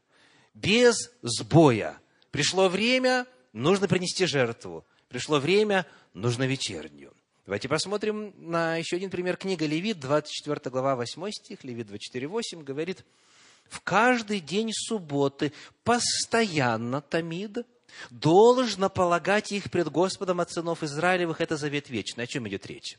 без 0.54 1.12
сбоя– 1.24 2.00
Пришло 2.34 2.68
время, 2.68 3.28
нужно 3.54 3.88
принести 3.88 4.26
жертву. 4.26 4.84
Пришло 5.08 5.40
время, 5.40 5.86
нужно 6.16 6.48
вечернюю. 6.48 7.14
Давайте 7.46 7.70
посмотрим 7.70 8.34
на 8.38 8.78
еще 8.78 8.96
один 8.96 9.12
пример. 9.12 9.38
Книга 9.38 9.68
Левит, 9.68 10.00
24 10.00 10.72
глава, 10.72 10.96
8 10.96 11.30
стих, 11.30 11.64
Левит 11.64 11.86
24, 11.86 12.28
8, 12.28 12.64
говорит, 12.64 13.06
«В 13.66 13.82
каждый 13.82 14.40
день 14.40 14.72
субботы 14.74 15.54
постоянно 15.84 17.02
Тамид 17.02 17.68
должно 18.10 18.90
полагать 18.90 19.52
их 19.52 19.70
пред 19.70 19.92
Господом 19.92 20.40
от 20.40 20.50
сынов 20.52 20.82
Израилевых». 20.82 21.40
Это 21.40 21.56
завет 21.56 21.92
вечный. 21.92 22.24
О 22.24 22.28
чем 22.28 22.48
идет 22.48 22.66
речь? 22.66 22.98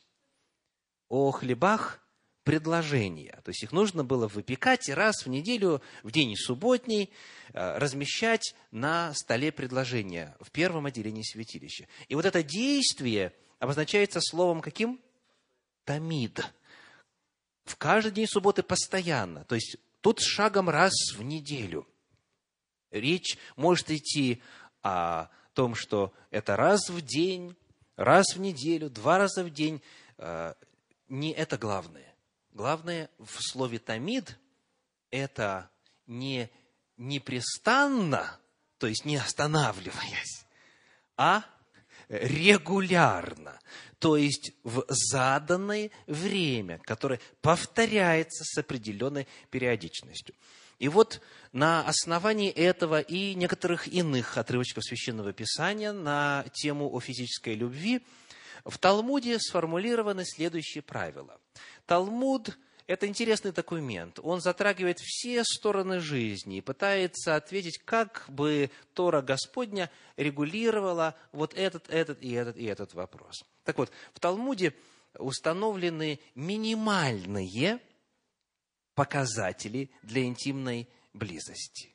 О 1.08 1.32
хлебах 1.32 1.98
предложения. 2.44 3.40
То 3.42 3.50
есть 3.50 3.62
их 3.62 3.72
нужно 3.72 4.04
было 4.04 4.28
выпекать 4.28 4.88
и 4.88 4.94
раз 4.94 5.24
в 5.24 5.28
неделю, 5.28 5.82
в 6.02 6.12
день 6.12 6.36
субботний, 6.36 7.10
э, 7.52 7.78
размещать 7.78 8.54
на 8.70 9.12
столе 9.14 9.50
предложения 9.50 10.36
в 10.40 10.50
первом 10.50 10.86
отделении 10.86 11.22
святилища. 11.22 11.88
И 12.08 12.14
вот 12.14 12.26
это 12.26 12.42
действие 12.42 13.32
обозначается 13.58 14.20
словом 14.20 14.60
каким? 14.60 15.00
Тамид. 15.84 16.44
В 17.64 17.76
каждый 17.76 18.12
день 18.12 18.26
субботы 18.26 18.62
постоянно. 18.62 19.44
То 19.44 19.54
есть 19.54 19.76
тут 20.02 20.20
шагом 20.20 20.68
раз 20.68 20.92
в 21.16 21.22
неделю. 21.22 21.88
Речь 22.90 23.38
может 23.56 23.90
идти 23.90 24.42
о 24.82 25.28
том, 25.54 25.74
что 25.74 26.12
это 26.30 26.56
раз 26.56 26.90
в 26.90 27.00
день, 27.00 27.56
раз 27.96 28.34
в 28.34 28.40
неделю, 28.40 28.90
два 28.90 29.16
раза 29.16 29.42
в 29.42 29.50
день. 29.50 29.80
Э, 30.18 30.52
не 31.08 31.32
это 31.32 31.56
главное. 31.56 32.13
Главное 32.54 33.10
в 33.18 33.42
слове 33.42 33.80
«тамид»– 33.80 34.38
это 35.10 35.70
не 36.06 36.48
непрестанно, 36.96 38.38
то 38.78 38.86
есть 38.86 39.04
не 39.04 39.16
останавливаясь, 39.16 40.46
а 41.16 41.44
регулярно, 42.08 43.58
то 43.98 44.16
есть 44.16 44.52
в 44.62 44.84
заданное 44.88 45.90
время, 46.06 46.78
которое 46.84 47.20
повторяется 47.40 48.44
с 48.44 48.56
определенной 48.56 49.26
периодичностью. 49.50 50.36
И 50.78 50.86
вот 50.86 51.20
на 51.52 51.84
основании 51.84 52.50
этого 52.50 53.00
и 53.00 53.34
некоторых 53.34 53.88
иных 53.88 54.38
отрывочков 54.38 54.84
Священного 54.84 55.32
Писания 55.32 55.92
на 55.92 56.44
тему 56.52 56.88
о 56.94 57.00
физической 57.00 57.56
любви 57.56 58.04
в 58.64 58.78
Талмуде 58.78 59.38
сформулированы 59.38 60.24
следующие 60.24 60.82
правила. 60.82 61.38
Талмуд– 61.86 62.58
это 62.86 63.06
интересный 63.06 63.52
документ. 63.52 64.18
Он 64.22 64.40
затрагивает 64.40 64.98
все 64.98 65.44
стороны 65.44 66.00
жизни 66.00 66.58
и 66.58 66.62
пытается 66.62 67.36
ответить, 67.36 67.78
как 67.78 68.24
бы 68.28 68.70
Тора 68.94 69.20
Господня 69.22 69.90
регулировала 70.16 71.14
вот 71.32 71.54
этот, 71.54 71.88
этот 71.90 72.22
и 72.22 72.32
этот 72.32 72.56
и 72.56 72.64
этот 72.64 72.94
вопрос. 72.94 73.44
Так 73.64 73.78
вот, 73.78 73.90
в 74.14 74.20
Талмуде 74.20 74.74
установлены 75.18 76.18
минимальные 76.34 77.80
показатели 78.94 79.90
для 80.02 80.24
интимной 80.24 80.88
близости. 81.12 81.92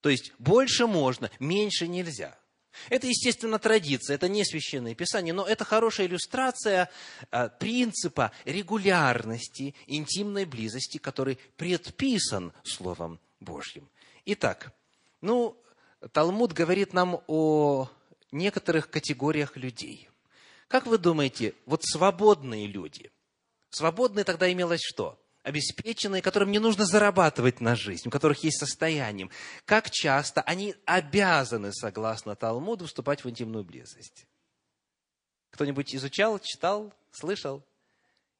То 0.00 0.08
есть 0.08 0.32
больше 0.38 0.86
можно, 0.86 1.30
меньше 1.38 1.88
нельзя– 1.88 2.38
это, 2.88 3.06
естественно, 3.06 3.58
традиция, 3.58 4.14
это 4.14 4.28
не 4.28 4.44
священное 4.44 4.94
писание, 4.94 5.32
но 5.34 5.46
это 5.46 5.64
хорошая 5.64 6.06
иллюстрация 6.06 6.90
а, 7.30 7.48
принципа 7.48 8.32
регулярности 8.44 9.74
интимной 9.86 10.44
близости, 10.44 10.98
который 10.98 11.38
предписан 11.56 12.52
Словом 12.62 13.20
Божьим. 13.40 13.88
Итак, 14.26 14.72
ну, 15.20 15.56
Талмуд 16.12 16.52
говорит 16.52 16.92
нам 16.92 17.22
о 17.26 17.88
некоторых 18.32 18.90
категориях 18.90 19.56
людей. 19.56 20.08
Как 20.68 20.86
вы 20.86 20.98
думаете, 20.98 21.54
вот 21.66 21.82
свободные 21.84 22.66
люди, 22.66 23.10
свободные 23.70 24.24
тогда 24.24 24.50
имелось 24.52 24.82
что? 24.82 25.18
Обеспеченные, 25.44 26.22
которым 26.22 26.50
не 26.50 26.58
нужно 26.58 26.86
зарабатывать 26.86 27.60
на 27.60 27.76
жизнь, 27.76 28.08
у 28.08 28.10
которых 28.10 28.42
есть 28.42 28.58
состояние, 28.58 29.28
как 29.66 29.90
часто 29.90 30.40
они 30.40 30.74
обязаны, 30.86 31.72
согласно 31.72 32.34
Талмуду, 32.34 32.86
вступать 32.86 33.22
в 33.22 33.30
интимную 33.30 33.62
близость? 33.62 34.26
Кто-нибудь 35.50 35.94
изучал, 35.94 36.40
читал, 36.40 36.92
слышал? 37.12 37.62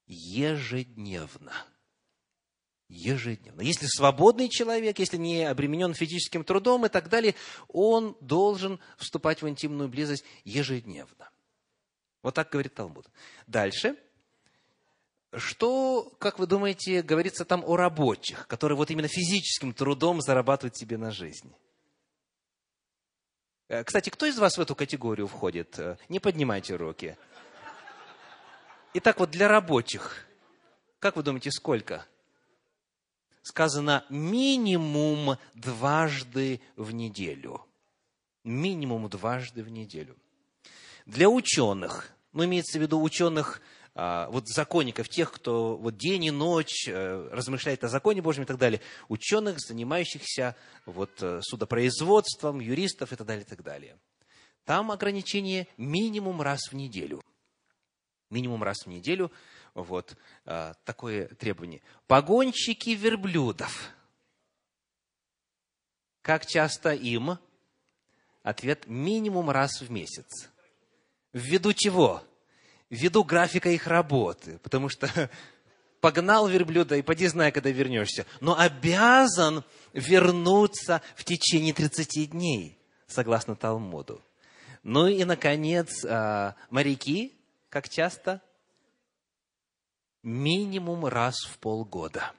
Ежедневно. 0.06 1.52
Ежедневно. 2.88 3.60
Если 3.60 3.86
свободный 3.86 4.48
человек, 4.48 4.98
если 4.98 5.18
не 5.18 5.44
обременен 5.44 5.94
физическим 5.94 6.42
трудом 6.42 6.86
и 6.86 6.88
так 6.88 7.08
далее, 7.08 7.34
он 7.68 8.16
должен 8.20 8.80
вступать 8.96 9.42
в 9.42 9.48
интимную 9.48 9.88
близость 9.88 10.24
ежедневно. 10.44 11.30
Вот 12.22 12.34
так 12.34 12.50
говорит 12.50 12.74
Талмуд. 12.74 13.06
Дальше– 13.46 13.96
что, 15.36 16.12
как 16.18 16.38
вы 16.38 16.46
думаете, 16.46 17.02
говорится 17.02 17.44
там 17.44 17.64
о 17.64 17.76
рабочих, 17.76 18.46
которые 18.46 18.76
вот 18.76 18.90
именно 18.90 19.08
физическим 19.08 19.72
трудом 19.72 20.20
зарабатывают 20.20 20.76
себе 20.76 20.96
на 20.96 21.10
жизнь? 21.10 21.54
Э, 23.68 23.82
кстати, 23.84 24.10
кто 24.10 24.26
из 24.26 24.38
вас 24.38 24.58
в 24.58 24.60
эту 24.60 24.74
категорию 24.74 25.26
входит? 25.26 25.78
Э, 25.78 25.96
не 26.08 26.20
поднимайте 26.20 26.76
руки. 26.76 27.16
Итак, 28.94 29.18
вот 29.18 29.30
для 29.30 29.48
рабочих, 29.48 30.26
как 31.00 31.16
вы 31.16 31.22
думаете, 31.22 31.50
сколько? 31.50 32.06
Сказано 33.42 34.04
минимум 34.08 35.38
дважды 35.54 36.60
в 36.76 36.92
неделю. 36.92 37.64
Минимум 38.44 39.08
дважды 39.08 39.62
в 39.62 39.68
неделю. 39.68 40.16
Для 41.06 41.28
ученых, 41.28 42.10
ну, 42.32 42.44
имеется 42.44 42.78
в 42.78 42.82
виду 42.82 43.02
ученых 43.02 43.60
вот 43.94 44.48
законников, 44.48 45.08
тех, 45.08 45.30
кто 45.30 45.76
вот 45.76 45.96
день 45.96 46.24
и 46.24 46.30
ночь 46.32 46.88
э, 46.88 47.28
размышляет 47.30 47.84
о 47.84 47.88
законе 47.88 48.20
Божьем 48.20 48.42
и 48.42 48.46
так 48.46 48.58
далее, 48.58 48.80
ученых, 49.08 49.60
занимающихся 49.60 50.56
вот 50.84 51.22
э, 51.22 51.40
судопроизводством, 51.42 52.58
юристов 52.58 53.12
и 53.12 53.16
так 53.16 53.26
далее, 53.26 53.44
и 53.44 53.48
так 53.48 53.62
далее. 53.62 53.96
Там 54.64 54.90
ограничение 54.90 55.68
минимум 55.76 56.42
раз 56.42 56.70
в 56.70 56.74
неделю. 56.74 57.22
Минимум 58.30 58.64
раз 58.64 58.78
в 58.84 58.88
неделю 58.88 59.30
вот 59.74 60.16
а, 60.44 60.74
такое 60.84 61.28
требование. 61.28 61.82
Погонщики 62.06 62.90
верблюдов. 62.90 63.90
Как 66.22 66.46
часто 66.46 66.92
им? 66.94 67.38
Ответ 68.42 68.86
минимум 68.86 69.50
раз 69.50 69.80
в 69.80 69.90
месяц. 69.90 70.50
Ввиду 71.32 71.72
чего? 71.72 72.22
Ввиду 72.94 73.24
графика 73.24 73.68
их 73.68 73.86
работы, 73.86 74.58
потому 74.62 74.88
что 74.88 75.08
погнал 76.00 76.48
верблюда 76.48 76.96
и 76.96 77.02
поди 77.02 77.26
знай, 77.26 77.52
когда 77.52 77.70
вернешься, 77.70 78.26
но 78.40 78.58
обязан 78.58 79.64
вернуться 79.92 81.02
в 81.16 81.24
течение 81.24 81.74
30 81.74 82.30
дней, 82.30 82.78
согласно 83.06 83.56
Талмуду. 83.56 84.22
Ну 84.82 85.06
и, 85.06 85.24
наконец, 85.24 86.04
а, 86.04 86.54
моряки, 86.70 87.32
как 87.68 87.88
часто? 87.88 88.42
Минимум 90.22 91.06
раз 91.06 91.36
в 91.44 91.58
полгода. 91.58 92.32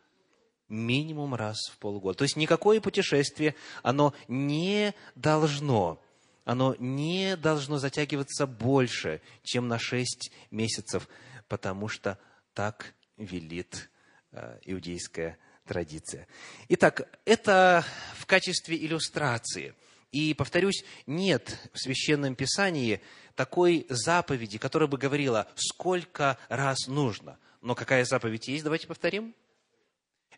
Минимум 0.69 1.35
раз 1.35 1.57
в 1.71 1.77
полгода. 1.77 2.17
То 2.17 2.23
есть 2.23 2.35
никакое 2.35 2.81
путешествие, 2.81 3.55
оно 3.83 4.13
не 4.27 4.93
должно 5.15 5.99
оно 6.45 6.75
не 6.79 7.35
должно 7.35 7.79
затягиваться 7.79 8.47
больше, 8.47 9.21
чем 9.43 9.67
на 9.67 9.79
шесть 9.79 10.31
месяцев, 10.51 11.09
потому 11.47 11.89
что 11.89 12.17
так 12.53 12.93
велит 13.17 13.89
э, 14.31 14.59
иудейская 14.63 15.37
традиция. 15.65 16.27
Итак, 16.69 17.09
это 17.25 17.83
в 18.15 18.25
качестве 18.27 18.77
иллюстрации. 18.77 19.73
И, 20.11 20.33
повторюсь, 20.33 20.85
нет 21.07 21.57
в 21.73 21.79
Священном 21.79 22.35
Писании 22.35 23.01
такой 23.33 23.85
заповеди, 23.89 24.59
которая 24.59 24.87
бы 24.87 24.97
говорила, 24.97 25.47
сколько 25.55 26.37
раз 26.47 26.87
нужно. 26.87 27.39
Но 27.61 27.73
какая 27.75 28.05
заповедь 28.05 28.47
есть, 28.47 28.63
давайте 28.63 28.87
повторим. 28.87 29.35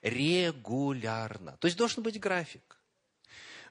Регулярно. 0.01 1.57
То 1.57 1.67
есть 1.67 1.77
должен 1.77 2.01
быть 2.01 2.19
график. 2.19 2.77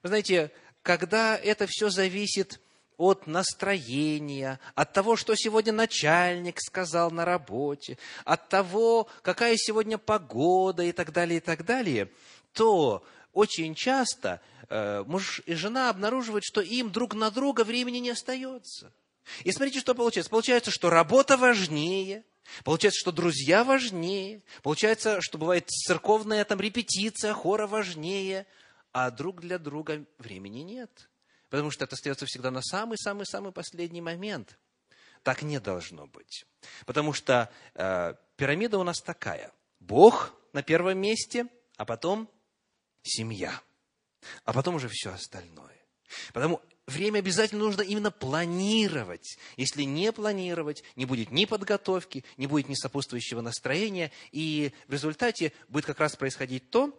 Вы 0.03 0.09
знаете, 0.09 0.51
когда 0.87 1.35
это 1.35 1.67
все 1.67 1.89
зависит 1.89 2.61
от 2.95 3.27
настроения, 3.27 4.57
от 4.73 4.93
того, 4.93 5.17
что 5.17 5.35
сегодня 5.35 5.73
начальник 5.73 6.61
сказал 6.61 7.11
на 7.11 7.25
работе, 7.25 7.97
от 8.23 8.47
того, 8.47 9.09
какая 9.21 9.57
сегодня 9.57 9.97
погода 9.97 10.83
и 10.83 10.93
так 10.93 11.11
далее, 11.11 11.37
и 11.37 11.41
так 11.41 11.65
далее, 11.65 12.09
то 12.53 13.05
очень 13.33 13.75
часто 13.75 14.39
э, 14.69 15.03
муж 15.05 15.41
и 15.45 15.55
жена 15.55 15.89
обнаруживают, 15.89 16.45
что 16.45 16.61
им 16.61 16.89
друг 16.89 17.15
на 17.15 17.31
друга 17.31 17.65
времени 17.65 17.97
не 17.97 18.11
остается. 18.11 18.93
И 19.43 19.51
смотрите, 19.51 19.81
что 19.81 19.93
получается. 19.93 20.29
Получается, 20.29 20.71
что 20.71 20.89
работа 20.89 21.35
важнее, 21.35 22.23
Получается, 22.63 23.01
что 23.01 23.11
друзья 23.11 23.65
важнее. 23.65 24.41
Получается, 24.63 25.17
что 25.19 25.37
бывает 25.37 25.69
церковная 25.69 26.45
там 26.45 26.61
репетиция, 26.61 27.33
хора 27.33 27.67
важнее 27.67 28.47
а 28.91 29.11
друг 29.11 29.41
для 29.41 29.57
друга 29.59 30.05
времени 30.17 30.59
нет. 30.59 31.09
Потому 31.49 31.71
что 31.71 31.85
это 31.85 31.95
остается 31.95 32.25
всегда 32.25 32.51
на 32.51 32.61
самый-самый-самый 32.61 33.51
последний 33.51 34.01
момент. 34.01 34.57
Так 35.23 35.41
не 35.41 35.59
должно 35.59 36.07
быть. 36.07 36.45
Потому 36.85 37.13
что 37.13 37.51
э, 37.73 38.13
пирамида 38.35 38.77
у 38.77 38.83
нас 38.83 39.01
такая. 39.01 39.51
Бог 39.79 40.33
на 40.53 40.63
первом 40.63 40.97
месте, 40.99 41.47
а 41.77 41.85
потом 41.85 42.29
семья. 43.03 43.61
А 44.43 44.53
потом 44.53 44.75
уже 44.75 44.89
все 44.89 45.11
остальное. 45.11 45.77
Потому 46.33 46.61
время 46.85 47.19
обязательно 47.19 47.63
нужно 47.65 47.81
именно 47.81 48.11
планировать. 48.11 49.37
Если 49.57 49.83
не 49.83 50.11
планировать, 50.11 50.83
не 50.95 51.05
будет 51.05 51.31
ни 51.31 51.45
подготовки, 51.45 52.23
не 52.37 52.47
будет 52.47 52.69
ни 52.69 52.75
сопутствующего 52.75 53.41
настроения, 53.41 54.11
и 54.31 54.73
в 54.87 54.93
результате 54.93 55.53
будет 55.67 55.85
как 55.85 55.99
раз 55.99 56.15
происходить 56.15 56.69
то, 56.69 56.97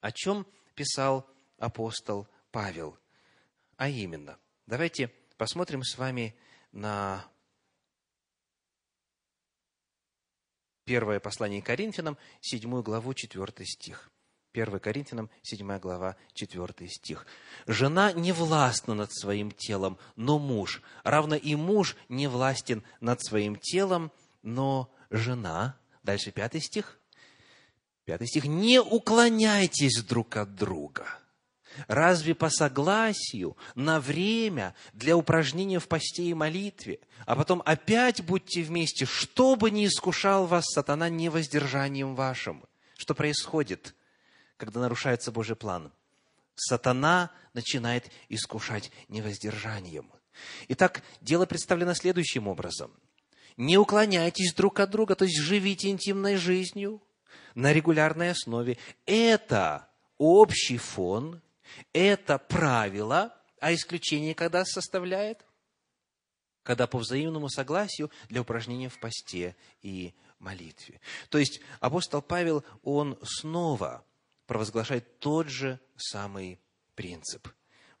о 0.00 0.12
чем 0.12 0.46
писал 0.74 1.28
апостол 1.58 2.28
Павел. 2.50 2.98
А 3.76 3.88
именно, 3.88 4.38
давайте 4.66 5.08
посмотрим 5.36 5.82
с 5.82 5.96
вами 5.98 6.36
на 6.72 7.24
первое 10.84 11.20
послание 11.20 11.62
Коринфянам, 11.62 12.18
седьмую 12.40 12.82
главу, 12.82 13.14
четвертый 13.14 13.66
стих. 13.66 14.10
1 14.52 14.80
Коринфянам, 14.80 15.30
7 15.42 15.78
глава, 15.78 16.16
4 16.34 16.88
стих. 16.88 17.26
«Жена 17.66 18.12
не 18.12 18.32
властна 18.32 18.94
над 18.94 19.12
своим 19.12 19.50
телом, 19.50 19.98
но 20.14 20.38
муж. 20.38 20.82
Равно 21.04 21.36
и 21.36 21.54
муж 21.54 21.96
не 22.08 22.26
властен 22.28 22.84
над 23.00 23.24
своим 23.24 23.56
телом, 23.56 24.12
но 24.42 24.92
жена». 25.10 25.78
Дальше 26.02 26.32
пятый 26.32 26.60
стих. 26.60 26.98
Пятый 28.04 28.26
стих. 28.26 28.44
«Не 28.44 28.80
уклоняйтесь 28.80 30.02
друг 30.02 30.36
от 30.36 30.54
друга». 30.54 31.06
Разве 31.88 32.34
по 32.34 32.50
согласию 32.50 33.56
на 33.74 33.98
время 33.98 34.74
для 34.92 35.16
упражнения 35.16 35.78
в 35.78 35.88
посте 35.88 36.24
и 36.24 36.34
молитве, 36.34 37.00
а 37.24 37.34
потом 37.34 37.62
опять 37.64 38.22
будьте 38.22 38.62
вместе, 38.62 39.06
чтобы 39.06 39.70
не 39.70 39.86
искушал 39.86 40.46
вас 40.46 40.66
сатана 40.66 41.08
невоздержанием 41.08 42.14
вашим? 42.14 42.62
Что 42.98 43.14
происходит, 43.14 43.94
когда 44.58 44.80
нарушается 44.80 45.32
Божий 45.32 45.56
план? 45.56 45.92
Сатана 46.56 47.30
начинает 47.54 48.10
искушать 48.28 48.90
невоздержанием. 49.08 50.12
Итак, 50.68 51.02
дело 51.22 51.46
представлено 51.46 51.94
следующим 51.94 52.48
образом. 52.48 52.92
Не 53.56 53.78
уклоняйтесь 53.78 54.52
друг 54.52 54.78
от 54.80 54.90
друга, 54.90 55.14
то 55.14 55.24
есть 55.24 55.40
живите 55.40 55.88
интимной 55.88 56.36
жизнью– 56.36 57.00
на 57.54 57.72
регулярной 57.72 58.30
основе. 58.30 58.78
Это 59.06 59.88
общий 60.18 60.78
фон, 60.78 61.42
это 61.92 62.38
правило, 62.38 63.36
а 63.60 63.72
исключение 63.74 64.34
когда 64.34 64.64
составляет? 64.64 65.44
Когда 66.62 66.86
по 66.86 66.98
взаимному 66.98 67.48
согласию 67.48 68.10
для 68.28 68.42
упражнения 68.42 68.88
в 68.88 69.00
посте 69.00 69.56
и 69.80 70.14
молитве. 70.38 71.00
То 71.28 71.38
есть 71.38 71.60
апостол 71.80 72.22
Павел, 72.22 72.64
он 72.82 73.18
снова 73.22 74.04
провозглашает 74.46 75.18
тот 75.18 75.48
же 75.48 75.80
самый 75.96 76.60
принцип. 76.94 77.48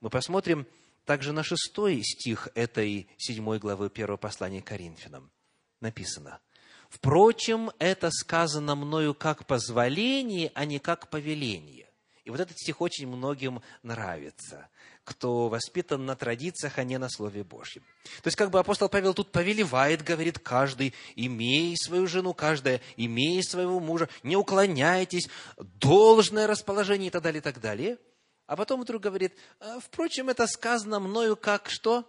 Мы 0.00 0.10
посмотрим 0.10 0.66
также 1.04 1.32
на 1.32 1.42
шестой 1.42 2.02
стих 2.02 2.48
этой 2.54 3.08
седьмой 3.16 3.58
главы 3.58 3.90
первого 3.90 4.16
послания 4.16 4.62
к 4.62 4.66
Коринфянам. 4.66 5.32
Написано– 5.80 6.40
Впрочем, 6.92 7.70
это 7.78 8.10
сказано 8.10 8.74
мною 8.74 9.14
как 9.14 9.46
позволение, 9.46 10.52
а 10.54 10.66
не 10.66 10.78
как 10.78 11.08
повеление. 11.08 11.86
И 12.24 12.30
вот 12.30 12.38
этот 12.38 12.58
стих 12.58 12.82
очень 12.82 13.06
многим 13.06 13.62
нравится, 13.82 14.68
кто 15.02 15.48
воспитан 15.48 16.04
на 16.04 16.16
традициях, 16.16 16.76
а 16.76 16.84
не 16.84 16.98
на 16.98 17.08
Слове 17.08 17.44
Божьем. 17.44 17.82
То 18.22 18.26
есть, 18.26 18.36
как 18.36 18.50
бы 18.50 18.58
апостол 18.60 18.90
Павел 18.90 19.14
тут 19.14 19.32
повелевает, 19.32 20.04
говорит, 20.04 20.38
каждый, 20.38 20.92
имей 21.16 21.74
свою 21.78 22.06
жену, 22.06 22.34
каждая, 22.34 22.82
имей 22.98 23.42
своего 23.42 23.80
мужа, 23.80 24.10
не 24.22 24.36
уклоняйтесь, 24.36 25.30
должное 25.56 26.46
расположение 26.46 27.08
и 27.08 27.10
так 27.10 27.22
далее, 27.22 27.40
и 27.40 27.42
так 27.42 27.58
далее. 27.58 27.96
А 28.46 28.54
потом 28.54 28.82
вдруг 28.82 29.00
говорит, 29.00 29.34
«А, 29.60 29.80
впрочем, 29.80 30.28
это 30.28 30.46
сказано 30.46 31.00
мною 31.00 31.36
как 31.36 31.70
что? 31.70 32.04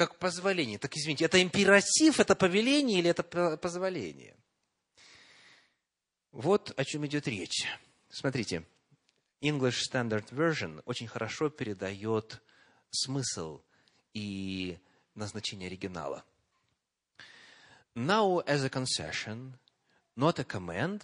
Как 0.00 0.16
позволение. 0.16 0.78
Так, 0.78 0.96
извините, 0.96 1.26
это 1.26 1.42
императив, 1.42 2.20
это 2.20 2.34
повеление 2.34 3.00
или 3.00 3.10
это 3.10 3.22
позволение? 3.58 4.34
Вот 6.32 6.72
о 6.74 6.86
чем 6.86 7.04
идет 7.04 7.28
речь. 7.28 7.66
Смотрите, 8.08 8.66
English 9.42 9.82
Standard 9.92 10.26
Version 10.30 10.80
очень 10.86 11.06
хорошо 11.06 11.50
передает 11.50 12.40
смысл 12.90 13.60
и 14.14 14.78
назначение 15.14 15.66
оригинала. 15.66 16.24
Now, 17.94 18.42
as 18.46 18.64
a 18.64 18.70
concession, 18.70 19.52
not 20.16 20.38
a 20.38 20.44
command, 20.44 21.02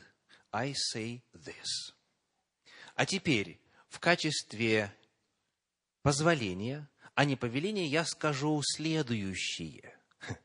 I 0.52 0.72
say 0.72 1.20
this. 1.34 1.92
А 2.94 3.04
теперь, 3.04 3.60
в 3.90 4.00
качестве 4.00 4.90
позволения, 6.00 6.88
а 7.16 7.24
не 7.24 7.34
повеления, 7.34 7.86
я 7.86 8.04
скажу 8.04 8.60
следующее. 8.62 9.98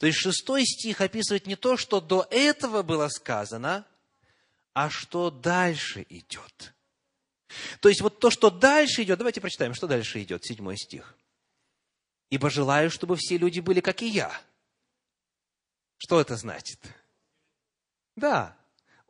То 0.00 0.06
есть 0.06 0.18
шестой 0.18 0.64
стих 0.64 1.02
описывает 1.02 1.46
не 1.46 1.56
то, 1.56 1.76
что 1.76 2.00
до 2.00 2.26
этого 2.30 2.82
было 2.82 3.08
сказано, 3.08 3.86
а 4.72 4.88
что 4.88 5.30
дальше 5.30 6.06
идет. 6.08 6.74
То 7.80 7.90
есть 7.90 8.00
вот 8.00 8.18
то, 8.18 8.30
что 8.30 8.50
дальше 8.50 9.02
идет, 9.02 9.18
давайте 9.18 9.42
прочитаем, 9.42 9.74
что 9.74 9.86
дальше 9.86 10.22
идет, 10.22 10.42
седьмой 10.42 10.78
стих. 10.78 11.16
«Ибо 12.30 12.48
желаю, 12.48 12.90
чтобы 12.90 13.16
все 13.16 13.36
люди 13.36 13.60
были, 13.60 13.80
как 13.80 14.00
и 14.00 14.08
я». 14.08 14.32
Что 15.98 16.18
это 16.18 16.36
значит? 16.36 16.80
Да, 18.16 18.56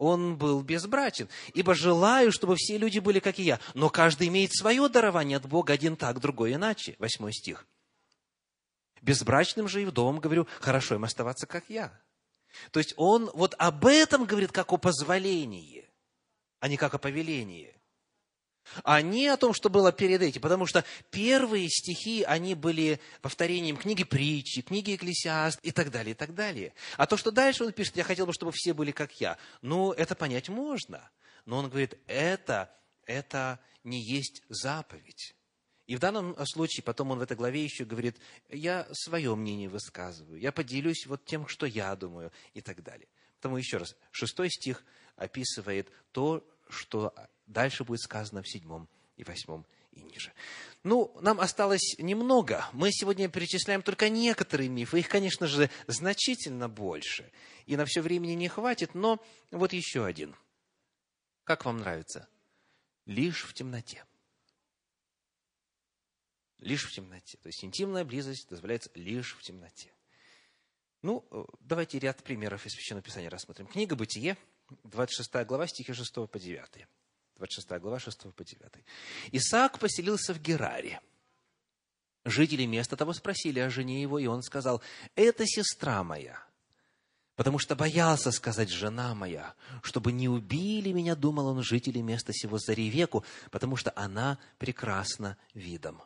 он 0.01 0.37
был 0.37 0.63
безбрачен. 0.63 1.29
«Ибо 1.53 1.75
желаю, 1.75 2.33
чтобы 2.33 2.57
все 2.57 2.79
люди 2.79 2.99
были, 2.99 3.21
как 3.21 3.39
и 3.39 3.43
я». 3.43 3.61
Но 3.75 3.91
каждый 3.91 4.29
имеет 4.29 4.51
свое 4.55 4.89
дарование 4.89 5.37
от 5.37 5.47
Бога, 5.47 5.75
один 5.75 5.95
так, 5.95 6.21
другой 6.21 6.55
иначе. 6.55 6.97
Восьмой 6.99 7.35
стих. 7.35 7.67
«Безбрачным 9.03 9.69
же 9.69 9.83
и 9.83 9.85
вдовам, 9.85 10.19
говорю, 10.19 10.49
хорошо 10.59 10.95
им 10.95 11.05
оставаться, 11.05 11.47
как 11.47 11.69
я». 11.69 11.93
То 12.73 12.81
есть 12.81 12.95
он 12.97 13.31
вот 13.35 13.55
об 13.59 13.87
этом 13.87 14.25
говорит, 14.25 14.53
как 14.53 14.73
о 14.73 14.79
позволении, 14.79 15.89
а 16.61 16.69
не 16.69 16.79
как 16.79 16.95
о 16.95 16.99
повелении 16.99 17.80
а 18.85 19.03
не 19.03 19.29
о 19.29 19.37
том, 19.37 19.53
что 19.53 19.69
было 19.69 19.93
перед 19.93 20.23
этим. 20.23 20.41
Потому 20.41 20.67
что 20.67 20.85
первые 21.11 21.69
стихи, 21.69 22.23
они 22.23 22.55
были 22.55 23.01
повторением 23.21 23.77
книги 23.77 24.05
притчи, 24.05 24.63
книги 24.63 24.95
Экклесиаст 24.95 25.59
и 25.63 25.71
так 25.73 25.91
далее, 25.91 26.13
и 26.13 26.15
так 26.15 26.35
далее. 26.35 26.73
А 26.97 27.07
то, 27.07 27.17
что 27.17 27.31
дальше 27.31 27.65
он 27.65 27.73
пишет, 27.73 27.97
я 27.97 28.05
хотел 28.05 28.27
бы, 28.27 28.33
чтобы 28.33 28.53
все 28.53 28.73
были 28.73 28.91
как 28.91 29.21
я. 29.21 29.39
Ну, 29.63 29.93
это 29.93 30.15
понять 30.15 30.49
можно. 30.49 31.11
Но 31.47 31.59
он 31.59 31.69
говорит, 31.69 31.99
это, 32.07 32.73
это 33.07 33.59
не 33.85 34.01
есть 34.01 34.43
заповедь. 34.49 35.35
И 35.87 35.97
в 35.97 35.99
данном 35.99 36.37
случае, 36.47 36.85
потом 36.85 37.11
он 37.11 37.19
в 37.19 37.23
этой 37.23 37.37
главе 37.37 37.65
еще 37.65 37.85
говорит, 37.85 38.17
я 38.49 38.87
свое 38.93 39.35
мнение 39.35 39.69
высказываю, 39.69 40.39
я 40.39 40.53
поделюсь 40.53 41.05
вот 41.07 41.25
тем, 41.25 41.49
что 41.49 41.67
я 41.67 41.97
думаю, 41.97 42.31
и 42.55 42.61
так 42.61 42.85
далее. 42.85 43.09
Потому 43.39 43.57
еще 43.57 43.79
раз, 43.79 43.97
шестой 44.13 44.51
стих 44.51 44.85
описывает 45.17 45.91
то, 46.13 46.47
что 46.69 47.13
дальше 47.51 47.85
будет 47.85 48.01
сказано 48.01 48.43
в 48.43 48.49
седьмом 48.49 48.89
и 49.17 49.25
восьмом 49.25 49.67
и 49.93 50.03
ниже. 50.03 50.33
Ну, 50.85 51.17
нам 51.21 51.41
осталось 51.41 51.97
немного. 51.99 52.69
Мы 52.73 52.93
сегодня 52.93 53.29
перечисляем 53.29 53.83
только 53.83 54.09
некоторые 54.09 54.69
мифы. 54.69 55.01
Их, 55.01 55.09
конечно 55.09 55.47
же, 55.47 55.69
значительно 55.87 56.69
больше. 56.69 57.31
И 57.67 57.77
на 57.77 57.85
все 57.85 58.01
времени 58.01 58.33
не 58.33 58.49
хватит, 58.49 58.95
но 58.95 59.23
вот 59.51 59.73
еще 59.73 60.05
один. 60.05 60.37
Как 61.45 61.65
вам 61.65 61.79
нравится? 61.79 62.29
Лишь 63.05 63.45
в 63.45 63.53
темноте. 63.53 64.05
Лишь 66.59 66.87
в 66.87 66.93
темноте. 66.93 67.39
То 67.39 67.49
есть 67.49 67.65
интимная 67.65 68.05
близость 68.05 68.49
дозволяется 68.49 68.91
лишь 68.95 69.35
в 69.35 69.43
темноте. 69.43 69.93
Ну, 71.03 71.27
давайте 71.61 71.99
ряд 71.99 72.23
примеров 72.23 72.67
из 72.67 72.73
Священного 72.73 73.03
Писания 73.03 73.31
рассмотрим. 73.31 73.67
Книга 73.67 73.97
«Бытие», 73.97 74.37
26 74.85 75.47
глава, 75.47 75.67
стихи 75.67 75.93
6 75.93 76.15
по 76.31 76.39
9. 76.39 76.87
26 77.41 77.81
глава, 77.81 77.99
6 77.99 78.35
по 78.35 78.45
9. 78.45 78.85
Исаак 79.33 79.79
поселился 79.79 80.35
в 80.35 80.41
Гераре. 80.43 81.01
Жители 82.25 82.67
места 82.67 82.97
того 82.97 83.15
спросили 83.15 83.61
о 83.61 83.71
жене 83.71 84.03
его, 84.03 84.19
и 84.19 84.27
он 84.27 84.43
сказал, 84.43 84.83
это 85.15 85.47
сестра 85.47 86.05
моя. 86.05 86.39
Потому 87.37 87.59
что 87.59 87.75
боялся 87.75 88.31
сказать 88.31 88.69
жена 88.69 89.15
моя, 89.15 89.55
чтобы 89.83 90.13
не 90.13 90.29
убили 90.29 90.93
меня, 90.93 91.17
думал 91.17 91.47
он, 91.47 91.63
жители 91.63 92.01
места 92.03 92.35
сего 92.35 92.59
за 92.59 92.75
Ревеку, 92.75 93.25
потому 93.51 93.77
что 93.77 93.91
она 93.97 94.39
прекрасна 94.59 95.39
видом. 95.55 96.03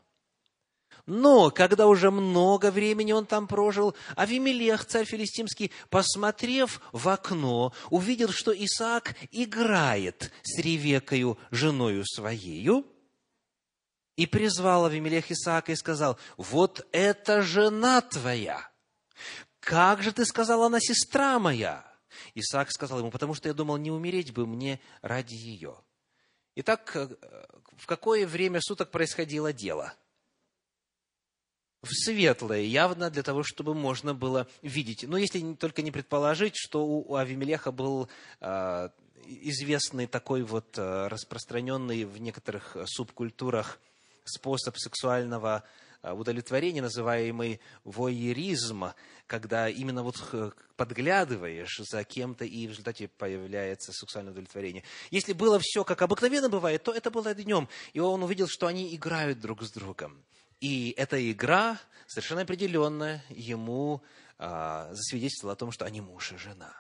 Но, 1.07 1.51
когда 1.51 1.87
уже 1.87 2.11
много 2.11 2.71
времени 2.71 3.13
он 3.13 3.27
там 3.27 3.47
прожил, 3.47 3.95
Авимелех, 4.17 4.87
царь 4.87 5.05
филистимский, 5.05 5.71
посмотрев 5.91 6.81
в 6.93 7.09
окно, 7.09 7.75
увидел, 7.91 8.31
что 8.31 8.53
Исаак 8.53 9.15
играет 9.31 10.33
с 10.43 10.59
Ревекою, 10.59 11.39
женою 11.51 12.05
своею, 12.07 12.87
и 14.17 14.27
призвал 14.27 14.87
Авимелех 14.87 15.31
Исаака 15.31 15.73
и 15.73 15.77
сказал, 15.77 16.19
вот 16.39 16.87
это 16.93 17.43
жена 17.43 18.01
твоя. 18.01 18.71
Как 19.61 20.03
же 20.03 20.13
ты 20.13 20.25
сказала, 20.25 20.67
она 20.67 20.81
сестра 20.81 21.39
моя? 21.39 21.85
Исаак 22.35 22.71
сказал 22.71 23.01
ему, 23.01 23.11
потому 23.11 23.35
что 23.35 23.49
я 23.49 23.55
думал, 23.55 23.77
не 23.77 23.91
умереть 23.91 24.33
бы 24.33 24.47
мне 24.47 24.81
ради 25.03 25.35
ее. 25.35 25.77
Итак, 26.55 26.93
э, 26.95 27.09
в 27.77 27.87
какое 27.87 28.27
время 28.27 28.61
суток 28.63 28.91
происходило 28.91 29.53
дело– 29.53 29.93
в 31.85 31.91
светлое, 31.93 32.63
явно 32.63 33.11
для 33.11 33.23
того, 33.23 33.43
чтобы 33.43 33.75
можно 33.75 34.15
было 34.15 34.49
видеть. 34.63 35.05
Но 35.07 35.17
если 35.17 35.55
только 35.55 35.83
не 35.83 35.91
предположить, 35.91 36.57
что 36.57 36.85
у 36.87 37.15
Авимелеха 37.15 37.73
был 37.73 38.09
э, 38.41 38.89
известный 39.27 40.07
такой 40.07 40.43
вот 40.43 40.79
э, 40.79 41.09
распространенный 41.09 42.05
в 42.05 42.19
некоторых 42.19 42.77
субкультурах 42.87 43.79
способ 44.25 44.77
сексуального 44.79 45.65
а, 46.05 46.13
удовлетворения, 46.13 46.83
называемый 46.83 47.61
воеризм, 47.85 48.93
когда 49.27 49.71
именно 49.71 50.03
вот 50.03 50.17
подглядываешь 50.77 51.81
за 51.91 52.05
кем-то, 52.05 52.45
и 52.45 52.67
в 52.67 52.71
результате 52.71 53.09
появляется 53.09 53.93
сексуальное 53.93 54.33
удовлетворение. 54.33 54.83
Если 55.11 55.33
было 55.33 55.59
все, 55.63 55.83
как 55.83 56.03
обыкновенно 56.03 56.51
бывает, 56.51 56.83
то 56.83 56.93
это 56.93 57.11
было 57.11 57.35
днем, 57.35 57.69
и 57.95 58.01
он 58.01 58.23
увидел, 58.23 58.49
что 58.49 58.67
они 58.67 58.95
играют 58.95 59.41
друг 59.41 59.63
с 59.63 59.71
другом. 59.71 60.23
И 60.65 60.95
эта 60.97 61.31
игра 61.31 61.79
совершенно 62.07 62.41
определенно 62.41 63.23
ему 63.29 64.03
а, 64.39 64.89
засвидетельствовала 64.95 65.53
о 65.53 65.57
том, 65.57 65.71
что 65.71 65.85
они 65.85 66.01
муж 66.01 66.33
и 66.33 66.39
жена. 66.39 66.73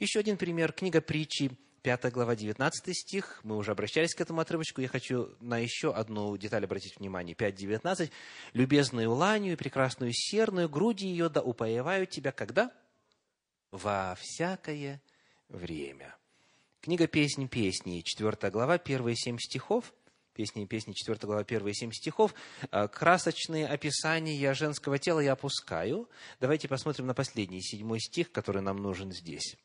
Еще 0.00 0.18
один 0.18 0.36
пример. 0.36 0.72
Книга 0.72 1.00
притчи, 1.00 1.56
5 1.82 2.10
глава, 2.12 2.34
19 2.34 2.92
стих. 2.92 3.38
Мы 3.44 3.56
уже 3.56 3.70
обращались 3.70 4.16
к 4.16 4.20
этому 4.20 4.40
отрывочку. 4.40 4.80
Я 4.80 4.88
хочу 4.88 5.28
на 5.38 5.58
еще 5.58 5.94
одну 5.94 6.36
деталь 6.36 6.64
обратить 6.64 6.98
внимание. 6.98 7.36
5.19. 7.36 8.10
«Любезную 8.52 9.12
ланию 9.12 9.56
прекрасную 9.56 10.10
серную, 10.12 10.68
груди 10.68 11.06
ее 11.06 11.28
да 11.28 11.40
упоевают 11.40 12.10
тебя, 12.10 12.32
когда? 12.32 12.72
Во 13.70 14.16
всякое 14.18 15.00
время». 15.48 16.16
Книга 16.80 17.06
«Песнь 17.06 17.46
песней», 17.46 18.02
4 18.02 18.50
глава, 18.50 18.78
первые 18.78 19.14
семь 19.14 19.38
стихов– 19.38 19.94
песни 20.40 20.62
и 20.62 20.66
песни, 20.66 20.94
4 20.94 21.18
глава, 21.20 21.42
1 21.42 21.74
7 21.74 21.92
стихов. 21.92 22.34
А, 22.70 22.88
красочные 22.88 23.66
описания 23.66 24.54
женского 24.54 24.98
тела 24.98 25.20
я 25.20 25.32
опускаю. 25.32 26.08
Давайте 26.40 26.66
посмотрим 26.66 27.06
на 27.06 27.12
последний, 27.12 27.60
седьмой 27.60 28.00
стих, 28.00 28.32
который 28.32 28.62
нам 28.62 28.78
нужен 28.78 29.12
здесь. 29.12 29.56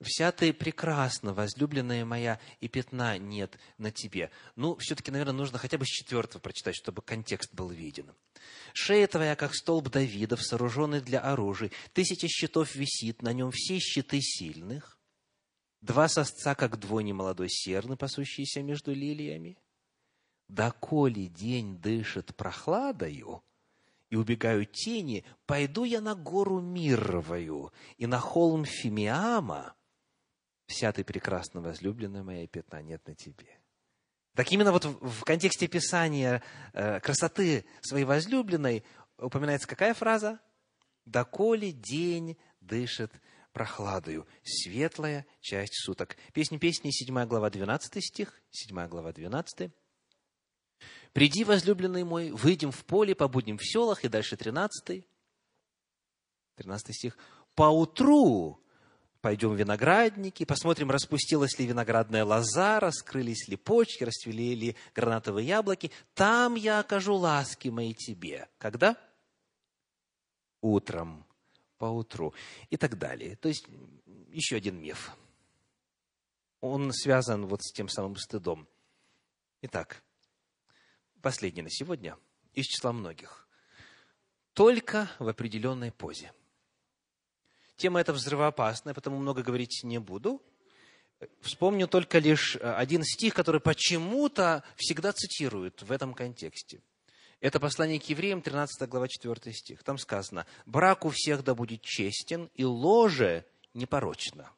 «Вся 0.00 0.32
ты 0.32 0.52
прекрасна, 0.52 1.32
возлюбленная 1.32 2.04
моя, 2.04 2.40
и 2.60 2.66
пятна 2.66 3.16
нет 3.16 3.56
на 3.78 3.92
тебе». 3.92 4.32
Ну, 4.56 4.74
все-таки, 4.78 5.12
наверное, 5.12 5.34
нужно 5.34 5.58
хотя 5.58 5.78
бы 5.78 5.84
с 5.84 5.88
четвертого 5.88 6.40
прочитать, 6.40 6.74
чтобы 6.74 7.00
контекст 7.00 7.54
был 7.54 7.70
виден. 7.70 8.10
«Шея 8.72 9.06
твоя, 9.06 9.36
как 9.36 9.54
столб 9.54 9.88
Давидов, 9.88 10.42
сооруженный 10.42 11.00
для 11.00 11.20
оружия. 11.20 11.70
Тысяча 11.92 12.26
щитов 12.26 12.74
висит, 12.74 13.22
на 13.22 13.32
нем 13.32 13.52
все 13.52 13.78
щиты 13.78 14.20
сильных. 14.20 14.98
Два 15.80 16.08
сосца, 16.08 16.56
как 16.56 16.80
двойни 16.80 17.12
молодой 17.12 17.48
серны, 17.48 17.96
пасущиеся 17.96 18.62
между 18.62 18.92
лилиями 18.92 19.56
доколе 20.54 21.28
день 21.28 21.78
дышит 21.78 22.34
прохладою, 22.36 23.42
и 24.10 24.16
убегают 24.16 24.72
тени, 24.72 25.24
пойду 25.46 25.84
я 25.84 26.02
на 26.02 26.14
гору 26.14 26.60
Мировую 26.60 27.72
и 27.96 28.06
на 28.06 28.18
холм 28.18 28.66
Фимиама, 28.66 29.74
вся 30.66 30.92
ты 30.92 31.02
прекрасно 31.02 31.62
возлюбленная 31.62 32.22
моя, 32.22 32.46
пятна 32.46 32.82
нет 32.82 33.06
на 33.06 33.14
тебе. 33.14 33.58
Так 34.34 34.52
именно 34.52 34.70
вот 34.70 34.84
в 34.84 35.24
контексте 35.24 35.66
Писания 35.66 36.42
э, 36.74 37.00
красоты 37.00 37.64
своей 37.80 38.04
возлюбленной 38.04 38.84
упоминается 39.16 39.66
какая 39.66 39.94
фраза? 39.94 40.40
«Доколе 41.04 41.72
день 41.72 42.38
дышит 42.60 43.12
прохладою, 43.52 44.26
светлая 44.44 45.26
часть 45.40 45.74
суток». 45.74 46.16
Песни 46.32 46.58
песни, 46.58 46.90
7 46.90 47.26
глава, 47.26 47.50
12 47.50 48.04
стих, 48.04 48.40
7 48.50 48.86
глава, 48.88 49.12
12. 49.12 49.72
«Приди, 51.12 51.44
возлюбленный 51.44 52.04
мой, 52.04 52.30
выйдем 52.30 52.72
в 52.72 52.84
поле, 52.84 53.14
побудем 53.14 53.58
в 53.58 53.64
селах». 53.64 54.04
И 54.04 54.08
дальше 54.08 54.36
13. 54.36 55.06
13 56.56 56.94
стих. 56.94 57.18
«Поутру 57.54 58.62
пойдем 59.22 59.52
в 59.52 59.56
виноградники, 59.56 60.44
посмотрим, 60.44 60.90
распустилась 60.90 61.58
ли 61.58 61.64
виноградная 61.64 62.24
лоза, 62.24 62.80
раскрылись 62.80 63.48
ли 63.48 63.56
почки, 63.56 64.04
расцвели 64.04 64.54
ли 64.54 64.76
гранатовые 64.94 65.46
яблоки. 65.46 65.90
Там 66.14 66.56
я 66.56 66.80
окажу 66.80 67.14
ласки 67.14 67.68
мои 67.68 67.94
тебе. 67.94 68.48
Когда? 68.58 68.96
Утром, 70.60 71.24
поутру 71.78 72.34
и 72.68 72.76
так 72.76 72.98
далее. 72.98 73.36
То 73.36 73.48
есть, 73.48 73.66
еще 74.28 74.56
один 74.56 74.80
миф. 74.80 75.16
Он 76.60 76.92
связан 76.92 77.46
вот 77.46 77.62
с 77.62 77.72
тем 77.72 77.88
самым 77.88 78.16
стыдом. 78.16 78.68
Итак, 79.62 80.02
последний 81.22 81.62
на 81.62 81.70
сегодня 81.70 82.18
из 82.52 82.66
числа 82.66 82.92
многих. 82.92 83.48
Только 84.52 85.10
в 85.18 85.28
определенной 85.28 85.92
позе– 85.92 86.32
Тема 87.82 88.00
эта 88.00 88.12
взрывоопасная, 88.12 88.94
потому 88.94 89.18
много 89.18 89.42
говорить 89.42 89.80
не 89.82 89.98
буду. 89.98 90.40
Вспомню 91.40 91.88
только 91.88 92.20
лишь 92.20 92.54
э, 92.54 92.60
один 92.60 93.02
стих, 93.02 93.34
который 93.34 93.60
почему-то 93.60 94.62
всегда 94.76 95.12
цитируют 95.12 95.82
в 95.82 95.90
этом 95.90 96.14
контексте. 96.14 96.80
Это 97.40 97.58
послание 97.58 97.98
к 97.98 98.04
евреям, 98.04 98.40
13 98.40 98.88
глава, 98.88 99.08
4 99.08 99.52
стих. 99.52 99.82
Там 99.82 99.98
сказано, 99.98 100.46
«Брак 100.64 101.04
у 101.04 101.10
всех 101.10 101.42
да 101.42 101.56
будет 101.56 101.82
честен, 101.82 102.50
и 102.54 102.64
ложе 102.64 103.44
непорочно». 103.74 104.48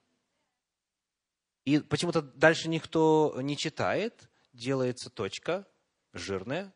И 1.65 1.79
почему-то 1.79 2.21
дальше 2.21 2.69
никто 2.69 3.39
не 3.41 3.57
читает, 3.57 4.29
делается 4.53 5.09
точка 5.09 5.67
жирная. 6.15 6.73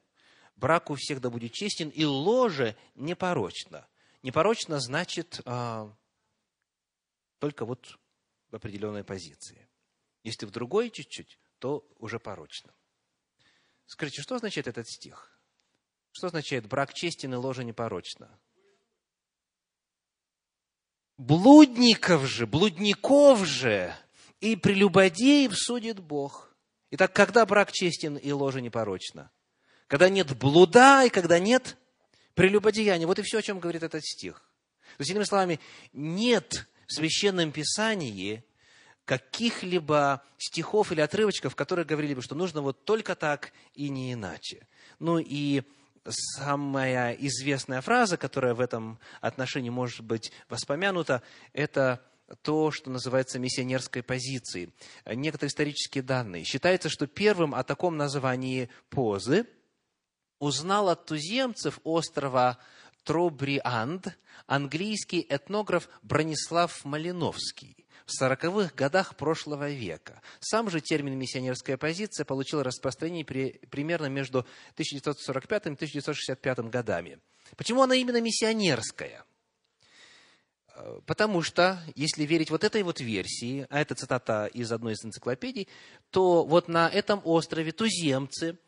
«Брак 0.56 0.90
у 0.90 0.96
всех 0.96 1.20
да 1.20 1.30
будет 1.30 1.52
честен, 1.52 1.88
и 1.88 2.04
ложе 2.04 2.76
непорочно». 2.94 3.88
Непорочно 4.22 4.80
значит 4.80 5.40
а, 5.44 5.94
только 7.38 7.64
вот 7.64 7.98
в 8.50 8.56
определенной 8.56 9.04
позиции. 9.04 9.68
Если 10.24 10.44
в 10.44 10.50
другой 10.50 10.90
чуть-чуть, 10.90 11.38
то 11.58 11.86
уже 11.96 12.18
порочно. 12.18 12.74
Скажите, 13.86 14.20
что 14.20 14.34
означает 14.34 14.66
этот 14.66 14.88
стих? 14.88 15.40
Что 16.10 16.26
означает 16.26 16.66
брак 16.66 16.92
честен 16.92 17.32
и 17.32 17.36
ложа 17.36 17.62
непорочна? 17.62 18.38
Блудников 21.16 22.26
же, 22.26 22.46
блудников 22.46 23.44
же 23.44 23.94
и 24.40 24.56
прелюбодеев 24.56 25.52
судит 25.54 26.00
Бог. 26.00 26.47
Итак, 26.90 27.12
когда 27.12 27.44
брак 27.44 27.72
честен 27.72 28.16
и 28.16 28.32
ложа 28.32 28.60
непорочна? 28.60 29.30
Когда 29.86 30.08
нет 30.08 30.36
блуда 30.36 31.04
и 31.04 31.10
когда 31.10 31.38
нет 31.38 31.76
прелюбодеяния. 32.34 33.06
Вот 33.06 33.18
и 33.18 33.22
все, 33.22 33.38
о 33.38 33.42
чем 33.42 33.58
говорит 33.58 33.82
этот 33.82 34.04
стих. 34.04 34.48
То 34.96 35.00
есть, 35.00 35.10
иными 35.10 35.24
словами, 35.24 35.60
нет 35.92 36.68
в 36.86 36.92
Священном 36.92 37.52
Писании 37.52 38.44
каких-либо 39.04 40.22
стихов 40.36 40.92
или 40.92 41.00
отрывочков, 41.00 41.56
которые 41.56 41.84
говорили 41.84 42.14
бы, 42.14 42.22
что 42.22 42.34
нужно 42.34 42.60
вот 42.62 42.84
только 42.84 43.14
так 43.16 43.52
и 43.74 43.88
не 43.88 44.12
иначе. 44.12 44.68
Ну 44.98 45.18
и 45.18 45.62
самая 46.08 47.12
известная 47.14 47.80
фраза, 47.80 48.16
которая 48.16 48.54
в 48.54 48.60
этом 48.60 48.98
отношении 49.20 49.70
может 49.70 50.02
быть 50.02 50.30
воспомянута, 50.48 51.22
это 51.52 52.04
то, 52.42 52.70
что 52.70 52.90
называется 52.90 53.38
миссионерской 53.38 54.02
позицией. 54.02 54.72
Некоторые 55.06 55.48
исторические 55.48 56.02
данные. 56.02 56.44
Считается, 56.44 56.88
что 56.88 57.06
первым 57.06 57.54
о 57.54 57.64
таком 57.64 57.96
названии 57.96 58.68
позы 58.90 59.46
узнал 60.38 60.88
от 60.88 61.06
туземцев 61.06 61.80
острова 61.84 62.58
Тробрианд 63.04 64.18
английский 64.46 65.24
этнограф 65.28 65.88
Бронислав 66.02 66.84
Малиновский 66.84 67.86
в 68.04 68.12
сороковых 68.12 68.74
годах 68.74 69.16
прошлого 69.16 69.70
века. 69.70 70.22
Сам 70.40 70.70
же 70.70 70.80
термин 70.80 71.18
«миссионерская 71.18 71.76
позиция» 71.76 72.24
получил 72.24 72.62
распространение 72.62 73.24
при, 73.24 73.60
примерно 73.70 74.06
между 74.06 74.40
1945 74.74 75.66
и 75.66 75.68
1965 75.70 76.58
годами. 76.70 77.18
Почему 77.56 77.82
она 77.82 77.94
именно 77.94 78.20
миссионерская? 78.20 79.24
Потому 81.06 81.42
что, 81.42 81.82
если 81.94 82.24
верить 82.24 82.50
вот 82.50 82.64
этой 82.64 82.82
вот 82.82 83.00
версии, 83.00 83.66
а 83.70 83.80
это 83.80 83.94
цитата 83.94 84.46
из 84.46 84.70
одной 84.70 84.92
из 84.92 85.04
энциклопедий, 85.04 85.68
то 86.10 86.44
вот 86.44 86.68
на 86.68 86.88
этом 86.88 87.20
острове 87.24 87.72
туземцы, 87.72 88.58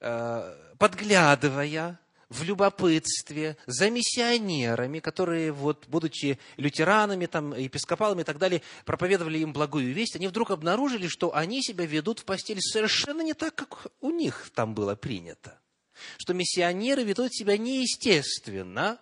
э, 0.00 0.56
подглядывая 0.78 1.98
в 2.32 2.42
любопытстве 2.44 3.56
за 3.66 3.90
миссионерами, 3.90 5.00
которые, 5.00 5.52
вот, 5.52 5.84
будучи 5.88 6.38
лютеранами, 6.56 7.26
там, 7.26 7.54
епископалами 7.54 8.22
и 8.22 8.24
так 8.24 8.38
далее, 8.38 8.62
проповедовали 8.84 9.38
им 9.38 9.52
благую 9.52 9.92
весть, 9.92 10.16
они 10.16 10.28
вдруг 10.28 10.50
обнаружили, 10.50 11.08
что 11.08 11.34
они 11.36 11.62
себя 11.62 11.84
ведут 11.84 12.20
в 12.20 12.24
постели 12.24 12.60
совершенно 12.60 13.20
не 13.20 13.34
так, 13.34 13.54
как 13.54 13.86
у 14.00 14.10
них 14.10 14.50
там 14.54 14.74
было 14.74 14.94
принято. 14.94 15.60
Что 16.16 16.32
миссионеры 16.32 17.04
ведут 17.04 17.34
себя 17.34 17.58
неестественно, 17.58 18.98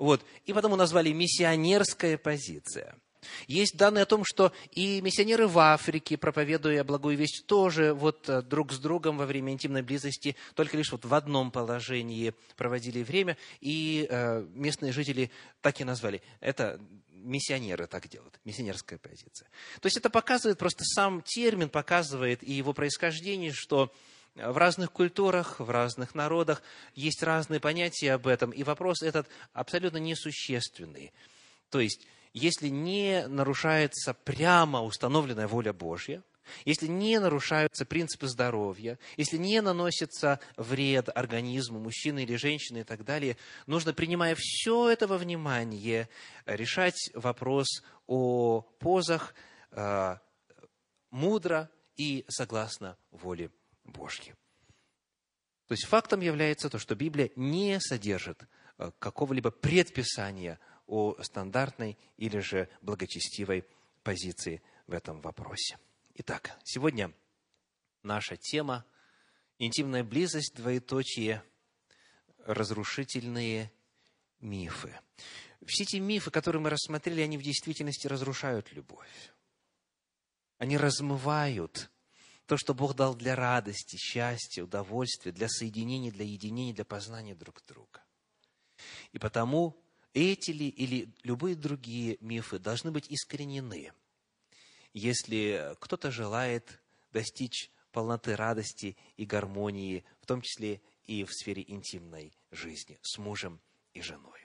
вот, 0.00 0.24
и 0.46 0.52
потому 0.52 0.76
назвали 0.76 1.12
миссионерская 1.12 2.18
позиция– 2.18 2.96
есть 3.46 3.76
данные 3.76 4.02
о 4.02 4.06
том, 4.06 4.24
что 4.24 4.52
и 4.72 5.00
миссионеры 5.00 5.46
в 5.46 5.58
Африке, 5.58 6.16
проповедуя 6.16 6.84
благую 6.84 7.16
весть, 7.16 7.46
тоже 7.46 7.92
вот 7.92 8.28
э, 8.28 8.42
друг 8.42 8.72
с 8.72 8.78
другом 8.78 9.18
во 9.18 9.26
время 9.26 9.52
интимной 9.52 9.82
близости, 9.82 10.36
только 10.54 10.76
лишь 10.76 10.92
вот 10.92 11.04
в 11.04 11.14
одном 11.14 11.50
положении 11.50 12.34
проводили 12.56 13.02
время, 13.02 13.36
и 13.60 14.06
э, 14.08 14.46
местные 14.54 14.92
жители 14.92 15.30
так 15.60 15.80
и 15.80 15.84
назвали. 15.84 16.22
Это 16.40 16.80
миссионеры 17.10 17.86
так 17.86 18.08
делают, 18.08 18.40
миссионерская 18.44 18.98
позиция. 18.98 19.48
То 19.80 19.86
есть 19.86 19.98
это 19.98 20.08
показывает, 20.08 20.58
просто 20.58 20.84
сам 20.84 21.22
термин 21.22 21.68
показывает 21.68 22.42
и 22.42 22.52
его 22.52 22.72
происхождение, 22.72 23.52
что 23.52 23.92
в 24.44 24.56
разных 24.56 24.92
культурах, 24.92 25.60
в 25.60 25.70
разных 25.70 26.14
народах 26.14 26.62
есть 26.94 27.22
разные 27.22 27.60
понятия 27.60 28.12
об 28.12 28.26
этом, 28.26 28.50
и 28.50 28.62
вопрос 28.62 29.02
этот 29.02 29.28
абсолютно 29.52 29.98
несущественный. 29.98 31.12
То 31.70 31.80
есть 31.80 32.06
если 32.32 32.68
не 32.68 33.26
нарушается 33.26 34.14
прямо 34.14 34.82
установленная 34.82 35.48
воля 35.48 35.72
Божья, 35.72 36.22
если 36.64 36.86
не 36.86 37.18
нарушаются 37.20 37.84
принципы 37.84 38.26
здоровья, 38.26 38.98
если 39.16 39.36
не 39.36 39.60
наносится 39.60 40.40
вред 40.56 41.08
организму 41.14 41.78
мужчины 41.78 42.22
или 42.22 42.36
женщины 42.36 42.78
и 42.78 42.84
так 42.84 43.04
далее, 43.04 43.36
нужно, 43.66 43.92
принимая 43.92 44.36
все 44.38 44.88
это 44.90 45.06
во 45.06 45.18
внимание, 45.18 46.08
решать 46.46 47.10
вопрос 47.14 47.82
о 48.06 48.62
позах 48.78 49.34
э, 49.70 50.16
мудро 51.10 51.70
и 51.96 52.24
согласно 52.28 52.96
воле 53.10 53.50
Божьей. 53.90 54.34
То 55.66 55.72
есть 55.72 55.86
фактом 55.86 56.20
является 56.20 56.68
то, 56.68 56.78
что 56.78 56.94
Библия 56.94 57.30
не 57.36 57.78
содержит 57.80 58.42
э, 58.78 58.90
какого-либо 58.98 59.50
предписания 59.50 60.58
о 60.86 61.14
стандартной 61.22 61.96
или 62.16 62.40
же 62.40 62.68
благочестивой 62.82 63.64
позиции 64.02 64.62
в 64.86 64.92
этом 64.92 65.20
вопросе. 65.20 65.78
Итак, 66.14 66.58
сегодня 66.64 67.12
наша 68.02 68.36
тема– 68.36 68.84
интимная 69.58 70.02
близость, 70.02 70.54
двоеточие, 70.56 71.42
разрушительные 72.44 73.70
мифы. 74.40 74.98
Все 75.66 75.84
эти 75.84 75.96
мифы, 75.96 76.30
которые 76.30 76.60
мы 76.60 76.70
рассмотрели, 76.70 77.20
они 77.20 77.38
в 77.38 77.42
действительности 77.42 78.06
разрушают 78.06 78.72
любовь. 78.72 79.32
Они 80.58 80.76
размывают 80.76 81.90
то, 82.50 82.56
что 82.56 82.74
Бог 82.74 82.96
дал 82.96 83.14
для 83.14 83.36
радости, 83.36 83.96
счастья, 83.96 84.64
удовольствия, 84.64 85.30
для 85.30 85.48
соединения, 85.48 86.10
для 86.10 86.24
единения, 86.24 86.74
для 86.74 86.84
познания 86.84 87.36
друг 87.36 87.62
друга. 87.64 88.02
И 89.12 89.20
потому 89.20 89.80
эти 90.14 90.50
ли 90.50 90.68
или 90.68 91.14
любые 91.22 91.54
другие 91.54 92.18
мифы 92.20 92.58
должны 92.58 92.90
быть 92.90 93.06
искоренены, 93.08 93.92
если 94.92 95.76
кто-то 95.78 96.10
желает 96.10 96.82
достичь 97.12 97.70
полноты 97.92 98.34
радости 98.34 98.96
и 99.16 99.24
гармонии, 99.24 100.04
в 100.20 100.26
том 100.26 100.42
числе 100.42 100.82
и 101.04 101.22
в 101.22 101.32
сфере 101.32 101.64
интимной 101.68 102.36
жизни 102.50 102.98
с 103.02 103.18
мужем 103.18 103.60
и 103.94 104.02
женой. 104.02 104.40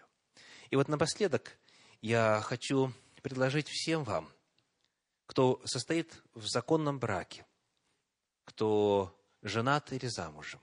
И 0.70 0.76
вот 0.76 0.90
напоследок 0.90 1.58
я 2.04 2.40
хочу 2.44 2.94
предложить 3.24 3.68
всем 3.68 4.04
вам, 4.04 4.32
кто 5.26 5.60
состоит 5.66 6.22
в 6.36 6.46
законном 6.46 7.00
браке, 7.00 7.48
кто 8.46 9.20
женаты 9.42 9.98
или 9.98 10.08
замужем, 10.08 10.62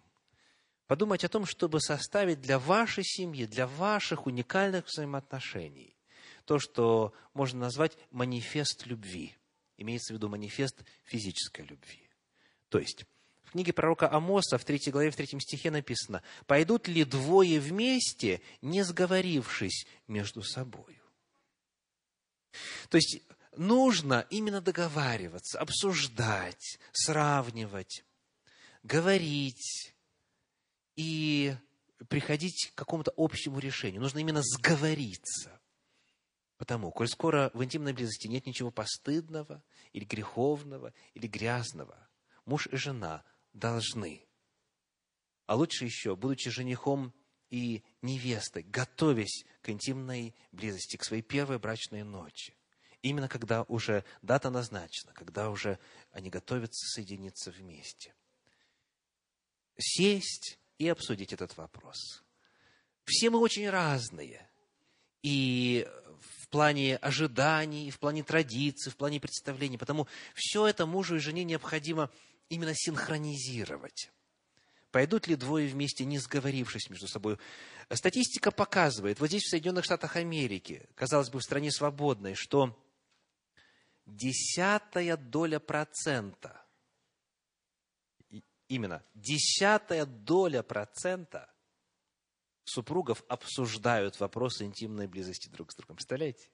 подумать 0.87 1.25
о 1.25 1.29
том, 1.29 1.47
чтобы 1.47 1.81
составить 1.81 2.41
для 2.41 2.59
вашей 2.59 3.05
семьи, 3.05 3.45
для 3.47 3.67
ваших 3.67 4.27
уникальных 4.27 4.87
взаимоотношений 4.87 5.97
то, 6.45 6.59
что 6.59 7.13
можно 7.35 7.61
назвать 7.61 7.97
манифест 8.11 8.87
любви. 8.87 9.37
Имеется 9.77 10.13
в 10.13 10.17
виду 10.17 10.29
манифест 10.29 10.85
физической 11.05 11.65
любви. 11.65 12.09
То 12.69 12.79
есть, 12.79 13.05
в 13.43 13.53
книге 13.53 13.73
пророка 13.73 14.11
Амоса 14.11 14.59
в 14.59 14.65
3 14.65 14.91
главе, 14.91 15.11
в 15.11 15.17
3 15.17 15.39
стихе 15.41 15.71
написано, 15.71 16.23
«Пойдут 16.47 16.89
ли 16.89 17.05
двое 17.05 17.61
вместе, 17.61 18.41
не 18.61 18.83
сговорившись 18.83 19.87
между 20.09 20.43
собой?» 20.43 21.01
То 22.89 22.97
есть, 22.97 23.23
нужно 23.57 24.27
именно 24.31 24.61
договариваться, 24.61 25.59
обсуждать, 25.59 26.79
сравнивать, 26.93 28.05
говорить 28.83 29.95
и 30.97 31.55
приходить 32.09 32.73
к 32.73 32.79
какому-то 32.79 33.13
общему 33.17 33.59
решению. 33.59 34.03
Нужно 34.03 34.19
именно 34.19 34.43
сговориться. 34.43 35.61
Потому, 36.57 36.93
коль 36.93 37.09
скоро 37.09 37.51
в 37.55 37.65
интимной 37.65 37.93
близости 37.93 38.29
нет 38.29 38.47
ничего 38.47 38.71
постыдного, 38.71 39.65
или 39.93 40.05
греховного, 40.05 40.95
или 41.15 41.27
грязного, 41.27 42.09
муж 42.45 42.69
и 42.69 42.77
жена 42.77 43.25
должны, 43.53 44.27
а 45.47 45.55
лучше 45.55 45.85
еще, 45.85 46.17
будучи 46.17 46.51
женихом 46.51 47.13
и 47.51 47.83
невестой, 48.01 48.63
готовясь 48.63 49.45
к 49.61 49.69
интимной 49.69 50.35
близости, 50.53 50.97
к 50.97 51.05
своей 51.05 51.23
первой 51.23 51.59
брачной 51.59 52.05
ночи, 52.05 52.55
именно 53.03 53.29
когда 53.29 53.65
уже 53.65 54.05
дата 54.23 54.51
назначена, 54.51 55.13
когда 55.13 55.51
уже 55.51 55.79
они 56.13 56.31
готовятся 56.31 56.87
соединиться 56.87 57.51
вместе. 57.51 58.15
Сесть 59.79 60.59
и 60.79 60.89
обсудить 60.89 61.33
этот 61.33 61.57
вопрос. 61.57 62.23
Все 63.05 63.31
мы 63.31 63.39
очень 63.39 63.69
разные. 63.69 64.49
И 65.23 65.89
в 66.21 66.49
плане 66.49 66.97
ожиданий, 66.97 67.91
в 67.91 67.99
плане 67.99 68.23
традиций, 68.23 68.93
в 68.93 68.97
плане 68.97 69.21
представлений. 69.21 69.79
Потому 69.79 70.07
все 70.35 70.67
это 70.67 70.87
мужу 70.87 71.17
и 71.17 71.21
жене 71.21 71.45
необходимо 71.45 72.11
именно 72.49 72.75
синхронизировать. 72.75 74.11
Пойдут 74.91 75.27
ли 75.27 75.37
двое 75.37 75.69
вместе, 75.69 76.05
не 76.05 76.19
сговорившись 76.19 76.91
между 76.91 77.09
собой? 77.09 77.39
Статистика 77.91 78.51
показывает, 78.51 79.21
вот 79.21 79.29
здесь 79.29 79.45
в 79.45 79.51
Соединенных 79.51 79.87
Штатах 79.87 80.17
Америки, 80.17 80.87
казалось 80.95 81.31
бы, 81.31 81.39
в 81.41 81.43
стране 81.43 81.73
свободной, 81.73 82.35
что 82.35 82.79
десятая 84.07 85.17
доля 85.17 85.59
процента, 85.61 86.65
именно 88.69 89.03
десятая 89.15 90.07
доля 90.07 90.63
процента 90.63 91.53
супругов 92.65 93.25
обсуждают 93.29 94.19
вопросы 94.21 94.65
интимной 94.65 95.07
близости 95.07 95.49
друг 95.49 95.73
с 95.73 95.77
другом. 95.77 95.97
Представляете? 95.97 96.49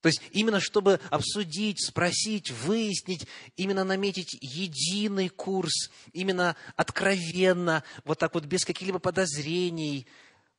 То 0.00 0.08
есть 0.08 0.22
именно 0.30 0.60
чтобы 0.60 1.00
обсудить, 1.10 1.84
спросить, 1.84 2.50
выяснить, 2.50 3.26
именно 3.56 3.82
наметить 3.82 4.34
единый 4.40 5.28
курс, 5.28 5.90
именно 6.12 6.54
откровенно, 6.76 7.82
вот 8.04 8.18
так 8.18 8.34
вот 8.34 8.44
без 8.44 8.64
каких-либо 8.64 9.00
подозрений 9.00 10.06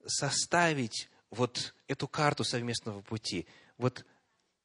составить 0.06 1.10
вот 1.30 1.76
эту 1.88 2.08
карту 2.08 2.44
совместного 2.44 3.02
пути. 3.02 3.48
Вот 3.78 4.06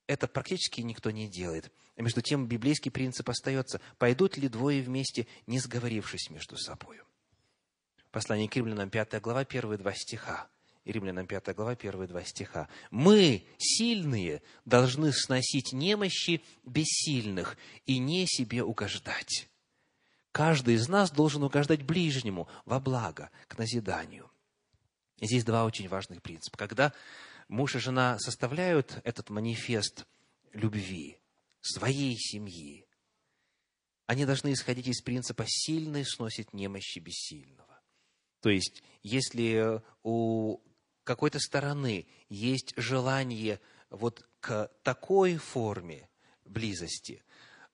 это 0.06 0.26
практически 0.26 0.80
никто 0.80 1.10
не 1.10 1.28
делает. 1.28 1.72
Между 1.96 2.22
тем 2.22 2.46
библейский 2.46 2.90
принцип 2.90 3.28
остается. 3.28 3.80
Пойдут 3.98 4.36
ли 4.36 4.48
двое 4.48 4.82
вместе, 4.82 5.26
не 5.46 5.58
сговорившись 5.58 6.30
между 6.30 6.56
собой? 6.56 7.00
Послание 8.10 8.48
к 8.48 8.56
римлянам, 8.56 8.90
5 8.90 9.20
глава, 9.20 9.44
первые 9.44 9.78
два 9.78 9.94
стиха. 9.94 10.48
Римлянам 10.84 11.26
5 11.26 11.54
глава, 11.54 11.76
первые 11.76 12.08
два 12.08 12.24
стиха. 12.24 12.68
«Мы, 12.90 13.46
сильные, 13.56 14.42
должны 14.64 15.12
сносить 15.12 15.72
немощи 15.72 16.42
бессильных 16.64 17.56
и 17.86 17.98
не 17.98 18.26
себе 18.26 18.64
угождать. 18.64 19.48
Каждый 20.32 20.74
из 20.74 20.88
нас 20.88 21.10
должен 21.10 21.42
угождать 21.44 21.82
ближнему 21.82 22.48
во 22.64 22.80
благо, 22.80 23.30
к 23.46 23.56
назиданию». 23.58 24.30
Здесь 25.20 25.44
два 25.44 25.64
очень 25.64 25.88
важных 25.88 26.20
принципа. 26.20 26.58
Когда 26.58 26.92
муж 27.52 27.76
и 27.76 27.78
жена 27.78 28.18
составляют 28.18 28.98
этот 29.04 29.28
манифест 29.28 30.06
любви 30.52 31.20
своей 31.60 32.16
семьи, 32.16 32.86
они 34.06 34.24
должны 34.24 34.52
исходить 34.54 34.88
из 34.88 35.02
принципа 35.02 35.44
«сильный 35.46 36.04
сносит 36.04 36.54
немощи 36.54 36.98
бессильного». 36.98 37.80
То 38.40 38.48
есть, 38.48 38.82
если 39.02 39.82
у 40.02 40.60
какой-то 41.04 41.38
стороны 41.38 42.06
есть 42.28 42.72
желание 42.76 43.60
вот 43.90 44.26
к 44.40 44.70
такой 44.82 45.36
форме 45.36 46.08
близости, 46.44 47.22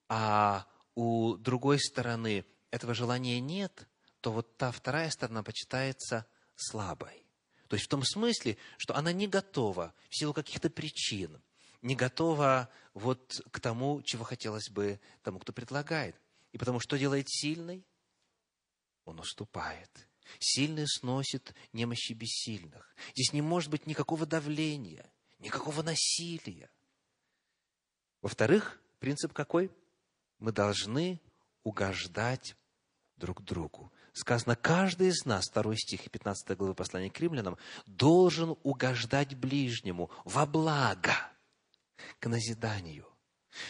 а 0.08 0.66
у 0.96 1.36
другой 1.36 1.78
стороны 1.78 2.44
этого 2.72 2.94
желания 2.94 3.40
нет, 3.40 3.88
то 4.20 4.32
вот 4.32 4.56
та 4.56 4.72
вторая 4.72 5.08
сторона 5.10 5.42
почитается 5.44 6.26
слабой. 6.56 7.27
То 7.68 7.74
есть 7.74 7.86
в 7.86 7.90
том 7.90 8.02
смысле, 8.02 8.56
что 8.78 8.96
она 8.96 9.12
не 9.12 9.28
готова 9.28 9.94
в 10.08 10.16
силу 10.16 10.32
каких-то 10.32 10.70
причин, 10.70 11.40
не 11.82 11.94
готова 11.94 12.68
вот 12.94 13.40
к 13.50 13.60
тому, 13.60 14.02
чего 14.02 14.24
хотелось 14.24 14.70
бы 14.70 15.00
тому, 15.22 15.38
кто 15.38 15.52
предлагает. 15.52 16.16
И 16.52 16.58
потому 16.58 16.80
что 16.80 16.98
делает 16.98 17.28
сильный? 17.28 17.86
Он 19.04 19.20
уступает. 19.20 19.90
Сильный 20.38 20.86
сносит 20.88 21.54
немощи 21.72 22.12
бессильных. 22.12 22.94
Здесь 23.14 23.32
не 23.32 23.42
может 23.42 23.70
быть 23.70 23.86
никакого 23.86 24.26
давления, 24.26 25.10
никакого 25.38 25.82
насилия. 25.82 26.70
Во-вторых, 28.22 28.80
принцип 28.98 29.32
какой? 29.32 29.70
Мы 30.38 30.52
должны 30.52 31.20
угождать 31.62 32.56
друг 33.16 33.42
другу 33.42 33.92
сказано, 34.18 34.56
каждый 34.56 35.08
из 35.08 35.24
нас, 35.24 35.48
второй 35.48 35.76
стих 35.76 36.10
15 36.10 36.56
главы 36.56 36.74
послания 36.74 37.10
к 37.10 37.20
римлянам, 37.20 37.56
должен 37.86 38.56
угождать 38.62 39.34
ближнему 39.34 40.10
во 40.24 40.46
благо, 40.46 41.14
к 42.18 42.26
назиданию. 42.26 43.06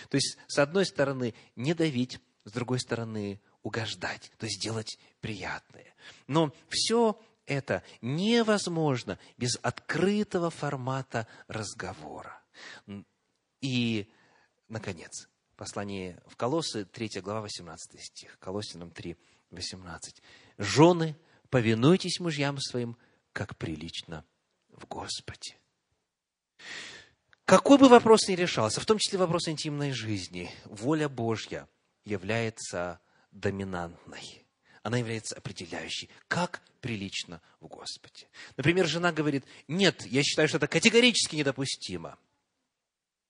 То 0.08 0.16
есть, 0.16 0.38
с 0.48 0.58
одной 0.58 0.86
стороны, 0.86 1.34
не 1.56 1.74
давить, 1.74 2.20
с 2.44 2.52
другой 2.52 2.80
стороны, 2.80 3.40
угождать, 3.62 4.32
то 4.38 4.46
есть 4.46 4.62
делать 4.62 4.98
приятное. 5.20 5.94
Но 6.26 6.52
все 6.68 7.20
это 7.46 7.82
невозможно 8.00 9.18
без 9.36 9.58
открытого 9.62 10.50
формата 10.50 11.26
разговора. 11.46 12.40
И, 13.60 14.10
наконец, 14.68 15.28
послание 15.56 16.22
в 16.26 16.36
Колоссы, 16.36 16.84
3 16.84 17.20
глава, 17.20 17.40
18 17.40 18.00
стих, 18.00 18.38
Колоссянам 18.38 18.90
3, 18.90 19.16
18. 19.50 20.22
Жены, 20.58 21.16
повинуйтесь 21.50 22.20
мужьям 22.20 22.58
своим, 22.58 22.96
как 23.32 23.56
прилично 23.56 24.24
в 24.70 24.86
Господе. 24.86 25.56
Какой 27.44 27.78
бы 27.78 27.88
вопрос 27.88 28.28
ни 28.28 28.34
решался, 28.34 28.80
в 28.80 28.86
том 28.86 28.98
числе 28.98 29.18
вопрос 29.18 29.48
интимной 29.48 29.92
жизни, 29.92 30.50
воля 30.66 31.08
Божья 31.08 31.68
является 32.04 33.00
доминантной. 33.30 34.44
Она 34.82 34.98
является 34.98 35.36
определяющей. 35.36 36.10
Как 36.28 36.62
прилично 36.80 37.40
в 37.60 37.66
Господе. 37.66 38.28
Например, 38.56 38.86
жена 38.86 39.12
говорит, 39.12 39.44
нет, 39.66 40.04
я 40.06 40.22
считаю, 40.22 40.48
что 40.48 40.58
это 40.58 40.68
категорически 40.68 41.36
недопустимо. 41.36 42.18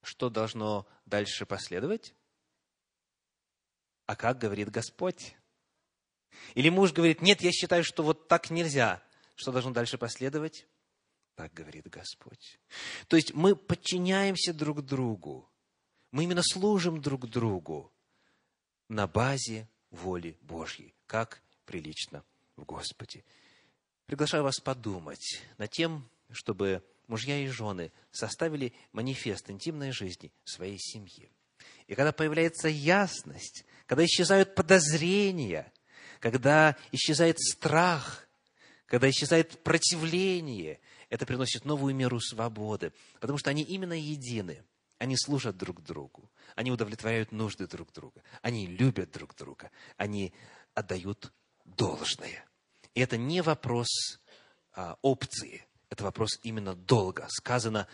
Что 0.03 0.31
должно 0.31 0.87
дальше 1.07 1.47
последовать? 1.47 2.15
А 4.07 4.17
как 4.17 4.39
говорит 4.39 4.71
Господь? 4.71 5.35
Или 6.55 6.69
муж 6.69 6.93
говорит, 6.93 7.23
нет, 7.23 7.41
я 7.41 7.53
считаю, 7.53 7.85
что 7.85 8.03
вот 8.03 8.29
так 8.29 8.51
нельзя. 8.51 9.03
Что 9.35 9.53
должно 9.53 9.71
дальше 9.71 9.99
последовать? 9.99 10.67
Так 11.35 11.55
говорит 11.55 11.89
Господь. 11.89 12.59
То 13.07 13.17
есть 13.17 13.33
мы 13.35 13.55
подчиняемся 13.55 14.53
друг 14.53 14.83
другу. 14.83 15.49
Мы 16.11 16.25
именно 16.25 16.43
служим 16.43 17.01
друг 17.01 17.29
другу 17.29 17.93
на 18.89 19.07
базе 19.07 19.69
воли 19.91 20.37
Божьей, 20.41 20.95
как 21.07 21.43
прилично 21.65 22.25
в 22.57 22.65
Господе. 22.65 23.25
Приглашаю 24.07 24.43
вас 24.43 24.59
подумать 24.59 25.43
над 25.59 25.71
тем, 25.71 26.09
чтобы 26.31 26.83
мужья 27.07 27.39
и 27.39 27.47
жены 27.47 27.93
составили 28.11 28.73
манифест 28.93 29.51
интимной 29.51 29.93
жизни 29.93 30.33
своей 30.45 30.79
семьи. 30.79 31.31
И 31.87 31.95
когда 31.95 32.13
появляется 32.13 32.69
ясность, 32.69 33.65
когда 33.87 34.05
исчезают 34.05 34.55
подозрения, 34.55 35.73
когда 36.21 36.77
исчезает 36.93 37.39
страх, 37.39 38.27
когда 38.87 39.09
исчезает 39.11 39.63
противление, 39.63 40.81
это 41.11 41.27
приносит 41.27 41.65
новую 41.65 41.95
меру 41.95 42.21
свободы, 42.21 42.93
потому 43.21 43.39
что 43.39 43.51
они 43.51 43.63
именно 43.63 43.93
едины. 43.93 44.63
Они 44.99 45.17
служат 45.17 45.57
друг 45.57 45.81
другу, 45.85 46.29
они 46.57 46.73
удовлетворяют 46.73 47.31
нужды 47.31 47.69
друг 47.69 47.93
друга, 47.93 48.21
они 48.43 48.67
любят 48.67 49.13
друг 49.13 49.37
друга, 49.37 49.71
они 49.97 50.33
отдают 50.75 51.33
должное. 51.65 52.45
И 52.95 53.01
это 53.01 53.17
не 53.17 53.41
вопрос 53.41 53.87
а, 54.73 54.99
опции, 55.03 55.65
это 55.89 56.03
вопрос 56.03 56.41
именно 56.43 56.75
долга. 56.75 57.29
Сказано, 57.31 57.87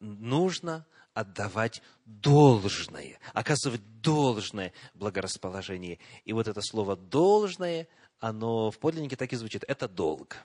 нужно 0.00 0.86
отдавать 1.16 1.80
должное, 2.04 3.18
оказывать 3.32 3.80
должное 4.02 4.74
благорасположение. 4.92 5.98
И 6.26 6.34
вот 6.34 6.46
это 6.46 6.60
слово 6.60 6.94
«должное», 6.94 7.88
оно 8.20 8.70
в 8.70 8.78
подлиннике 8.78 9.16
так 9.16 9.32
и 9.32 9.36
звучит. 9.36 9.64
Это 9.66 9.88
долг. 9.88 10.36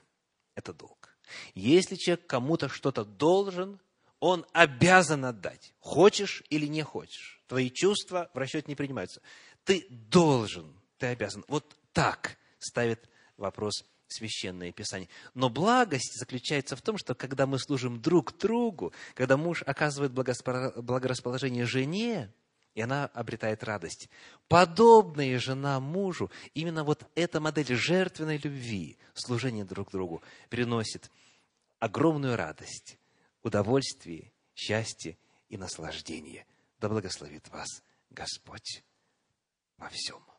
Это 0.54 0.72
долг. 0.72 1.14
Если 1.54 1.96
человек 1.96 2.26
кому-то 2.26 2.70
что-то 2.70 3.04
должен, 3.04 3.80
он 4.18 4.46
обязан 4.52 5.26
отдать. 5.26 5.74
Хочешь 5.78 6.42
или 6.48 6.66
не 6.66 6.82
хочешь. 6.82 7.42
Твои 7.48 7.70
чувства 7.70 8.30
в 8.32 8.38
расчет 8.38 8.66
не 8.66 8.74
принимаются. 8.74 9.20
Ты 9.64 9.86
должен, 9.90 10.74
ты 10.96 11.08
обязан. 11.08 11.44
Вот 11.48 11.76
так 11.92 12.38
ставит 12.58 13.10
вопрос 13.36 13.84
Священное 14.12 14.72
Писание. 14.72 15.08
Но 15.34 15.50
благость 15.50 16.18
заключается 16.18 16.76
в 16.76 16.82
том, 16.82 16.98
что 16.98 17.14
когда 17.14 17.46
мы 17.46 17.58
служим 17.58 18.00
друг 18.00 18.36
другу, 18.38 18.92
когда 19.14 19.36
муж 19.36 19.62
оказывает 19.66 20.12
благорасположение 20.12 21.66
жене, 21.66 22.32
и 22.74 22.80
она 22.80 23.06
обретает 23.06 23.64
радость. 23.64 24.08
Подобная 24.48 25.38
жена 25.38 25.78
мужу, 25.78 26.30
именно 26.54 26.84
вот 26.84 27.06
эта 27.14 27.40
модель 27.40 27.74
жертвенной 27.74 28.38
любви, 28.38 28.96
служения 29.14 29.64
друг 29.64 29.90
другу, 29.90 30.22
приносит 30.48 31.10
огромную 31.78 32.36
радость, 32.36 32.98
удовольствие, 33.42 34.32
счастье 34.54 35.18
и 35.48 35.56
наслаждение. 35.56 36.46
Да 36.80 36.88
благословит 36.88 37.48
вас 37.50 37.82
Господь 38.10 38.82
во 39.76 39.88
всем. 39.88 40.31